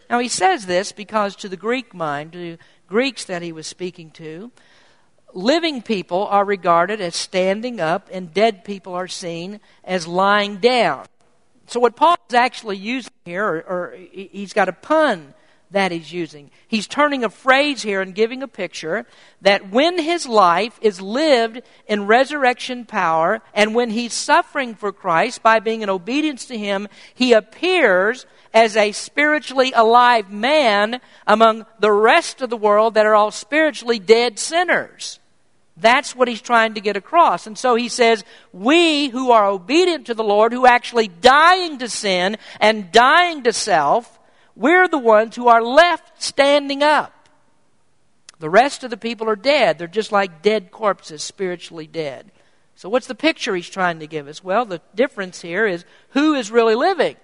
Now, 0.09 0.19
he 0.19 0.27
says 0.27 0.65
this 0.65 0.91
because 0.91 1.35
to 1.37 1.49
the 1.49 1.57
Greek 1.57 1.93
mind, 1.93 2.33
to 2.33 2.57
Greeks 2.87 3.25
that 3.25 3.41
he 3.41 3.51
was 3.51 3.67
speaking 3.67 4.11
to, 4.11 4.51
living 5.33 5.81
people 5.81 6.25
are 6.27 6.45
regarded 6.45 7.01
as 7.01 7.15
standing 7.15 7.79
up, 7.79 8.09
and 8.11 8.33
dead 8.33 8.63
people 8.63 8.93
are 8.93 9.07
seen 9.07 9.59
as 9.83 10.07
lying 10.07 10.57
down. 10.57 11.05
So, 11.67 11.79
what 11.79 11.95
Paul 11.95 12.15
is 12.29 12.33
actually 12.33 12.77
using 12.77 13.11
here, 13.25 13.45
or, 13.45 13.61
or 13.61 13.97
he's 14.11 14.53
got 14.53 14.69
a 14.69 14.73
pun 14.73 15.33
that 15.71 15.91
he's 15.91 16.13
using. 16.13 16.49
He's 16.67 16.87
turning 16.87 17.23
a 17.23 17.29
phrase 17.29 17.81
here 17.81 18.01
and 18.01 18.15
giving 18.15 18.41
a 18.41 18.47
picture 18.47 19.05
that 19.41 19.69
when 19.69 19.99
his 19.99 20.25
life 20.25 20.79
is 20.81 21.01
lived 21.01 21.61
in 21.87 22.07
resurrection 22.07 22.85
power 22.85 23.41
and 23.53 23.75
when 23.75 23.89
he's 23.89 24.13
suffering 24.13 24.75
for 24.75 24.91
Christ 24.91 25.43
by 25.43 25.59
being 25.59 25.81
in 25.81 25.89
obedience 25.89 26.45
to 26.45 26.57
him, 26.57 26.87
he 27.13 27.33
appears 27.33 28.25
as 28.53 28.77
a 28.77 28.91
spiritually 28.93 29.73
alive 29.75 30.31
man 30.31 31.01
among 31.25 31.65
the 31.79 31.91
rest 31.91 32.41
of 32.41 32.49
the 32.49 32.57
world 32.57 32.93
that 32.93 33.05
are 33.05 33.15
all 33.15 33.31
spiritually 33.31 33.99
dead 33.99 34.39
sinners. 34.39 35.19
That's 35.79 36.15
what 36.15 36.27
he's 36.27 36.41
trying 36.41 36.73
to 36.73 36.81
get 36.81 36.97
across. 36.97 37.45
And 37.45 37.55
so 37.57 37.75
he 37.75 37.87
says, 37.87 38.23
we 38.51 39.09
who 39.09 39.31
are 39.31 39.45
obedient 39.45 40.07
to 40.07 40.15
the 40.15 40.23
Lord, 40.23 40.51
who 40.51 40.65
actually 40.65 41.07
dying 41.07 41.77
to 41.79 41.87
sin 41.89 42.37
and 42.59 42.91
dying 42.91 43.43
to 43.43 43.53
self, 43.53 44.16
we're 44.57 44.87
the 44.87 44.97
ones 44.97 45.35
who 45.35 45.47
are 45.47 45.61
left 45.61 46.21
standing 46.21 46.81
up. 46.81 47.13
The 48.39 48.49
rest 48.49 48.83
of 48.83 48.89
the 48.89 48.97
people 48.97 49.29
are 49.29 49.35
dead. 49.35 49.77
They're 49.77 49.87
just 49.87 50.11
like 50.11 50.41
dead 50.41 50.71
corpses, 50.71 51.23
spiritually 51.23 51.87
dead. 51.87 52.31
So, 52.75 52.89
what's 52.89 53.07
the 53.07 53.15
picture 53.15 53.55
he's 53.55 53.69
trying 53.69 53.99
to 53.99 54.07
give 54.07 54.27
us? 54.27 54.43
Well, 54.43 54.65
the 54.65 54.81
difference 54.93 55.41
here 55.41 55.65
is 55.65 55.85
who 56.09 56.33
is 56.33 56.51
really 56.51 56.75
living? 56.75 57.15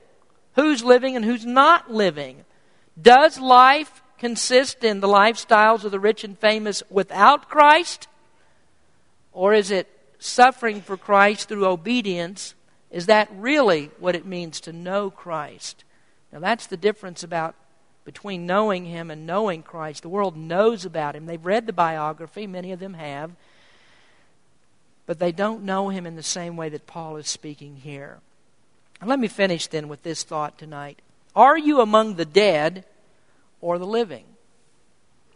Who's 0.56 0.84
living 0.84 1.16
and 1.16 1.26
who's 1.26 1.46
not 1.46 1.92
living? 1.92 2.46
Does 3.00 3.40
life 3.40 4.04
consist 4.20 4.84
in 4.84 5.00
the 5.00 5.08
lifestyles 5.08 5.84
of 5.84 5.92
the 5.92 6.00
rich 6.00 6.24
and 6.24 6.38
famous 6.38 6.84
without 6.90 7.50
Christ? 7.50 8.08
Or 9.32 9.54
is 9.54 9.72
it 9.72 9.88
suffering 10.20 10.82
for 10.82 10.98
Christ 10.98 11.50
through 11.50 11.66
obedience? 11.66 12.54
Is 12.92 13.08
that 13.08 13.30
really 13.36 13.90
what 14.00 14.16
it 14.16 14.26
means 14.26 14.62
to 14.62 14.74
know 14.74 15.10
Christ? 15.10 15.84
Now, 16.34 16.40
that's 16.40 16.66
the 16.66 16.78
difference 16.78 17.24
about 17.24 17.54
between 18.06 18.48
knowing 18.48 18.86
him 18.86 19.12
and 19.12 19.28
knowing 19.28 19.62
Christ. 19.62 20.02
The 20.02 20.10
world 20.10 20.36
knows 20.36 20.84
about 20.84 21.16
him. 21.16 21.28
They've 21.28 21.46
read 21.46 21.68
the 21.68 21.74
biography, 21.74 22.48
many 22.48 22.72
of 22.72 22.80
them 22.80 22.96
have, 22.96 23.32
but 25.06 25.20
they 25.20 25.32
don't 25.32 25.64
know 25.64 25.90
him 25.90 26.08
in 26.08 26.16
the 26.16 26.24
same 26.24 26.58
way 26.58 26.70
that 26.70 26.88
Paul 26.88 27.18
is 27.18 27.28
speaking 27.28 27.78
here. 27.78 28.18
And 29.00 29.10
let 29.10 29.20
me 29.20 29.28
finish 29.28 29.68
then 29.68 29.88
with 29.88 30.02
this 30.02 30.24
thought 30.24 30.58
tonight. 30.58 31.00
Are 31.36 31.58
you 31.58 31.82
among 31.82 32.16
the 32.16 32.26
dead 32.26 32.84
or 33.62 33.78
the 33.78 33.86
living? 33.86 34.26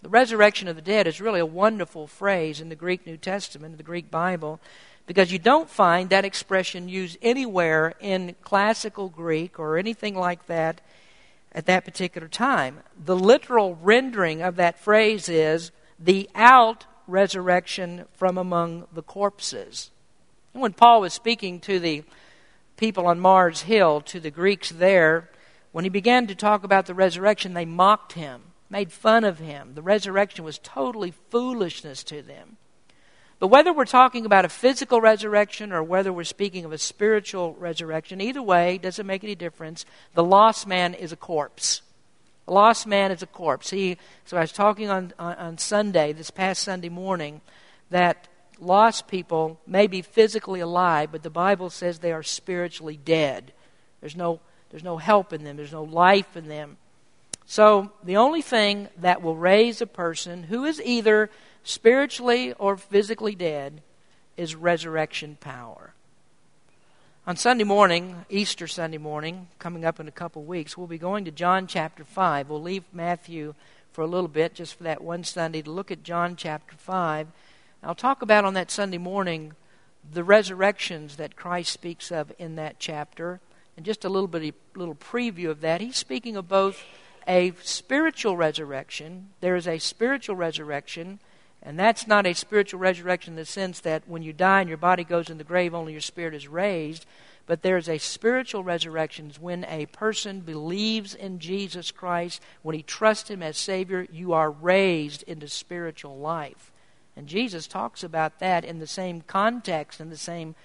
The 0.02 0.10
resurrection 0.10 0.68
of 0.68 0.76
the 0.76 0.82
dead 0.82 1.06
is 1.06 1.22
really 1.22 1.40
a 1.40 1.46
wonderful 1.46 2.08
phrase 2.08 2.60
in 2.60 2.70
the 2.70 2.76
Greek 2.76 3.06
New 3.06 3.18
Testament, 3.18 3.78
the 3.78 3.84
Greek 3.84 4.10
Bible 4.10 4.60
because 5.08 5.32
you 5.32 5.40
don't 5.40 5.70
find 5.70 6.10
that 6.10 6.26
expression 6.26 6.90
used 6.90 7.18
anywhere 7.22 7.96
in 8.00 8.36
classical 8.44 9.10
Greek 9.10 9.58
or 9.58 9.78
anything 9.78 10.16
like 10.16 10.46
that 10.46 10.82
at 11.54 11.66
that 11.66 11.86
particular 11.86 12.28
time. 12.28 12.82
The 13.04 13.16
literal 13.16 13.76
rendering 13.82 14.42
of 14.42 14.58
that 14.58 14.78
phrase 14.78 15.30
is 15.30 15.72
the 15.98 16.30
out 16.36 16.86
resurrection 17.08 18.06
from 18.14 18.38
among 18.38 18.86
the 18.94 19.02
corpses. 19.02 19.90
And 20.54 20.62
when 20.62 20.74
Paul 20.74 21.02
was 21.02 21.14
speaking 21.14 21.62
to 21.62 21.80
the 21.80 22.04
people 22.76 23.08
on 23.08 23.20
Mars 23.20 23.62
Hill, 23.62 24.02
to 24.02 24.20
the 24.20 24.30
Greeks 24.30 24.70
there, 24.70 25.30
when 25.72 25.86
he 25.86 25.90
began 25.90 26.28
to 26.28 26.36
talk 26.36 26.64
about 26.64 26.86
the 26.86 26.94
resurrection, 26.94 27.54
they 27.54 27.66
mocked 27.66 28.14
him, 28.14 28.42
made 28.70 28.92
fun 28.92 29.24
of 29.24 29.40
him. 29.40 29.74
The 29.74 29.82
resurrection 29.82 30.44
was 30.44 30.60
totally 30.60 31.14
foolishness 31.30 32.04
to 32.06 32.22
them. 32.22 32.58
But 33.40 33.48
whether 33.48 33.72
we're 33.72 33.86
talking 33.86 34.26
about 34.26 34.46
a 34.46 34.50
physical 34.50 35.00
resurrection 35.00 35.72
or 35.72 35.84
whether 35.84 36.12
we're 36.12 36.24
speaking 36.24 36.66
of 36.66 36.72
a 36.72 36.78
spiritual 36.78 37.54
resurrection, 37.54 38.20
either 38.20 38.42
way, 38.42 38.80
doesn't 38.80 39.06
make 39.06 39.24
any 39.24 39.36
difference. 39.36 39.86
The 40.16 40.24
lost 40.24 40.66
man 40.66 40.96
is 40.96 41.12
a 41.12 41.16
corpse. 41.18 41.82
A 42.48 42.54
lost 42.54 42.88
man 42.88 43.12
is 43.12 43.22
a 43.22 43.28
corpse. 43.28 43.70
He, 43.70 43.98
so 44.26 44.38
I 44.38 44.42
was 44.42 44.52
talking 44.52 44.90
on, 44.90 45.14
on, 45.20 45.36
on 45.36 45.58
Sunday, 45.60 46.14
this 46.14 46.32
past 46.32 46.64
Sunday 46.64 46.90
morning, 46.90 47.42
that 47.92 48.28
lost 48.60 49.08
people 49.08 49.60
may 49.68 49.86
be 49.86 50.02
physically 50.02 50.60
alive, 50.60 51.12
but 51.12 51.22
the 51.22 51.30
Bible 51.30 51.70
says 51.70 52.00
they 52.00 52.14
are 52.14 52.24
spiritually 52.24 52.98
dead. 52.98 53.54
There's 54.02 54.16
no, 54.16 54.40
there's 54.72 54.84
no 54.84 54.98
help 54.98 55.32
in 55.32 55.44
them, 55.44 55.58
there's 55.58 55.72
no 55.72 55.84
life 55.84 56.36
in 56.36 56.48
them. 56.48 56.78
So, 57.50 57.92
the 58.04 58.18
only 58.18 58.42
thing 58.42 58.90
that 58.98 59.22
will 59.22 59.38
raise 59.38 59.80
a 59.82 59.88
person 59.88 60.44
who 60.44 60.66
is 60.66 60.82
either 60.82 61.30
spiritually 61.68 62.54
or 62.54 62.78
physically 62.78 63.36
dead 63.36 63.82
is 64.36 64.56
resurrection 64.56 65.38
power. 65.40 65.94
On 67.26 67.36
Sunday 67.36 67.66
morning, 67.66 68.26
Easter 68.30 68.68
Sunday 68.68 68.98
morning, 68.98 69.50
coming 69.60 69.84
up 69.84 70.00
in 70.00 70.08
a 70.08 70.12
couple 70.12 70.44
weeks, 70.44 70.78
we'll 70.78 70.88
be 70.88 70.98
going 70.98 71.26
to 71.26 71.32
John 71.32 71.68
chapter 71.68 72.04
5. 72.04 72.50
We'll 72.50 72.62
leave 72.62 72.86
Matthew 72.94 73.54
for 73.92 74.02
a 74.02 74.08
little 74.08 74.30
bit, 74.30 74.54
just 74.54 74.76
for 74.76 74.84
that 74.84 75.04
one 75.04 75.24
Sunday, 75.24 75.62
to 75.62 75.72
look 75.72 75.92
at 75.92 76.04
John 76.04 76.36
chapter 76.36 76.76
5 76.76 77.28
I'll 77.84 77.96
talk 77.96 78.22
about 78.22 78.44
on 78.44 78.54
that 78.56 78.72
Sunday 78.72 78.98
morning 78.98 79.54
the 80.12 80.24
resurrections 80.24 81.18
that 81.18 81.36
Christ 81.36 81.72
speaks 81.72 82.12
of 82.12 82.34
in 82.40 82.56
that 82.56 82.80
chapter, 82.80 83.40
and 83.76 83.86
just 83.86 84.04
a 84.04 84.10
little 84.10 84.28
bit, 84.28 84.56
little 84.76 84.96
preview 84.96 85.50
of 85.50 85.62
that. 85.62 85.82
He's 85.82 85.98
speaking 85.98 86.36
of 86.36 86.48
both 86.48 86.84
a 87.28 87.54
spiritual 87.62 88.36
resurrection. 88.36 89.30
There 89.42 89.56
is 89.56 89.68
a 89.68 89.78
spiritual 89.78 90.36
resurrection, 90.36 91.20
and 91.64 91.78
that's 91.78 92.08
not 92.08 92.26
a 92.26 92.34
spiritual 92.34 92.80
resurrection 92.80 93.34
in 93.34 93.38
the 93.38 93.46
sense 93.46 93.80
that 93.82 94.04
when 94.08 94.22
you 94.22 94.32
die 94.32 94.62
and 94.62 94.70
your 94.70 94.78
body 94.78 95.04
goes 95.04 95.30
in 95.30 95.38
the 95.38 95.44
grave, 95.44 95.74
only 95.74 95.92
your 95.92 96.02
spirit 96.02 96.34
is 96.34 96.48
raised. 96.48 97.06
But 97.46 97.62
there 97.62 97.78
is 97.78 97.88
a 97.88 97.98
spiritual 97.98 98.64
resurrection 98.64 99.32
when 99.40 99.64
a 99.66 99.86
person 99.88 100.42
believes 100.42 101.16
in 101.16 101.40
Jesus 101.40 101.92
Christ, 101.92 102.42
when 102.62 102.76
he 102.76 102.84
trusts 102.84 103.30
him 103.30 103.42
as 103.42 103.58
Savior, 103.58 104.06
you 104.12 104.34
are 104.34 104.52
raised 104.52 105.24
into 105.24 105.48
spiritual 105.48 106.18
life. 106.18 106.72
And 107.16 107.26
Jesus 107.26 107.66
talks 107.66 108.04
about 108.04 108.40
that 108.40 108.64
in 108.64 108.80
the 108.80 108.88
same 108.88 109.22
context, 109.22 110.00
in 110.00 110.10
the 110.10 110.18
same 110.18 110.56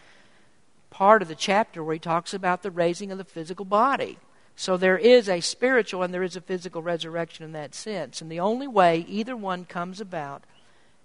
part 0.90 1.22
of 1.22 1.28
the 1.28 1.34
chapter 1.34 1.82
where 1.82 1.94
he 1.94 2.00
talks 2.00 2.34
about 2.34 2.62
the 2.62 2.70
raising 2.70 3.10
of 3.10 3.18
the 3.18 3.24
physical 3.24 3.64
body. 3.64 4.18
So 4.54 4.76
there 4.76 4.98
is 4.98 5.28
a 5.28 5.40
spiritual 5.40 6.02
and 6.02 6.12
there 6.12 6.22
is 6.22 6.36
a 6.36 6.40
physical 6.40 6.82
resurrection 6.82 7.44
in 7.44 7.52
that 7.52 7.74
sense. 7.74 8.20
And 8.20 8.30
the 8.30 8.40
only 8.40 8.66
way 8.66 9.06
either 9.08 9.34
one 9.34 9.64
comes 9.64 10.00
about 10.00 10.44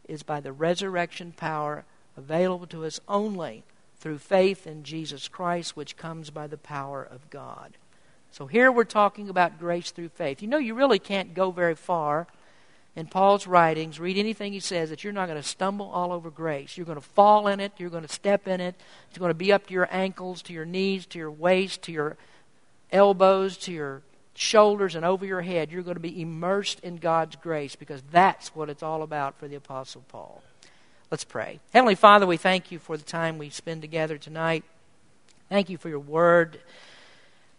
is 0.07 0.23
by 0.23 0.39
the 0.39 0.51
resurrection 0.51 1.33
power 1.35 1.85
available 2.15 2.67
to 2.67 2.85
us 2.85 2.99
only 3.07 3.63
through 3.99 4.17
faith 4.17 4.67
in 4.67 4.83
Jesus 4.83 5.27
Christ, 5.27 5.75
which 5.75 5.97
comes 5.97 6.29
by 6.29 6.47
the 6.47 6.57
power 6.57 7.03
of 7.03 7.29
God. 7.29 7.77
So 8.31 8.45
here 8.45 8.71
we're 8.71 8.83
talking 8.83 9.29
about 9.29 9.59
grace 9.59 9.91
through 9.91 10.09
faith. 10.09 10.41
You 10.41 10.47
know, 10.47 10.57
you 10.57 10.75
really 10.75 10.99
can't 10.99 11.33
go 11.33 11.51
very 11.51 11.75
far 11.75 12.27
in 12.95 13.05
Paul's 13.05 13.45
writings, 13.45 13.99
read 13.99 14.17
anything 14.17 14.53
he 14.53 14.59
says, 14.59 14.89
that 14.89 15.03
you're 15.03 15.13
not 15.13 15.27
going 15.27 15.41
to 15.41 15.47
stumble 15.47 15.89
all 15.91 16.11
over 16.11 16.31
grace. 16.31 16.77
You're 16.77 16.85
going 16.85 16.99
to 16.99 17.01
fall 17.01 17.47
in 17.47 17.59
it, 17.59 17.73
you're 17.77 17.91
going 17.91 18.05
to 18.05 18.11
step 18.11 18.47
in 18.47 18.59
it, 18.59 18.73
it's 19.09 19.19
going 19.19 19.29
to 19.29 19.35
be 19.35 19.53
up 19.53 19.67
to 19.67 19.73
your 19.73 19.87
ankles, 19.91 20.41
to 20.43 20.53
your 20.53 20.65
knees, 20.65 21.05
to 21.07 21.19
your 21.19 21.29
waist, 21.29 21.83
to 21.83 21.91
your 21.91 22.17
elbows, 22.91 23.55
to 23.57 23.71
your 23.71 24.01
shoulders, 24.37 24.93
and 24.93 25.03
over 25.03 25.25
your 25.25 25.41
head. 25.41 25.71
You're 25.71 25.81
going 25.81 25.95
to 25.95 25.99
be 25.99 26.21
immersed 26.21 26.79
in 26.81 26.97
God's 26.97 27.35
grace 27.35 27.75
because 27.75 28.03
that's 28.11 28.55
what 28.55 28.69
it's 28.69 28.83
all 28.83 29.01
about 29.01 29.39
for 29.39 29.47
the 29.47 29.55
Apostle 29.55 30.03
Paul. 30.09 30.43
Let's 31.09 31.23
pray. 31.23 31.59
Heavenly 31.73 31.95
Father, 31.95 32.27
we 32.27 32.37
thank 32.37 32.71
you 32.71 32.77
for 32.77 32.97
the 32.97 33.03
time 33.03 33.39
we 33.39 33.49
spend 33.49 33.81
together 33.81 34.17
tonight. 34.17 34.63
Thank 35.49 35.69
you 35.69 35.77
for 35.77 35.89
your 35.89 35.99
word. 35.99 36.59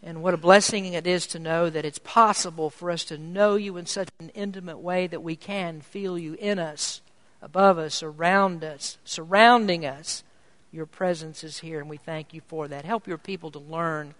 And 0.05 0.23
what 0.23 0.35
a 0.35 0.39
blessing 0.39 0.93
it 0.93 1.07
is 1.07 1.27
to 1.29 1.41
know 1.41 1.69
that 1.69 1.85
it's 1.85 1.99
possible 1.99 2.71
for 2.71 2.93
us 2.93 3.03
to 3.07 3.19
know 3.19 3.57
you 3.57 3.77
in 3.77 3.87
such 3.87 4.09
an 4.21 4.29
intimate 4.31 4.79
way 4.79 5.09
that 5.09 5.23
we 5.23 5.35
can 5.35 5.81
feel 5.81 6.17
you 6.17 6.35
in 6.35 6.61
us, 6.61 7.01
above 7.43 7.79
us, 7.79 8.05
around 8.05 8.63
us, 8.63 8.99
surrounding 9.05 9.85
us. 9.85 10.23
Your 10.71 10.87
presence 10.87 11.43
is 11.43 11.59
here, 11.59 11.81
and 11.81 11.91
we 11.91 11.97
thank 11.97 12.33
you 12.33 12.43
for 12.47 12.69
that. 12.69 12.85
Help 12.85 13.09
your 13.09 13.19
people 13.19 13.51
to 13.51 13.59
learn, 13.59 14.15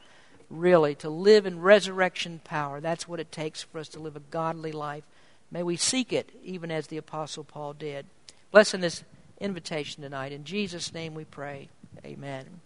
really, 0.51 0.95
to 0.97 1.09
live 1.11 1.47
in 1.47 1.61
resurrection 1.61 2.41
power. 2.45 2.81
That's 2.81 3.09
what 3.09 3.21
it 3.21 3.33
takes 3.33 3.63
for 3.63 3.79
us 3.79 3.89
to 3.91 4.01
live 4.01 4.17
a 4.17 4.21
godly 4.21 4.73
life. 4.73 5.05
May 5.51 5.63
we 5.63 5.77
seek 5.77 6.13
it, 6.13 6.31
even 6.43 6.71
as 6.71 6.87
the 6.87 6.97
Apostle 6.97 7.45
Paul 7.45 7.73
did. 7.73 8.07
Blessing 8.51 8.81
this 8.81 9.05
invitation 9.41 10.03
tonight. 10.03 10.33
In 10.33 10.45
Jesus' 10.45 10.93
name 10.93 11.15
we 11.15 11.25
pray. 11.25 11.69
Amen. 12.05 12.61